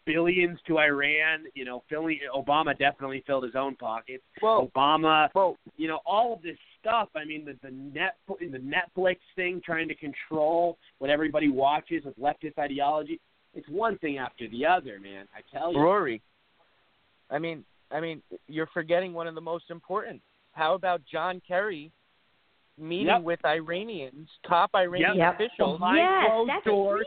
[0.06, 1.46] billions to Iran.
[1.54, 4.24] You know, filling Obama definitely filled his own pockets.
[4.42, 5.30] Obama,
[5.78, 7.10] you know, all of this stuff.
[7.16, 12.18] I mean, the the net the Netflix thing, trying to control what everybody watches with
[12.20, 13.20] leftist ideology.
[13.54, 15.28] It's one thing after the other, man.
[15.36, 15.80] I tell you.
[15.80, 16.22] Rory,
[17.30, 17.64] I mean,
[17.94, 20.22] I mean, you're forgetting one of the most important
[20.54, 21.92] how about John Kerry
[22.78, 23.22] meeting Yep.
[23.24, 25.34] with Iranians, top Iranian Yep.
[25.36, 25.80] officials?
[25.80, 27.06] Behind yes, closed that's doors.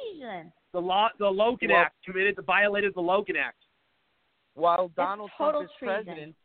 [0.73, 3.59] The law, the Logan Well- Act committed, the violated the Logan Act.
[4.55, 6.05] While Donald Trump is treason.
[6.05, 6.37] president,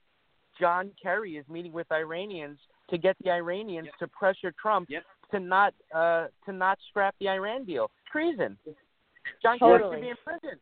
[0.59, 2.59] John Kerry is meeting with Iranians
[2.89, 4.89] to get the Iranians to pressure Trump
[5.31, 7.89] to not uh, to not scrap the Iran deal.
[8.11, 8.57] Treason.
[9.41, 10.59] John Kerry should be in prison.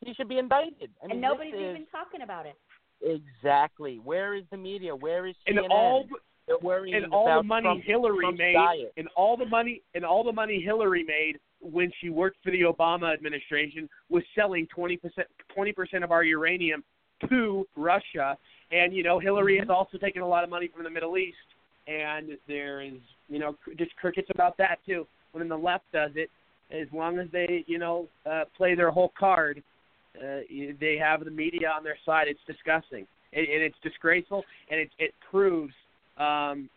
[0.00, 0.90] He should be indicted.
[1.02, 2.56] I mean, and nobody's this is- even talking about it.
[3.04, 4.00] Exactly.
[4.02, 4.94] Where is the media?
[4.94, 5.70] Where is And CNN?
[5.70, 6.06] all
[6.46, 8.92] They're worrying and all the money Trump, Hillary Trump's made, diet.
[8.96, 12.62] and all the money and all the money Hillary made when she worked for the
[12.62, 16.82] Obama administration was selling twenty percent twenty percent of our uranium
[17.28, 18.36] to Russia.
[18.70, 21.36] And you know, Hillary has also taken a lot of money from the Middle East,
[21.86, 22.94] and there is
[23.28, 25.06] you know just crickets about that too.
[25.32, 26.30] When the left does it,
[26.70, 29.62] as long as they you know uh, play their whole card,
[30.16, 30.40] uh,
[30.80, 32.28] they have the media on their side.
[32.28, 35.74] It's disgusting, and, and it's disgraceful, and it it proves
[36.18, 36.68] um,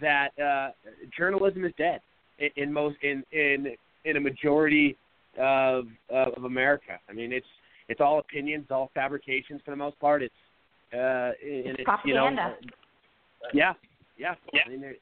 [0.00, 0.70] that uh,
[1.16, 2.00] journalism is dead
[2.38, 3.74] in, in most in in
[4.04, 4.96] in a majority
[5.38, 6.98] of of America.
[7.08, 7.46] I mean, it's
[7.88, 10.22] it's all opinions, all fabrications for the most part.
[10.22, 10.34] It's
[10.92, 12.56] uh, and it's, you know, propaganda.
[13.52, 13.72] yeah,
[14.52, 14.60] yeah.
[14.66, 15.00] I mean, it,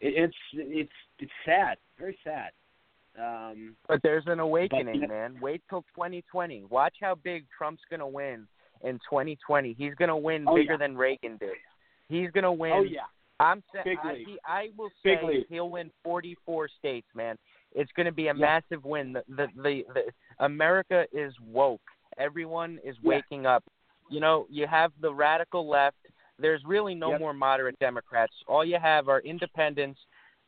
[0.00, 2.50] it's it's it's sad, very sad.
[3.18, 5.38] Um, But there's an awakening, But- man.
[5.40, 6.64] Wait till 2020.
[6.64, 8.46] Watch how big Trump's going to win
[8.82, 9.72] in 2020.
[9.72, 10.76] He's going to win Oh, bigger yeah.
[10.78, 11.56] than Reagan did.
[12.08, 12.72] He's going to win.
[12.72, 13.06] oh yeah,
[13.40, 17.36] I'm sa- Big I, he, I will say he'll win 44 states, man.
[17.74, 18.40] It's going to be a Yeah.
[18.40, 19.12] massive win.
[19.12, 21.82] The, the the the America is woke.
[22.16, 23.08] Everyone is Yeah.
[23.10, 23.64] waking up.
[24.10, 25.98] You know, you have the radical left.
[26.38, 27.20] There's really no Yep.
[27.20, 28.32] more moderate Democrats.
[28.46, 30.00] All you have are independents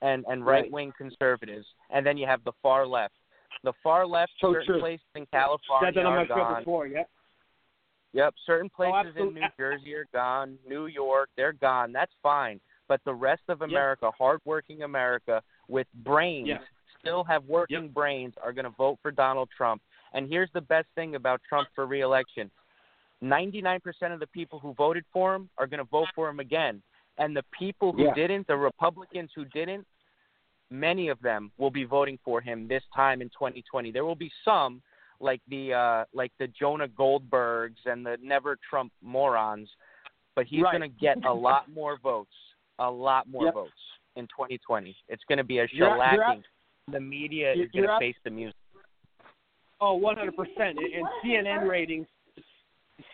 [0.02, 0.70] and and Right.
[0.70, 3.14] wing conservatives, and then you have the far left.
[3.62, 4.80] The far left, So certain true.
[4.80, 6.62] places in California that on are gone.
[6.62, 6.86] before.
[6.86, 7.10] Yep.
[8.12, 9.34] Yep, certain oh, places in.
[9.34, 11.92] New Jersey are gone, New York, they're gone.
[11.92, 12.60] That's fine.
[12.88, 16.58] But the rest of America, hardworking America with brains, Yeah.
[16.98, 19.80] still have working brains, are going to vote for Donald Trump.
[20.12, 22.50] And here's the best thing about Trump for reelection
[23.22, 26.82] 99% of the people who voted for him are going to vote for him again.
[27.18, 28.14] And the people who Yeah.
[28.14, 29.86] didn't, the Republicans who didn't,
[30.70, 33.90] many of them will be voting for him this time in 2020.
[33.90, 34.80] There will be some
[35.20, 39.68] like the uh like the Jonah Goldbergs and the never Trump morons,
[40.34, 40.78] but he's Right.
[40.78, 42.32] going to get a lot more votes,
[42.78, 43.54] a lot more Yep.
[43.54, 43.72] votes
[44.16, 44.96] in 2020.
[45.08, 46.42] It's going to be a You're- you're shellacking.
[46.90, 48.56] the media you're- is going to face the music.
[49.82, 50.78] Oh, Oh, one hundred percent.
[50.78, 52.06] And CNN ratings,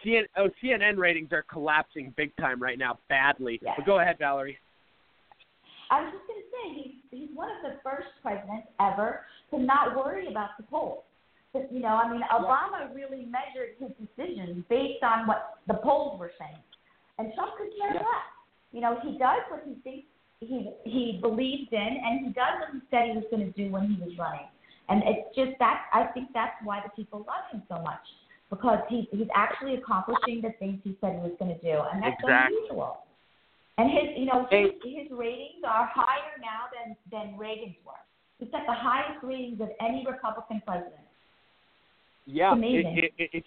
[0.05, 3.61] CNN, oh, CNN ratings are collapsing big time right now, badly.
[3.63, 3.75] Yes.
[3.77, 4.59] But go ahead, Valerie.
[5.91, 9.97] I was just going to say he's one of the first presidents ever to not
[9.97, 11.05] worry about the polls.
[11.53, 16.21] But, you know, I mean, Obama really measured his decisions based on what the polls
[16.21, 16.61] were saying,
[17.19, 18.01] and Trump could care Yeah.
[18.01, 18.29] less.
[18.73, 20.07] You know, he does what he thinks
[20.41, 23.71] he he believes in, and he does what he said he was going to do
[23.71, 24.49] when he was running.
[24.91, 28.05] And it's just that I think that's why the people love him so much
[28.51, 32.03] because he's he's actually accomplishing the things he said he was going to do, and
[32.03, 32.57] that's Exactly.
[32.57, 33.06] unusual.
[33.79, 37.93] And his, you know, his, his ratings are higher now than than Reagan's were.
[38.39, 40.95] He's got the highest ratings of any Republican president.
[42.27, 43.45] Yeah, It, it, it,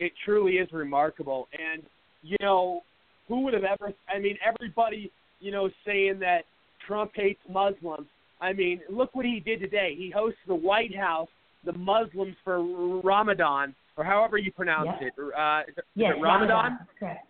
[0.00, 1.48] it truly is remarkable.
[1.52, 1.82] And
[2.22, 2.82] you know,
[3.28, 3.92] who would have ever?
[4.08, 6.44] I mean, everybody, you know, saying that
[6.86, 8.06] Trump hates Muslims.
[8.40, 9.94] I mean, look what he did today.
[9.96, 11.28] He hosts the White House,
[11.64, 12.62] the Muslims for
[13.02, 15.12] Ramadan, or however you pronounce it.
[15.18, 16.56] Uh, is it, is Yes, Ramadan?
[16.56, 16.78] Ramadan.
[16.98, 17.26] Correct.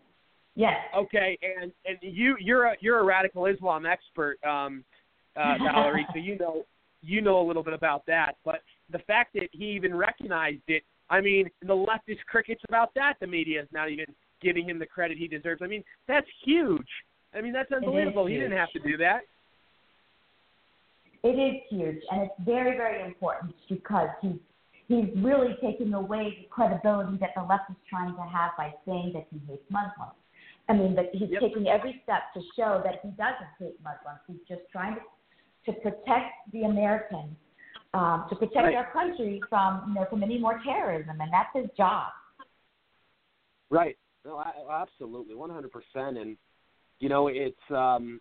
[0.59, 0.75] Yes.
[0.93, 4.85] Okay, and and you you're a you're a radical Islam expert, um,
[5.37, 6.05] uh, Valerie.
[6.13, 6.65] so you know
[7.01, 8.33] you know a little bit about that.
[8.45, 12.93] But the fact that he even recognized it, I mean, the left is crickets about
[12.97, 13.15] that.
[13.21, 14.07] The media is not even
[14.43, 15.63] giving him the credit he deserves.
[15.63, 16.89] I mean, that's huge.
[17.33, 18.27] I mean, that's unbelievable.
[18.27, 19.21] He didn't have to do that.
[21.23, 24.41] It is huge, and it's very, very important because he's
[24.89, 29.13] he's really taking away the credibility that the left is trying to have by saying
[29.15, 30.19] that he hates Muslims.
[30.69, 31.40] I mean, that he's Yep.
[31.40, 34.20] taking every step to show that he doesn't hate Muslims.
[34.27, 35.01] He's just trying to
[35.66, 37.36] to protect the Americans,
[37.93, 38.74] um, to protect Right.
[38.77, 42.12] our country from you know from any more terrorism, and that's his job.
[43.70, 43.99] Right.
[44.24, 46.16] No, I, absolutely, one hundred percent.
[46.16, 46.36] And
[47.01, 48.20] you know, it's um,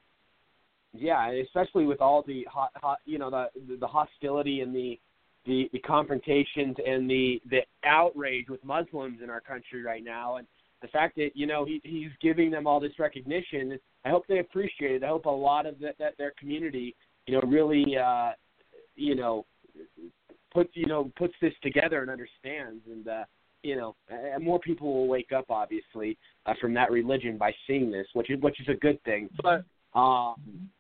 [0.94, 5.00] yeah, especially with all the hot, hot you know, the the hostility and the
[5.46, 10.48] the, the confrontations and the the outrage with Muslims in our country right now, and
[10.82, 13.78] the fact that you know he he's giving them all this recognition.
[14.06, 15.04] I hope they appreciate it.
[15.04, 16.96] I hope a lot of that, that their community,
[17.26, 18.32] you know, really, uh,
[18.96, 19.46] you know,
[20.54, 22.84] puts you know puts this together and understands.
[22.90, 23.24] And uh,
[23.64, 27.92] you know, uh, more people will wake up, obviously, uh, from that religion by seeing
[27.92, 29.30] this, which is which is a good thing.
[29.42, 29.64] But
[29.96, 30.34] uh,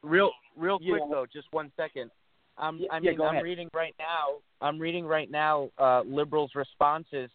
[0.03, 2.11] real, real quick know- though, just one second.
[2.60, 3.44] I'm, I yeah, mean, go I'm ahead.
[3.44, 4.40] reading right now.
[4.61, 5.69] I'm reading right now.
[5.78, 7.30] Uh, liberals' responses,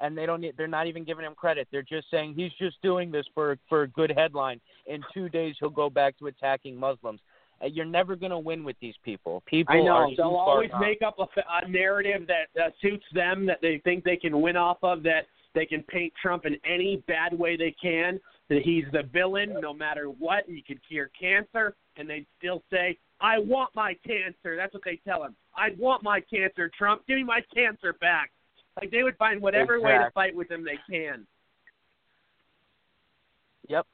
[0.00, 0.44] and they don't.
[0.56, 1.68] They're not even giving him credit.
[1.70, 4.60] They're just saying he's just doing this for for a good headline.
[4.86, 7.20] In two days, he'll go back to attacking Muslims.
[7.62, 9.42] Uh, you're never going to win with these people.
[9.46, 10.80] People I know they'll always gone.
[10.80, 14.40] make up a, f- a narrative that uh, suits them, that they think they can
[14.40, 18.62] win off of, that they can paint Trump in any bad way they can, that
[18.62, 20.44] he's the villain no matter what.
[20.46, 25.00] He could cure cancer, and they still say, "I want my cancer." That's what they
[25.04, 25.34] tell him.
[25.56, 27.02] I want my cancer, Trump.
[27.08, 28.30] Give me my cancer back.
[28.80, 31.26] Like they would find whatever way to fight with him they can.
[33.68, 33.86] Yep.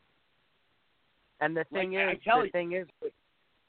[1.41, 2.87] And the Like, thing I is, the you- thing is,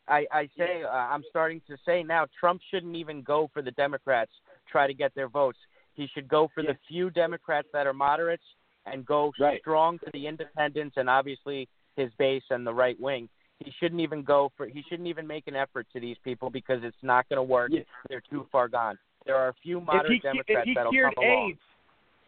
[0.07, 3.71] I I say uh, I'm starting to say now Trump shouldn't even go for the
[3.71, 4.31] Democrats
[4.69, 5.57] try to get their votes.
[5.93, 8.43] He should go for the few Democrats that are moderates
[8.85, 9.31] and go
[9.61, 13.29] strong for the independents and obviously his base and the right wing.
[13.59, 16.83] He shouldn't even go for he shouldn't even make an effort to these people because
[16.83, 17.71] it's not going to work.
[18.09, 18.99] They're too far gone.
[19.25, 21.49] There are a few moderate if he, Democrats if he that'll cured come along.
[21.51, 21.59] AIDS,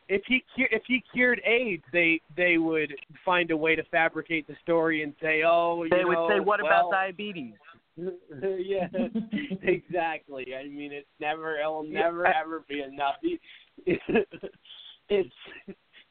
[0.09, 2.93] if he if he cured AIDS, they they would
[3.25, 6.39] find a way to fabricate the story and say, oh, you They would know, say,
[6.39, 7.53] "What well, about diabetes?"
[7.97, 8.87] yeah,
[9.61, 10.55] exactly.
[10.55, 13.15] I mean, it's never, it'll never I- ever be enough.
[13.85, 15.35] it's.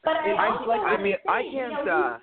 [0.03, 1.71] But I it's also like, I mean, to I can't.
[1.71, 2.17] You know, uh,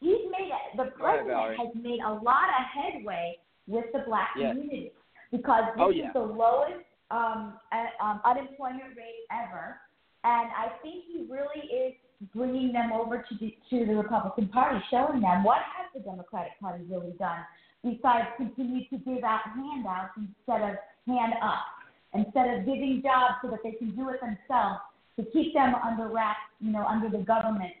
[0.00, 1.56] he's, he's made a, the Go ahead, president Valerie.
[1.58, 3.36] has made a lot of headway
[3.66, 4.52] with the black Yes.
[4.52, 4.92] community
[5.30, 7.58] because this Oh, is the lowest um,
[8.02, 9.80] um, unemployment rate ever,
[10.24, 11.94] and I think he really is
[12.34, 16.58] bringing them over to the to the Republican Party, showing them what has the Democratic
[16.60, 17.44] Party really done
[17.82, 20.76] besides continue to give out handouts instead of
[21.06, 21.64] hand up,
[22.12, 24.80] instead of giving jobs so that they can do it themselves
[25.16, 27.72] to keep them under wraps, you know, under the government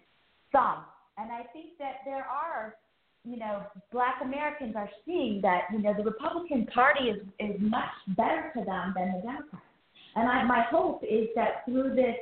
[0.52, 0.84] thumb.
[1.18, 2.76] And I think that there are,
[3.24, 7.90] you know, black Americans are seeing that, you know, the Republican Party is, is much
[8.16, 9.64] better to them than the Democrats.
[10.16, 12.16] And I, my hope is that through this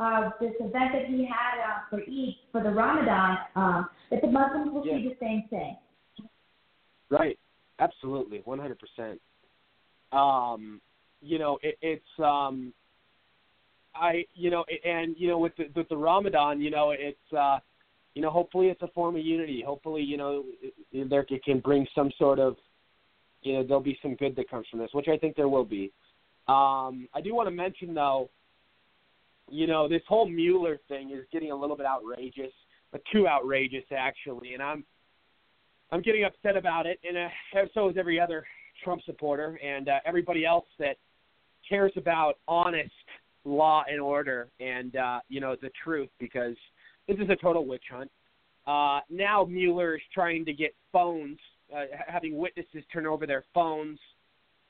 [0.00, 4.28] uh, this event that he had uh, for Eid, for the Ramadan, um, that the
[4.28, 5.76] Muslims will see the same thing.
[7.10, 7.36] Right.
[7.80, 8.42] Absolutely.
[8.44, 9.20] One hundred percent.
[10.12, 10.80] Um,
[11.20, 12.72] you know, it, it's um,
[13.94, 17.58] I you know, and you know, with the with the Ramadan, you know, it's uh,
[18.18, 19.62] you know, hopefully it's a form of unity.
[19.64, 20.42] Hopefully, you know,
[20.92, 22.56] there it can bring some sort of,
[23.42, 25.64] you know, there'll be some good that comes from this, which I think there will
[25.64, 25.92] be.
[26.48, 28.28] Um, I do want to mention though,
[29.48, 32.50] you know, this whole Mueller thing is getting a little bit outrageous,
[32.90, 34.82] but too outrageous actually, and I'm
[35.92, 38.44] I'm getting upset about it, and uh, so is every other
[38.82, 40.96] Trump supporter and uh, everybody else that
[41.68, 42.90] cares about honest
[43.44, 46.56] law and order and uh, you know the truth, because
[47.08, 48.10] this is a total witch hunt.
[48.66, 51.38] Uh, now Mueller is trying to get phones,
[51.74, 53.98] uh, having witnesses turn over their phones.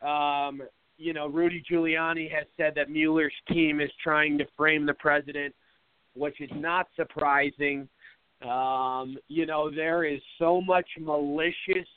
[0.01, 0.63] Um,
[0.97, 5.55] you know, Rudy Giuliani has said that Mueller's team is trying to frame the president,
[6.15, 7.89] which is not surprising.
[8.43, 11.89] Um, you know, there is so much malicious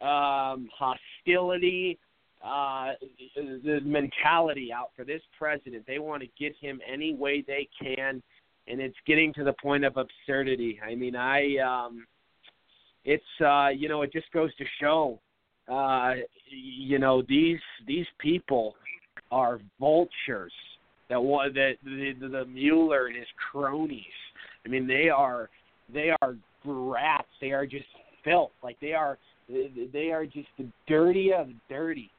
[0.00, 1.98] um, hostility,
[2.44, 2.92] uh,
[3.36, 5.84] the mentality out for this president.
[5.86, 8.22] They want to get him any way they can,
[8.68, 10.80] and it's getting to the point of absurdity.
[10.84, 12.06] I mean, I, um,
[13.04, 15.18] it's, uh, you know, it just goes to show,
[15.70, 16.14] uh,
[16.50, 18.74] you know, these these people
[19.30, 20.52] are vultures
[21.08, 21.20] that
[21.54, 24.04] that the, the, the Mueller and his cronies.
[24.64, 25.48] I mean, they are
[25.92, 27.28] they are rats.
[27.40, 27.86] They are just
[28.24, 28.52] filth.
[28.62, 29.18] Like they are
[29.92, 32.10] they are just the dirty of dirty.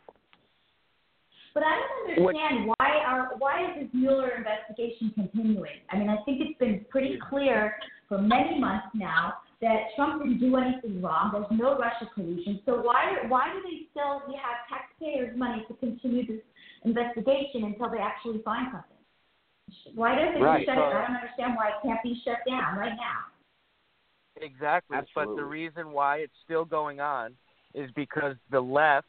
[1.53, 5.81] But I don't understand why are why is this Mueller investigation continuing?
[5.91, 7.75] I mean, I think it's been pretty clear
[8.09, 11.31] for many months now that Trump didn't do anything wrong.
[11.31, 12.59] There's no Russia collusion.
[12.65, 16.41] So why why do they still have taxpayers' money to continue this
[16.85, 19.93] investigation until they actually find something?
[19.95, 20.61] Why doesn't Right.
[20.61, 20.93] he shut So- it?
[20.93, 23.25] I don't understand why it can't be shut down right now.
[24.37, 24.97] Exactly.
[25.13, 27.37] But the reason why it's still going on
[27.75, 29.07] is because the left,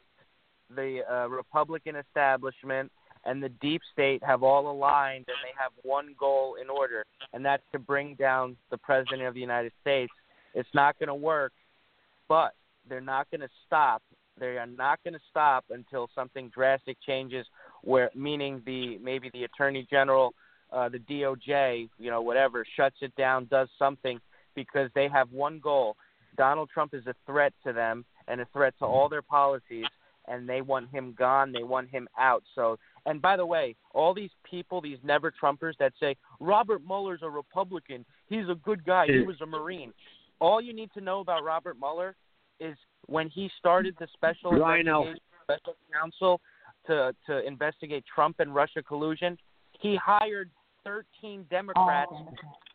[0.73, 2.91] the uh, Republican establishment,
[3.25, 7.43] and the deep state have all aligned and they have one goal in order, and
[7.43, 10.13] that's to bring down the President of the United States.
[10.53, 11.51] It's not going to work,
[12.29, 12.53] but
[12.87, 14.01] they're not going to stop.
[14.39, 17.45] They are not going to stop until something drastic changes,
[17.81, 20.33] where meaning the maybe the Attorney General,
[20.71, 24.19] uh, the DOJ, you know, whatever, shuts it down, does something
[24.55, 25.95] because they have one goal.
[26.37, 29.85] Donald Trump is a threat to them and a threat to all their policies,
[30.27, 31.51] and they want him gone.
[31.51, 32.43] They want him out.
[32.53, 37.21] So, and by the way, all these people, these never Trumpers that say Robert Mueller's
[37.23, 39.93] a Republican, he's a good guy, he was a Marine.
[40.39, 42.15] All you need to know about Robert Mueller
[42.59, 42.75] is
[43.07, 44.51] when he started the special
[45.03, 46.41] investigation- special counsel
[46.87, 49.37] to to investigate Trump and Russia collusion,
[49.79, 50.49] he hired
[50.83, 52.11] 13 Democrats.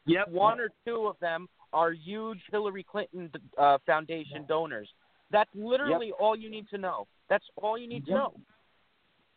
[0.07, 0.29] Yep.
[0.29, 4.89] One or two of them are huge Hillary Clinton uh, Foundation donors.
[5.31, 7.07] That's literally all you need to know.
[7.29, 8.35] That's all you need to know.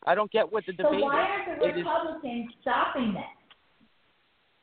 [0.06, 1.48] I don't get what the debate So debate why is.
[1.48, 3.22] are the It is Republicans stopping this?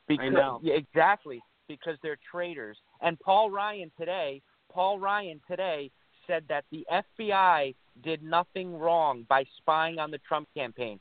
[0.08, 0.60] because know.
[0.62, 2.76] yeah, exactly because they're traitors.
[3.00, 5.90] And Paul Ryan today, Paul Ryan today
[6.26, 6.86] said that the
[7.18, 10.98] FBI did nothing wrong by spying on the Trump campaign.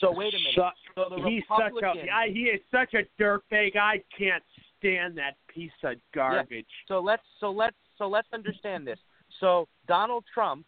[0.00, 0.54] So wait a minute.
[0.54, 3.76] Su- so the he's such a Republicans, he is such a dirtbag.
[3.76, 4.42] I can't
[4.78, 6.66] stand that piece of garbage.
[6.88, 8.98] So let's so let's so let's understand this.
[9.40, 10.66] So Donald Trump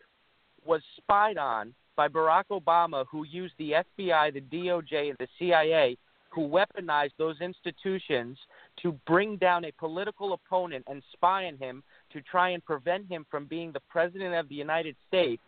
[0.65, 5.97] was spied on by Barack Obama, who used the FBI, the DOJ, and the CIA,
[6.31, 8.37] who weaponized those institutions
[8.83, 11.83] to bring down a political opponent and spy on him
[12.13, 15.43] to try and prevent him from being the president of the United States.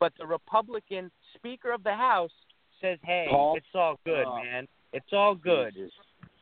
[0.00, 2.32] But the Republican Speaker of the House
[2.80, 3.56] says, "Hey, Paul?
[3.56, 4.42] it's all good, Oh.
[4.42, 4.66] man.
[4.92, 5.74] It's all good.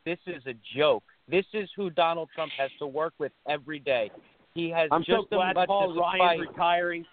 [0.05, 1.03] This is a joke.
[1.27, 4.13] This is who Donald Trump has to work with every day.
[4.55, 6.49] He has I'm just so as glad much Paul as a Ryan's fight.
[6.49, 7.05] retiring.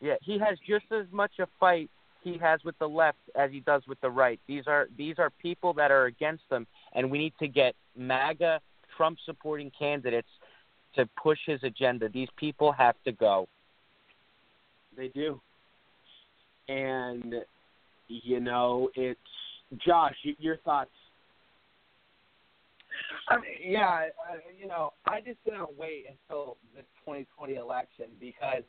[0.00, 1.90] Yeah, he has just as much a fight
[2.22, 4.40] he has with the left as he does with the right.
[4.46, 8.60] These are these are people that are against them, and we need to get MAGA
[8.96, 10.28] Trump supporting candidates
[10.96, 12.08] to push his agenda.
[12.08, 13.48] These people have to go.
[14.96, 15.40] They do.
[16.68, 17.36] And
[18.08, 19.20] you know, it's
[19.84, 20.16] Josh.
[20.38, 20.90] Your thoughts?
[23.62, 24.06] Yeah,
[24.60, 28.62] you know, I just gonna wait until the 2020 election because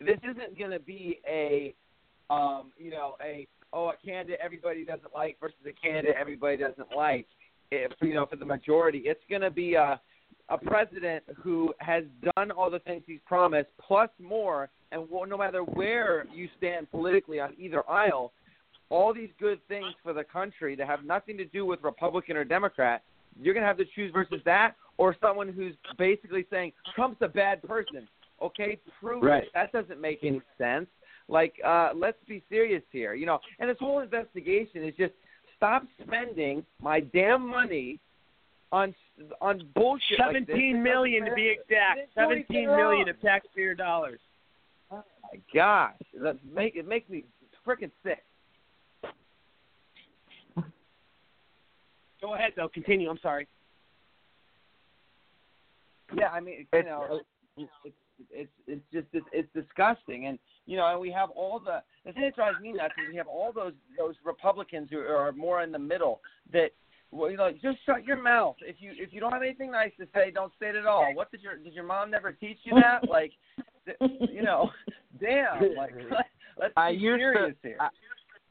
[0.00, 1.74] this isn't gonna be a,
[2.30, 6.94] um, you know, a oh a candidate everybody doesn't like versus a candidate everybody doesn't
[6.96, 7.26] like.
[7.70, 10.00] If you know, for the majority, it's gonna be a
[10.48, 12.04] a president who has
[12.36, 17.40] done all the things he's promised plus more, and no matter where you stand politically
[17.40, 18.32] on either aisle,
[18.88, 22.44] all these good things for the country that have nothing to do with Republican or
[22.44, 23.02] Democrat,
[23.40, 27.28] you're going to have to choose versus that or someone who's basically saying Trump's a
[27.28, 28.08] bad person.
[28.42, 29.44] Okay, prove Right.
[29.44, 29.48] it.
[29.54, 30.86] That doesn't make any sense.
[31.28, 33.40] Like, uh, let's be serious here, you know.
[33.58, 35.12] And this whole investigation is just
[35.56, 37.98] stop spending my damn money
[38.72, 38.94] on
[39.40, 40.18] on bullshit.
[40.18, 40.42] like this.
[40.46, 42.00] Seventeen million to be exact.
[42.14, 44.20] They didn't do anything Seventeen million of taxpayer dollars.
[44.90, 45.02] Oh
[45.32, 47.24] my gosh, that make it makes me
[47.66, 48.22] freaking sick.
[52.26, 52.68] Go ahead though.
[52.68, 53.08] Continue.
[53.08, 53.46] I'm sorry.
[56.16, 57.20] Yeah, I mean, you know,
[57.56, 57.70] it's
[58.32, 60.36] it's it's just it's, it's disgusting, and
[60.66, 63.16] you know, and we have all the the thing that drives me nuts is we
[63.16, 66.20] have all those those Republicans who are more in the middle
[66.52, 66.70] that.
[67.12, 68.56] Well, you know, just shut your mouth.
[68.60, 71.14] If you if you don't have anything nice to say, don't say it at all.
[71.14, 73.08] What did your did your mom never teach you that?
[73.08, 73.30] Like,
[73.84, 73.96] th-
[74.28, 74.70] you know,
[75.20, 75.76] damn.
[75.76, 75.94] Like,
[76.58, 77.76] let's be I used serious to, here.
[77.78, 77.88] I,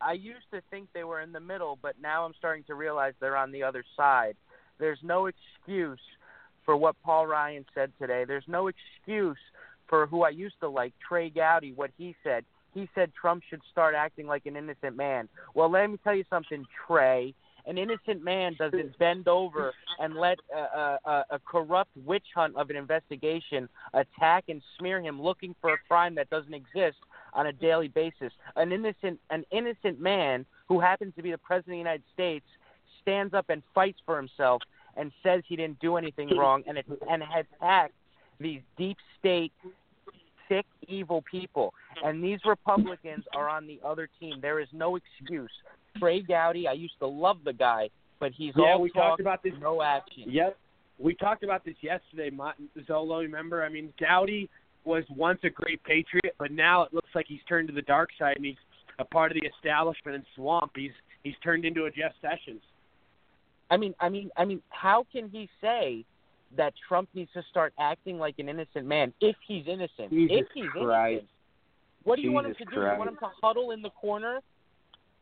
[0.02, 3.14] I used to think they were in the middle, but now I'm starting to realize
[3.20, 4.36] they're on the other side.
[4.78, 6.00] There's no excuse
[6.66, 8.26] for what Paul Ryan said today.
[8.26, 9.38] There's no excuse
[9.88, 12.44] for who I used to like, Trey Gowdy, what he said.
[12.74, 15.30] He said Trump should start acting like an innocent man.
[15.54, 17.34] Well, let me tell you something, Trey.
[17.68, 22.70] An innocent man doesn't bend over and let a, a, a- corrupt witch hunt of
[22.70, 26.98] an investigation attack and smear him looking for a crime that doesn't exist
[27.36, 28.32] on a daily basis.
[28.56, 32.46] An innocent an innocent man who happens to be the president of the United States
[33.02, 34.62] stands up and fights for himself
[34.98, 37.94] and says he didn't do anything wrong and it, and attacks
[38.40, 39.52] these deep state
[40.50, 45.52] sick evil people and these republicans are on the other team there is no excuse
[45.98, 47.90] trey gowdy i used to love the guy
[48.20, 49.54] but he's Yeah, all we talk, talked about this.
[49.60, 50.58] no action Yep.
[50.98, 52.32] We talked about this yesterday,
[52.88, 53.20] Zollo.
[53.20, 53.66] Remember?
[53.66, 54.50] I mean, Gowdy
[54.86, 58.10] was once a great patriot, but now it looks like he's turned to the dark
[58.20, 58.56] side, and he's
[59.00, 60.72] a part of the establishment and swamp.
[60.76, 60.92] He's
[61.24, 62.62] he's turned into a Jeff Sessions.
[63.70, 66.06] I mean, I mean, I mean, how can he say
[66.56, 70.12] that Trump needs to start acting like an innocent man if he's innocent?
[70.12, 71.12] Jesus if he's Christ.
[71.12, 71.30] innocent,
[72.04, 72.82] what do you want him to Jesus do?
[72.82, 74.40] You want him to huddle in the corner?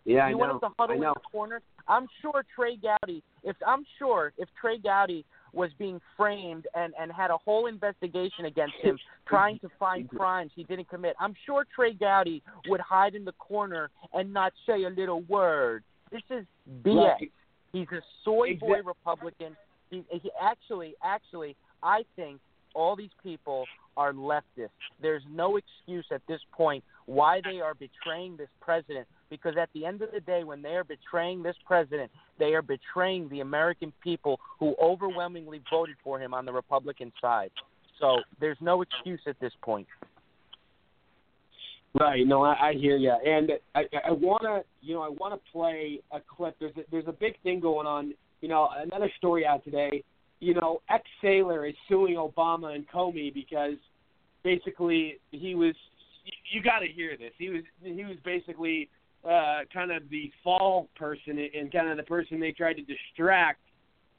[0.05, 0.55] Yeah, you I want know.
[0.55, 1.61] him to huddle in the corner?
[1.87, 3.23] I'm sure Trey Gowdy.
[3.43, 8.45] If I'm sure if Trey Gowdy was being framed and and had a whole investigation
[8.45, 8.97] against him,
[9.27, 13.33] trying to find crimes he didn't commit, I'm sure Trey Gowdy would hide in the
[13.33, 15.83] corner and not say a little word.
[16.11, 16.45] This is
[16.83, 16.95] BS.
[16.95, 17.31] Right.
[17.71, 19.57] He's a soy boy Republican.
[19.89, 22.39] He, he actually, actually, I think
[22.73, 23.65] all these people
[23.97, 24.69] are leftists.
[25.01, 29.85] There's no excuse at this point why they are betraying this president because at the
[29.85, 33.91] end of the day, when they are betraying this president, they are betraying the American
[34.03, 37.51] people who overwhelmingly voted for him on the Republican side.
[37.99, 39.87] So there's no excuse at this point.
[41.99, 42.25] Right.
[42.25, 45.51] No, I, I hear you, and I, I want to, you know, I want to
[45.51, 46.55] play a clip.
[46.59, 48.15] There's a, there's a big thing going on.
[48.41, 50.03] You know, another story out today.
[50.43, 53.75] You know, ex sailor is suing Obama and Comey because
[54.43, 55.75] basically he was.
[56.51, 57.31] You, got to hear this.
[57.37, 58.89] He was he was basically
[59.25, 63.59] uh, kind of the fall person and kind of the person they tried to distract.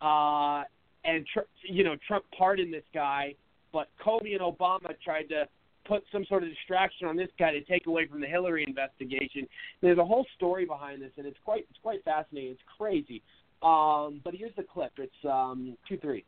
[0.03, 0.65] Uh,
[1.05, 3.35] and tr- you know, Trump pardoned this guy,
[3.73, 5.47] but Comey and Obama tried to
[5.87, 9.47] put some sort of distraction on this guy to take away from the Hillary investigation.
[9.83, 12.53] There's a whole story behind this, and it's quite it's quite fascinating.
[12.53, 13.23] It's crazy.
[13.65, 14.93] Um, but here's the clip.
[14.99, 16.24] It's um, two three.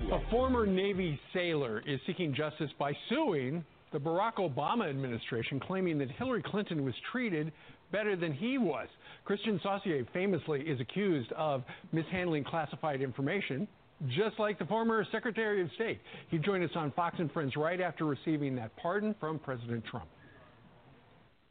[0.00, 6.10] A former Navy sailor is seeking justice by suing the Barack Obama administration, claiming that
[6.12, 7.52] Hillary Clinton was treated
[7.92, 8.88] better than he was.
[9.28, 13.68] Kristian Saucier famously is accused of mishandling classified information,
[14.08, 16.00] just like the former Secretary of State.
[16.30, 20.08] He joined us on Fox and Friends right after receiving that pardon from President Trump.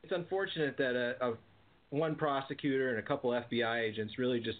[0.03, 1.33] It's unfortunate that a, a
[1.91, 4.57] one prosecutor and a couple FBI agents really just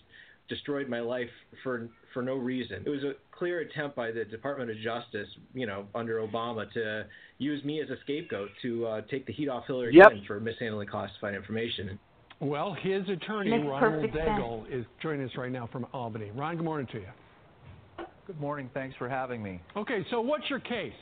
[0.48, 1.30] destroyed my life
[1.64, 2.84] for for no reason.
[2.86, 7.06] It was a clear attempt by the Department of Justice, you know, under Obama, to
[7.38, 10.08] use me as a scapegoat to uh, take the heat off Hillary Yep.
[10.08, 11.98] Clinton for mishandling classified information.
[12.42, 13.80] Well, his attorney, Ronald
[14.12, 14.16] perfect.
[14.16, 16.32] Daigle, is joining us right now from Albany.
[16.36, 18.06] Ron, good morning to you.
[18.28, 18.70] Good morning.
[18.74, 19.62] Thanks for having me.
[19.78, 20.94] Okay, so what's your case?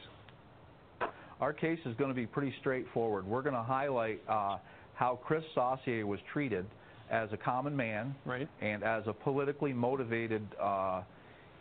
[1.42, 3.26] Our case is going to be pretty straightforward.
[3.26, 4.58] We're going to highlight uh,
[5.00, 6.66] how Chris Saucier was treated
[7.10, 8.50] as a common man right.
[8.62, 11.02] and as a politically motivated uh,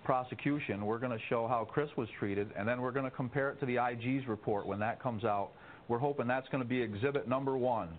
[0.05, 0.85] prosecution.
[0.85, 3.61] We're going to show how Chris was treated, and then we're going to compare it
[3.61, 5.51] to the IG's report when that comes out.
[5.87, 7.91] We're hoping that's going to be exhibit number one.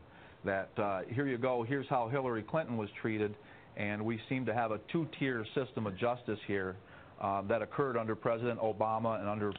[0.43, 3.33] That uh, here you go, here's how Hillary Clinton was treated,
[3.77, 6.75] and we seem to have a two-tier system of justice here
[7.21, 9.53] uh, that occurred under President Obama and under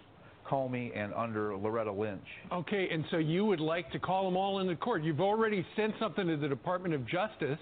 [0.50, 2.24] Comey and under Loretta Lynch.
[2.52, 5.02] Okay, and so you would like to call them all into court.
[5.04, 7.58] You've already sent something to the Department of Justice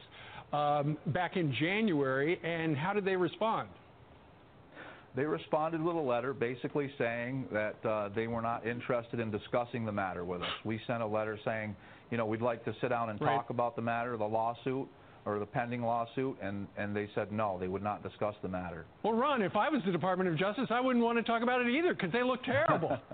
[0.52, 3.69] um, back in January, and how did they respond?
[5.16, 9.85] They responded with a letter basically saying that uh, they were not interested in discussing
[9.85, 10.48] the matter with us.
[10.65, 11.74] We sent a letter saying,
[12.10, 13.35] you know, we'd like to sit down and Right.
[13.35, 14.86] talk about the matter, the lawsuit,
[15.29, 18.87] or the pending lawsuit, and, and they said no, they would not discuss the matter.
[19.03, 21.61] Well, Ron, if I was the Department of Justice, I wouldn't want to talk about
[21.61, 22.97] it either because they look terrible.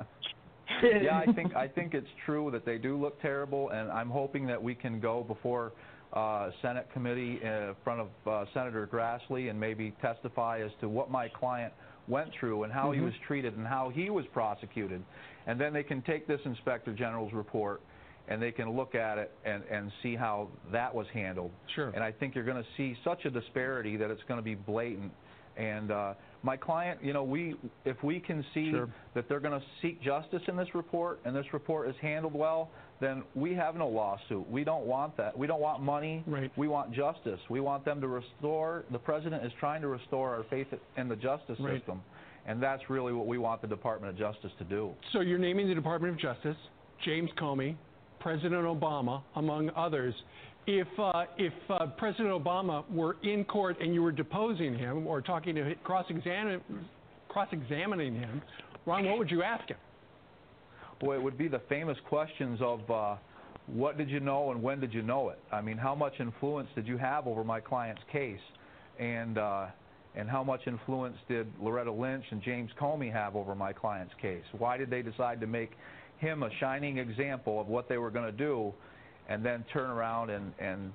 [0.83, 4.47] yeah, I think I think it's true that they do look terrible, and I'm hoping
[4.47, 5.73] that we can go before
[6.15, 11.11] uh, Senate committee in front of uh, Senator Grassley and maybe testify as to what
[11.11, 11.73] my client
[12.09, 13.07] went through and how he Mhm.
[13.07, 15.03] was treated and how he was prosecuted,
[15.47, 17.81] and then they can take this Inspector General's report
[18.29, 21.51] and they can look at it and, and see how that was handled.
[21.75, 21.91] Sure.
[21.91, 24.55] And I think you're going to see such a disparity that it's going to be
[24.55, 25.13] blatant.
[25.57, 28.89] And uh, my client, you know, we if we can see Sure.
[29.15, 32.71] that they're going to seek justice in this report and this report is handled well,
[33.01, 34.49] then we have no lawsuit.
[34.51, 35.37] We don't want that.
[35.39, 36.25] We don't want money.
[36.27, 36.51] Right.
[36.57, 37.39] We want justice.
[37.51, 38.85] We want them to restore.
[38.91, 41.79] The president is trying to restore our faith in the justice Right.
[41.79, 42.03] system,
[42.47, 44.93] and that's really what we want the Department of Justice to do.
[45.13, 46.57] So you're naming the Department of Justice,
[47.05, 47.77] James Comey,
[48.25, 50.15] President Obama, among others.
[50.67, 55.21] If uh, if uh, President Obama were in court and you were deposing him or
[55.21, 58.41] talking to cross-examining him,
[58.87, 59.77] Ron, what would you ask him?
[61.03, 63.17] Well, it would be the famous questions of uh,
[63.67, 65.39] what did you know and when did you know it?
[65.53, 68.41] I mean, how much influence did you have over my client's case?
[68.99, 69.67] And, uh,
[70.15, 74.45] and how much influence did Loretta Lynch and James Comey have over my client's case?
[74.57, 75.73] Why did they decide to make
[76.19, 78.73] him a shining example of what they were going to do
[79.29, 80.93] and then turn around and, and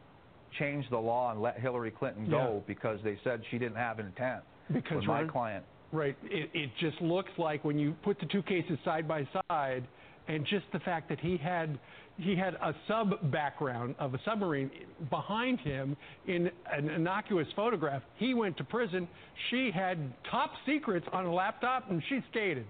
[0.58, 4.42] change the law and let Hillary Clinton go because they said she didn't have intent
[4.72, 5.64] Because with my client?
[5.92, 6.16] Right.
[6.24, 9.88] It, it just looks like when you put the two cases side by side,
[10.28, 11.80] and just the fact that he had
[12.18, 14.70] he had a sub background of a submarine
[15.10, 15.96] behind him
[16.28, 18.04] in an innocuous photograph.
[18.18, 19.08] He went to prison.
[19.50, 22.66] She had top secrets on a laptop, and she skated.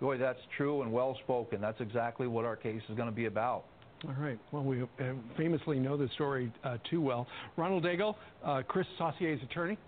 [0.00, 1.60] Boy, that's true and well spoken.
[1.60, 3.64] That's exactly what our case is going to be about.
[4.06, 4.38] All right.
[4.52, 4.86] Well, we uh,
[5.36, 7.26] famously know the story uh, too well.
[7.56, 8.14] Ronald Daigle,
[8.44, 9.78] uh, Chris Saucier's attorney.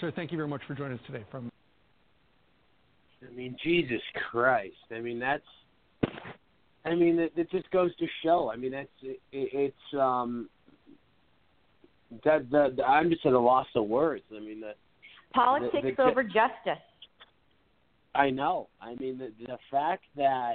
[0.00, 1.24] Sir, thank you very much for joining us today.
[1.30, 1.50] From
[3.26, 4.74] I mean, Jesus Christ.
[4.94, 5.42] I mean, that's.
[6.84, 8.50] I mean, it, it just goes to show.
[8.52, 10.48] I mean, that's it, it's um.
[12.24, 14.24] That the, the I'm just at a loss of words.
[14.36, 14.72] I mean, the
[15.32, 16.82] Politics the- the- over justice.
[18.16, 18.68] I know.
[18.80, 20.54] I mean, the, the fact that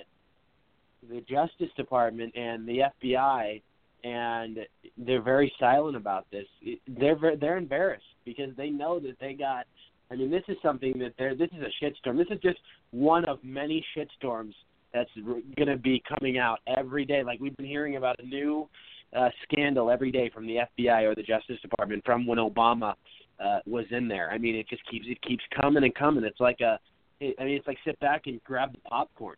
[1.09, 3.61] the Justice Department and the FBI
[4.03, 4.59] and
[4.97, 6.45] they're very silent about this.
[6.88, 9.65] They're they're embarrassed because they know that they got.
[10.11, 11.35] I mean, this is something that they're.
[11.35, 12.17] This is a shitstorm.
[12.17, 12.59] This is just
[12.91, 14.53] one of many shitstorms
[14.93, 15.09] that's
[15.55, 17.23] going to be coming out every day.
[17.23, 18.67] Like we've been hearing about a new
[19.15, 22.93] uh, scandal every day from the FBI or the Justice Department from when Obama
[23.39, 24.31] uh, was in there.
[24.31, 26.23] I mean, it just keeps it keeps coming and coming.
[26.23, 26.79] It's like a.
[27.22, 29.35] I mean, it's like sit back and grab the popcorn.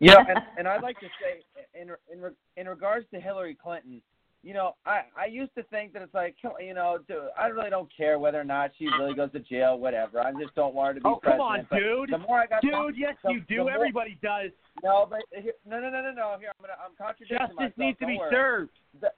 [0.00, 1.42] Yeah, and, and I'd like to say,
[1.80, 4.00] in in in regards to Hillary Clinton,
[4.42, 7.70] you know, I I used to think that it's like, you know, dude, I really
[7.70, 10.20] don't care whether or not she really goes to jail, whatever.
[10.20, 11.20] I just don't want her to be president.
[11.20, 11.38] oh, president.
[11.38, 12.10] come on, But dude.
[12.12, 13.58] The more I got, dude, yes, the, you do.
[13.62, 14.50] more- Everybody does.
[14.84, 16.36] No, but here, no, no, no, no, no.
[16.38, 17.72] Here, I'm gonna, I'm contradicting Justice myself.
[17.76, 18.30] needs to Don't be worry.
[18.32, 18.70] served.
[19.00, 19.10] The,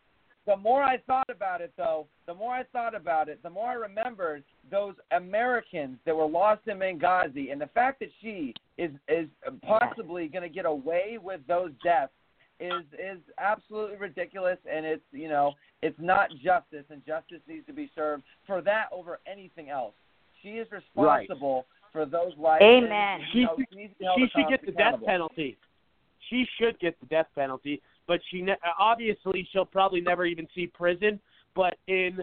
[0.46, 3.68] the more I thought about it, though, the more I thought about it, the more
[3.68, 8.90] I remembered those Americans that were lost in Benghazi, and the fact that she is
[9.08, 9.28] is
[9.62, 12.12] possibly going to get away with those deaths
[12.58, 15.52] is is absolutely ridiculous, and it's you know
[15.82, 19.94] it's not justice, and justice needs to be served for that over anything else.
[20.42, 22.62] She is responsible for those lives.
[22.64, 23.20] and, Amen.
[23.20, 25.56] you She know, should, needs to be held she should get the death penalty.
[26.28, 30.66] She should get the death penalty, but she ne- obviously she'll probably never even see
[30.66, 31.20] prison.
[31.54, 32.18] But in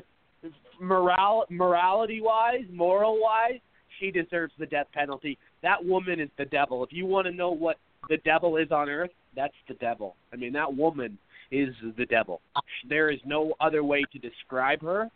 [0.81, 3.61] moral morality wise, moral wise,
[3.97, 5.38] she deserves the death penalty.
[5.64, 6.84] That woman is the devil.
[6.84, 7.77] If you want to know what
[8.09, 10.18] the devil is on earth, that's the devil.
[10.34, 11.18] I mean, that woman
[11.51, 12.41] is the devil.
[12.89, 15.09] There is no other way to describe her.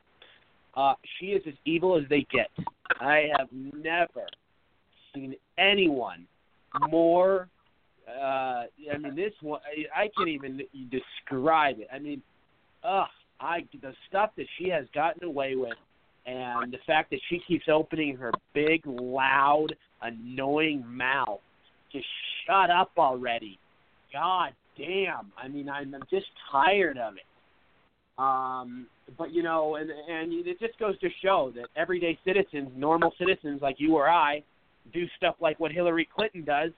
[0.77, 2.49] Uh, she is as evil as they get.
[3.01, 4.25] I have never
[5.13, 6.27] seen anyone
[6.89, 7.49] more.
[8.19, 8.63] Uh,
[8.93, 11.87] I mean, this one I, I can't even describe it.
[11.93, 12.21] I mean,
[12.83, 13.07] ugh,
[13.39, 15.77] I the stuff that she has gotten away with,
[16.25, 19.67] and the fact that she keeps opening her big, loud,
[20.01, 21.39] annoying mouth.
[21.91, 22.05] Just
[22.45, 23.59] shut up already.
[24.13, 25.31] God damn.
[25.41, 27.23] I mean, I'm, I'm just tired of it.
[28.17, 33.13] Um, but you know, and and it just goes to show that everyday citizens, normal
[33.17, 34.43] citizens like you or I,
[34.93, 36.71] do stuff like what Hillary Clinton does,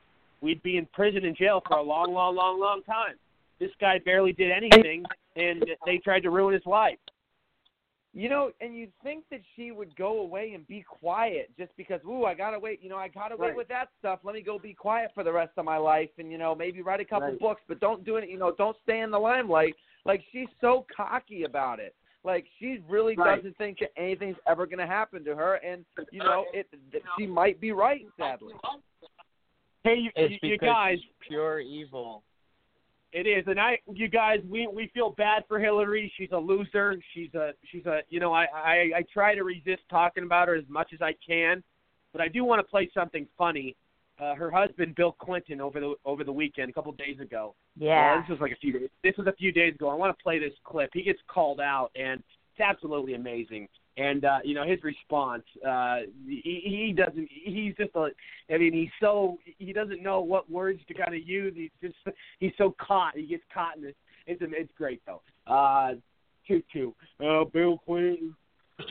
[0.44, 3.15] we'd be in prison and jail for a long, long, long, long time.
[3.60, 5.06] This guy barely did anything,
[5.38, 6.99] and they tried to ruin his life.
[8.15, 11.99] You know, and you'd think that she would go away and be quiet just because,
[12.06, 13.57] ooh, I got away, you know, I got away Right.
[13.57, 14.20] with that stuff.
[14.24, 16.84] Let me go be quiet for the rest of my life and, you know, maybe
[16.84, 17.40] write a couple Right.
[17.40, 19.76] books, but don't do it, you know, don't stay in the limelight.
[20.06, 21.95] Like, she's so cocky about it.
[22.24, 23.38] Like, she really Right.
[23.38, 25.56] doesn't think that anything's ever going to happen to her.
[25.56, 26.68] And, you know, it
[27.18, 28.53] she might be right, sadly.
[29.84, 32.23] Hey, you, It's you, you guys, she's pure evil.
[33.11, 36.11] It is, and I, you guys, we we feel bad for Hillary.
[36.18, 36.95] She's a loser.
[37.14, 40.55] She's a, she's a, you know, I, I, I try to resist talking about her
[40.55, 41.64] as much as I can,
[42.11, 43.76] but I do want to play something funny.
[44.19, 47.53] Uh, her husband, Bill Clinton, over the over the weekend, a couple of days ago.
[47.76, 48.15] Yeah.
[48.15, 48.89] Uh, this was like a few days.
[49.03, 49.89] This was a few days ago.
[49.89, 50.89] I want to play this clip.
[50.93, 53.68] He gets called out, and it's absolutely amazing.
[53.95, 55.44] And uh, you know his response.
[55.65, 55.98] Uh,
[56.28, 57.30] he, he doesn't.
[57.32, 58.10] He's just a.
[58.52, 59.38] I mean, he's so.
[59.60, 61.53] He doesn't know what words to kind of use.
[61.56, 62.18] He's just.
[62.40, 63.15] He's so caught.
[63.15, 63.94] He gets caught in this.
[64.26, 65.22] It's it's great though.
[65.45, 65.94] Uh,
[66.48, 66.95] two two.
[67.24, 68.36] Uh, Bill Clinton.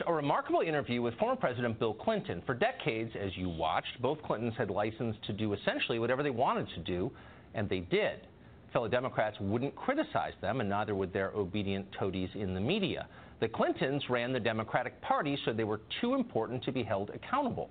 [0.07, 2.41] A remarkable interview with former President Bill Clinton.
[2.45, 6.67] For decades, as you watched, both Clintons had license to do essentially whatever they wanted
[6.75, 7.11] to do,
[7.53, 8.21] and they did.
[8.71, 13.07] Fellow Democrats wouldn't criticize them, and neither would their obedient toadies in the media.
[13.43, 17.69] The Clintons ran the Democratic Party, so they were too important to be held accountable.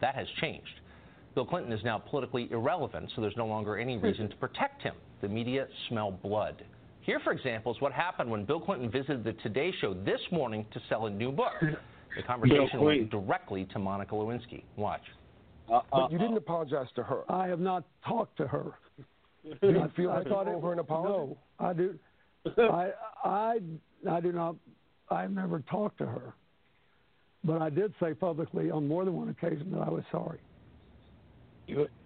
[0.00, 0.80] That has changed.
[1.36, 4.04] Bill Clinton is now politically irrelevant, so there's no longer any hmm.
[4.04, 4.96] reason to protect him.
[5.20, 6.64] The media smell blood.
[7.02, 10.66] Here, for example, is what happened when Bill Clinton visited the Today Show this morning
[10.72, 11.52] to sell a new book.
[11.60, 11.74] Hmm.
[12.16, 14.64] The conversation went directly to Monica Lewinsky.
[14.74, 15.02] Watch.
[15.70, 16.38] Uh, uh, but you didn't uh.
[16.38, 17.22] apologize to her.
[17.30, 18.72] I have not talked to her.
[19.44, 21.12] Do you feel I like thought owe it, her an apology?
[21.12, 21.96] No, I do.
[22.58, 22.90] I
[23.24, 23.58] I
[24.10, 24.56] I do not.
[25.12, 26.34] I've never talked to her,
[27.44, 30.40] but I did say publicly on more than one occasion that I was sorry.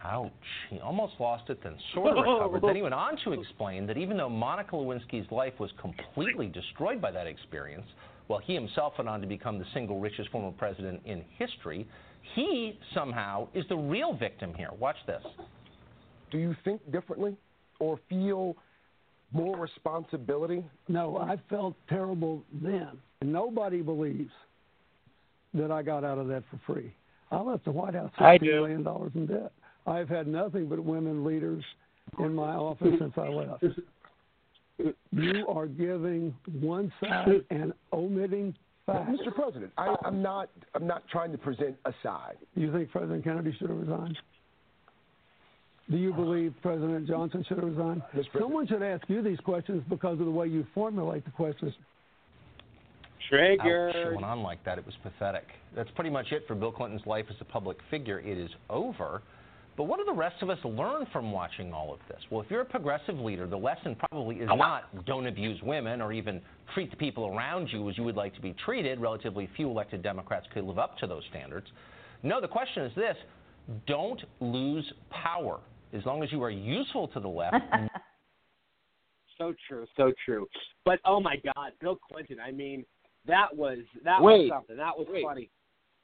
[0.05, 0.31] Ouch.
[0.70, 2.62] He almost lost it, then sort of recovered.
[2.62, 7.01] then he went on to explain that even though Monica Lewinsky's life was completely destroyed
[7.01, 7.87] by that experience,
[8.27, 11.87] while he himself went on to become the single richest former president in history,
[12.35, 14.70] he somehow is the real victim here.
[14.78, 15.23] Watch this.
[16.31, 17.37] Do you think differently
[17.78, 18.57] or feel
[19.36, 20.64] more responsibility?
[20.88, 22.88] No, I felt terrible then.
[23.20, 24.32] And nobody believes
[25.54, 26.94] that I got out of that for free.
[27.30, 29.52] I left the White House I sixteen dollars in debt.
[29.86, 31.64] I've had nothing but women leaders
[32.18, 33.64] in my office since I left.
[35.10, 38.54] You are giving one side and omitting
[38.86, 39.10] Fact.
[39.10, 39.34] Mr.
[39.34, 40.48] President, I, I'm not.
[40.76, 42.36] I'm not trying to present a side.
[42.54, 44.16] You think President Kennedy should have resigned?
[45.90, 48.02] Do you believe President Johnson should have resigned?
[48.38, 51.72] Someone should ask you these questions because of the way you formulate the questions.
[53.32, 54.78] Ouch, it went on like that.
[54.78, 55.44] It was pathetic.
[55.74, 58.20] That's pretty much it for Bill Clinton's life as a public figure.
[58.20, 59.22] It is over.
[59.76, 62.18] But what do the rest of us learn from watching all of this?
[62.30, 66.12] Well, if you're a progressive leader, the lesson probably is not don't abuse women or
[66.12, 66.40] even
[66.72, 69.00] treat the people around you as you would like to be treated.
[69.00, 71.66] Relatively few elected Democrats could live up to those standards.
[72.22, 73.16] No, the question is this
[73.86, 75.58] don't lose power.
[75.92, 77.56] As long as you are useful to the left,
[79.38, 80.46] So true, so true.
[80.84, 82.38] But oh my God, Bill Clinton.
[82.40, 82.84] I mean,
[83.26, 84.48] that was that Wait.
[84.48, 84.76] was something.
[84.76, 85.24] That was Wait.
[85.24, 85.50] funny.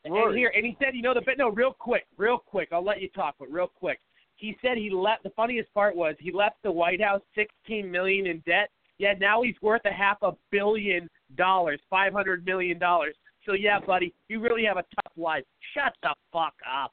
[0.05, 1.39] And here, and he said, you know, the bit.
[1.39, 2.69] No, real quick, real quick.
[2.73, 4.01] I'll let you talk, but real quick.
[4.37, 5.23] He said he left.
[5.23, 8.71] The funniest part was he left the White House sixteen million in debt.
[8.99, 13.15] Yet now he's worth a half a billion dollars, five hundred million dollars.
[13.47, 15.45] So yeah, buddy, you really have a tough life.
[15.75, 16.93] Shut the fuck up.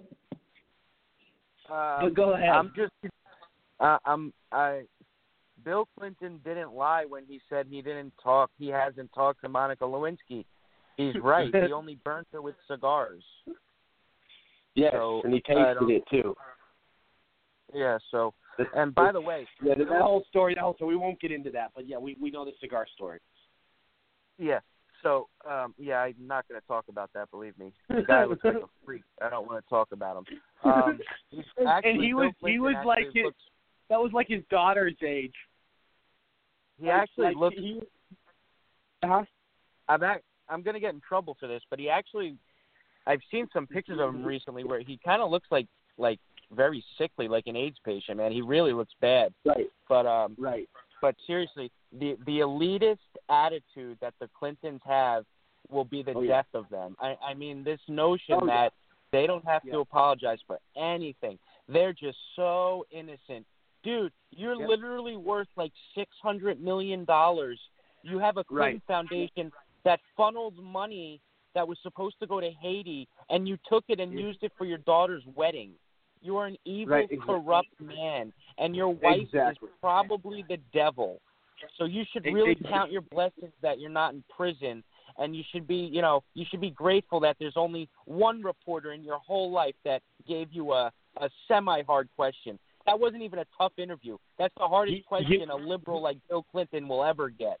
[1.70, 2.48] Uh, But go ahead.
[2.50, 2.92] I'm just,
[3.80, 4.82] uh, I'm, I,
[5.64, 8.50] Bill Clinton didn't lie when he said he didn't talk.
[8.58, 10.44] He hasn't talked to Monica Lewinsky.
[10.96, 11.52] He's right.
[11.54, 13.22] he only burnt her with cigars.
[14.74, 16.34] Yes, So, and he tasted don't- it too.
[17.74, 17.98] Yeah.
[18.10, 18.32] So,
[18.74, 20.96] and by the way, yeah, that whole story, that whole story.
[20.96, 23.18] We won't get into that, but yeah, we we know the cigar story.
[24.38, 24.60] Yeah.
[25.02, 27.30] So, um, yeah, I'm not going to talk about that.
[27.30, 29.02] Believe me, the guy looks like a freak.
[29.22, 30.24] I don't want to talk about him.
[30.64, 30.98] Um,
[31.58, 33.38] and he was he was like his, looks,
[33.90, 35.34] that was like his daughter's age.
[36.80, 37.56] he Like- actually like looks.
[37.56, 37.80] He,
[39.02, 39.22] uh-huh.
[39.88, 42.36] I'm act, I'm going to get in trouble for this, but he actually,
[43.06, 45.66] I've seen some pictures of him recently where he kind of looks like
[45.96, 46.18] like
[46.54, 48.16] very sickly, like an AIDS patient.
[48.16, 49.32] Man, he really looks bad.
[49.44, 49.68] Right.
[49.88, 50.34] But um.
[50.38, 50.68] Right.
[51.00, 52.98] But seriously, the the elitist
[53.28, 55.24] attitude that the Clintons have
[55.70, 56.36] will be the Oh, yeah.
[56.42, 56.96] death of them.
[57.00, 58.62] I I mean, this notion Oh, yeah.
[58.64, 58.72] that
[59.12, 59.74] they don't have Yeah.
[59.74, 61.38] to apologize for anything.
[61.68, 63.46] They're just so innocent.
[63.82, 67.60] Dude, you're literally worth like six hundred million dollars.
[68.02, 68.82] You have a Clinton Right.
[68.86, 69.52] Foundation
[69.84, 71.20] that funnels money
[71.54, 74.64] that was supposed to go to Haiti, and you took it and used it for
[74.64, 75.72] your daughter's wedding.
[76.20, 77.34] You are an evil, Right, exactly.
[77.40, 79.68] corrupt man, and your wife Exactly.
[79.68, 81.20] is probably the devil.
[81.76, 82.72] So you should really exactly.
[82.72, 84.84] count your blessings that you're not in prison,
[85.18, 88.92] and you should be, you know, you should be grateful that there's only one reporter
[88.92, 92.58] in your whole life that gave you a a semi-hard question.
[92.86, 94.16] That wasn't even a tough interview.
[94.38, 97.58] That's the hardest question a liberal like Bill Clinton will ever get.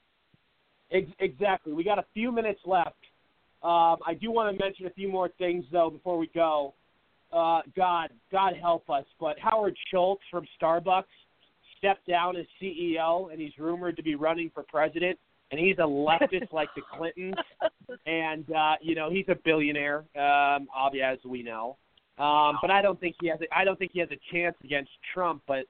[0.90, 1.72] Ex- exactly.
[1.72, 2.96] We got a few minutes left.
[3.62, 6.74] Um, I do want to mention a few more things though before we go.
[7.32, 11.04] Uh, God, God help us, but Howard Schultz from Starbucks
[11.76, 15.18] stepped down as CEO, and he's rumored to be running for president.
[15.50, 17.34] And he's a leftist like the Clintons,
[18.06, 20.68] and uh, you know he's a billionaire, um,
[21.02, 21.76] as we know.
[22.18, 23.38] Um, but I don't think he has.
[23.40, 25.42] A, I don't think he has a chance against Trump.
[25.46, 25.64] But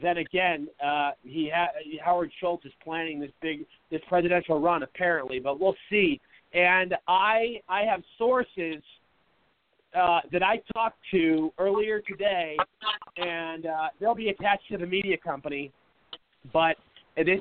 [0.00, 1.72] then again, uh, he ha-
[2.04, 6.20] Howard Schultz is planning this big this presidential run apparently, but we'll see.
[6.52, 8.82] And I I have sources
[9.96, 12.56] uh, that I talked to earlier today,
[13.16, 15.72] and uh, they'll be attached to the media company.
[16.52, 16.76] But
[17.16, 17.40] this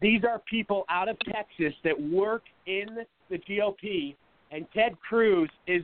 [0.00, 2.98] these are people out of Texas that work in
[3.30, 4.14] the GOP,
[4.50, 5.82] and Ted Cruz is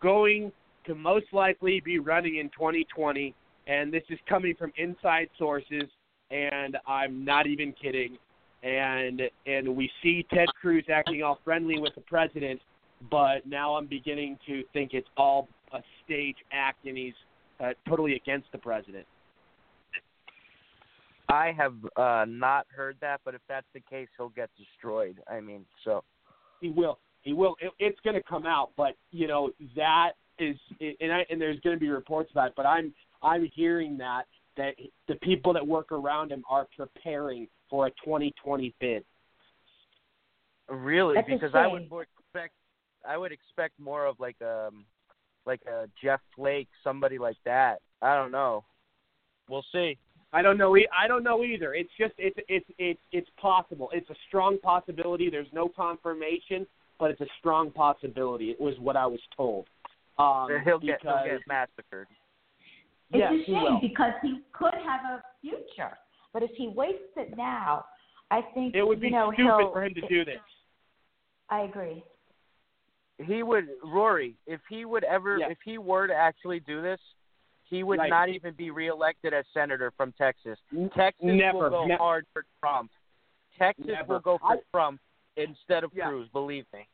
[0.00, 0.52] going
[0.86, 3.34] to most likely be running in 2020.
[3.66, 5.82] And this is coming from inside sources,
[6.30, 8.16] and I'm not even kidding.
[8.62, 12.60] And and we see Ted Cruz acting all friendly with the president,
[13.10, 17.14] but now I'm beginning to think it's all a stage act, and he's
[17.60, 19.06] uh, totally against the president.
[21.28, 25.20] I have uh, not heard that, but if that's the case, he'll get destroyed.
[25.28, 26.04] I mean, so
[26.60, 26.98] He will.
[27.22, 27.56] He will.
[27.60, 31.58] It, it's going to come out, but you know that is, and I, and there's
[31.60, 32.52] going to be reports about it.
[32.56, 34.24] But I'm I'm hearing that
[34.56, 34.74] that
[35.08, 39.04] the people that work around him are preparing for a 2020 bid.
[40.68, 42.54] really, That's a because I would more expect
[43.06, 44.84] I would expect more of like um
[45.44, 47.80] like a Jeff Flake, somebody like that.
[48.02, 48.64] I don't know.
[49.48, 49.96] We'll see.
[50.32, 50.76] I don't know.
[50.76, 51.74] I don't know either.
[51.74, 53.88] It's just it's it's it's it's possible.
[53.92, 55.30] It's a strong possibility.
[55.30, 56.66] There's no confirmation,
[56.98, 58.50] but it's a strong possibility.
[58.50, 59.66] It was what I was told.
[60.18, 62.08] Um, he'll get because, he'll get massacred.
[63.12, 63.80] It's Yes, a shame will.
[63.80, 65.96] because he could have a future.
[66.32, 67.84] But if he wastes it now,
[68.30, 70.40] I think It would be you know, stupid he'll- for him to do this.
[71.48, 72.02] I agree.
[73.24, 75.48] He would Rory, if he would ever Yeah.
[75.50, 77.00] if he were to actually do this,
[77.64, 78.10] he would Right.
[78.10, 80.58] not even be reelected as senator from Texas.
[80.94, 82.90] Texas never, will go ne- hard for Trump.
[83.58, 84.14] Texas Never.
[84.14, 85.00] will go for I- Trump
[85.36, 86.08] instead of Yeah.
[86.08, 86.28] Cruz.
[86.28, 86.86] Believe me.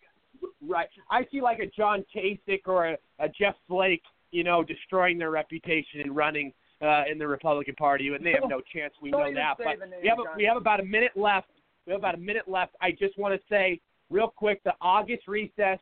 [0.61, 0.89] Right.
[1.11, 5.31] I see like a John Kasich or a, a Jeff Flake, you know, destroying their
[5.31, 8.93] reputation and running uh, in the Republican Party, and they have no chance.
[9.01, 9.57] We know that.
[9.59, 11.49] But we have a, we have about a minute left.
[11.87, 12.75] We have about a minute left.
[12.81, 13.81] I just want to say
[14.11, 15.79] real quick the August recess.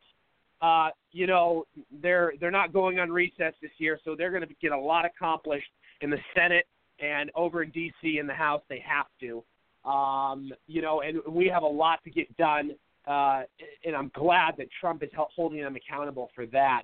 [0.61, 1.65] Uh, you know,
[2.01, 5.05] they're they're not going on recess this year, so they're going to get a lot
[5.05, 5.71] accomplished
[6.01, 6.65] in the Senate
[6.99, 8.19] and over in D.C.
[8.19, 8.61] in the House.
[8.69, 9.43] They have to.
[9.89, 12.71] Um, you know, and we have a lot to get done
[13.07, 13.41] uh,
[13.83, 16.83] and I'm glad that Trump is holding them accountable for that.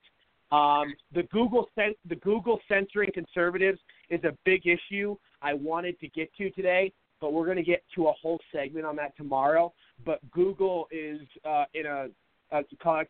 [0.52, 3.80] Um, the Google the Google censoring conservatives
[4.10, 7.84] is a big issue I wanted to get to today, but we're going to get
[7.95, 9.74] to a whole segment on that tomorrow.
[10.06, 12.08] But Google is uh, in a,
[12.52, 12.61] a,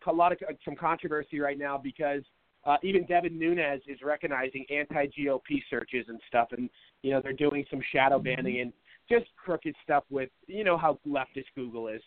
[0.07, 2.21] a lot of some controversy right now because
[2.65, 6.69] uh, even Devin Nunes is recognizing anti-GOP searches and stuff, and
[7.01, 8.73] you know they're doing some shadow banning and
[9.09, 12.01] just crooked stuff with you know how leftist Google is.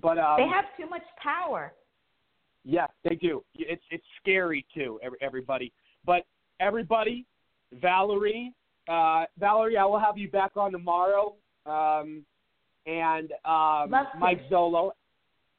[0.00, 1.72] But um, they have too much power.
[2.64, 3.42] yeah, they do.
[3.54, 5.72] It's it's scary too, every- everybody.
[6.04, 6.26] But
[6.60, 7.26] everybody,
[7.72, 8.52] Valerie,
[8.88, 11.34] uh, Valerie, I will have you back on tomorrow.
[11.66, 12.24] Um,
[12.86, 14.90] and um, Mike Zollo,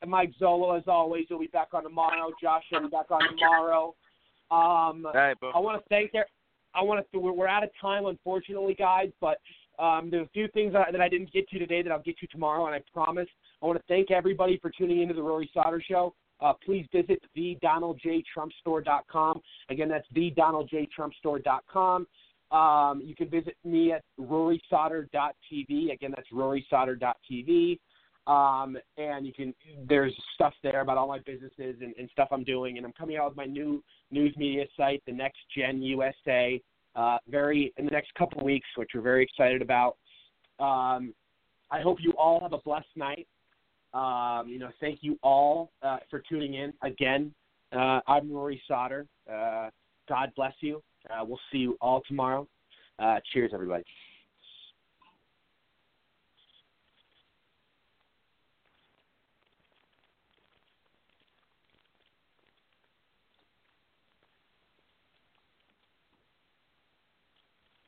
[0.02, 2.32] and Mike Zollo, as always, will be back on tomorrow.
[2.42, 3.96] Josh will be back on tomorrow.
[4.52, 5.52] Um, All right, bro.
[5.52, 6.26] I want to thank their.
[6.74, 7.20] I want to.
[7.20, 9.10] We're, we're out of time, unfortunately, guys.
[9.20, 9.40] But
[9.80, 12.18] um, there's a few things that, that I didn't get to today that I'll get
[12.20, 13.28] to tomorrow, and I promise.
[13.62, 16.14] I want to thank everybody for tuning into the Rory Sauter Show.
[16.42, 19.42] Uh, please visit thedonaldjtrumpstore.com.
[19.70, 22.08] Again, that's thedonaldjtrumpstore.com.
[22.52, 25.92] Um, you can visit me at rorysauter.tv.
[25.94, 27.80] Again, that's rorysauter.tv.
[28.28, 29.54] Um, and you can
[29.88, 33.18] there's stuff there about all my businesses and, and stuff I'm doing, and I'm coming
[33.18, 36.60] out with my new news media site, the Next Gen USA,
[36.96, 39.98] uh, very in the next couple weeks, which we're very excited about.
[40.60, 41.14] Um,
[41.70, 43.28] I hope you all have a blessed night.
[43.94, 47.34] Um, you know, thank you all uh, for tuning in again.
[47.72, 49.06] Uh, I'm Rory Sauter.
[49.32, 49.70] Uh,
[50.10, 50.82] God bless you.
[51.10, 52.48] Uh, we'll see you all tomorrow.
[53.00, 53.84] Uh, cheers, everybody.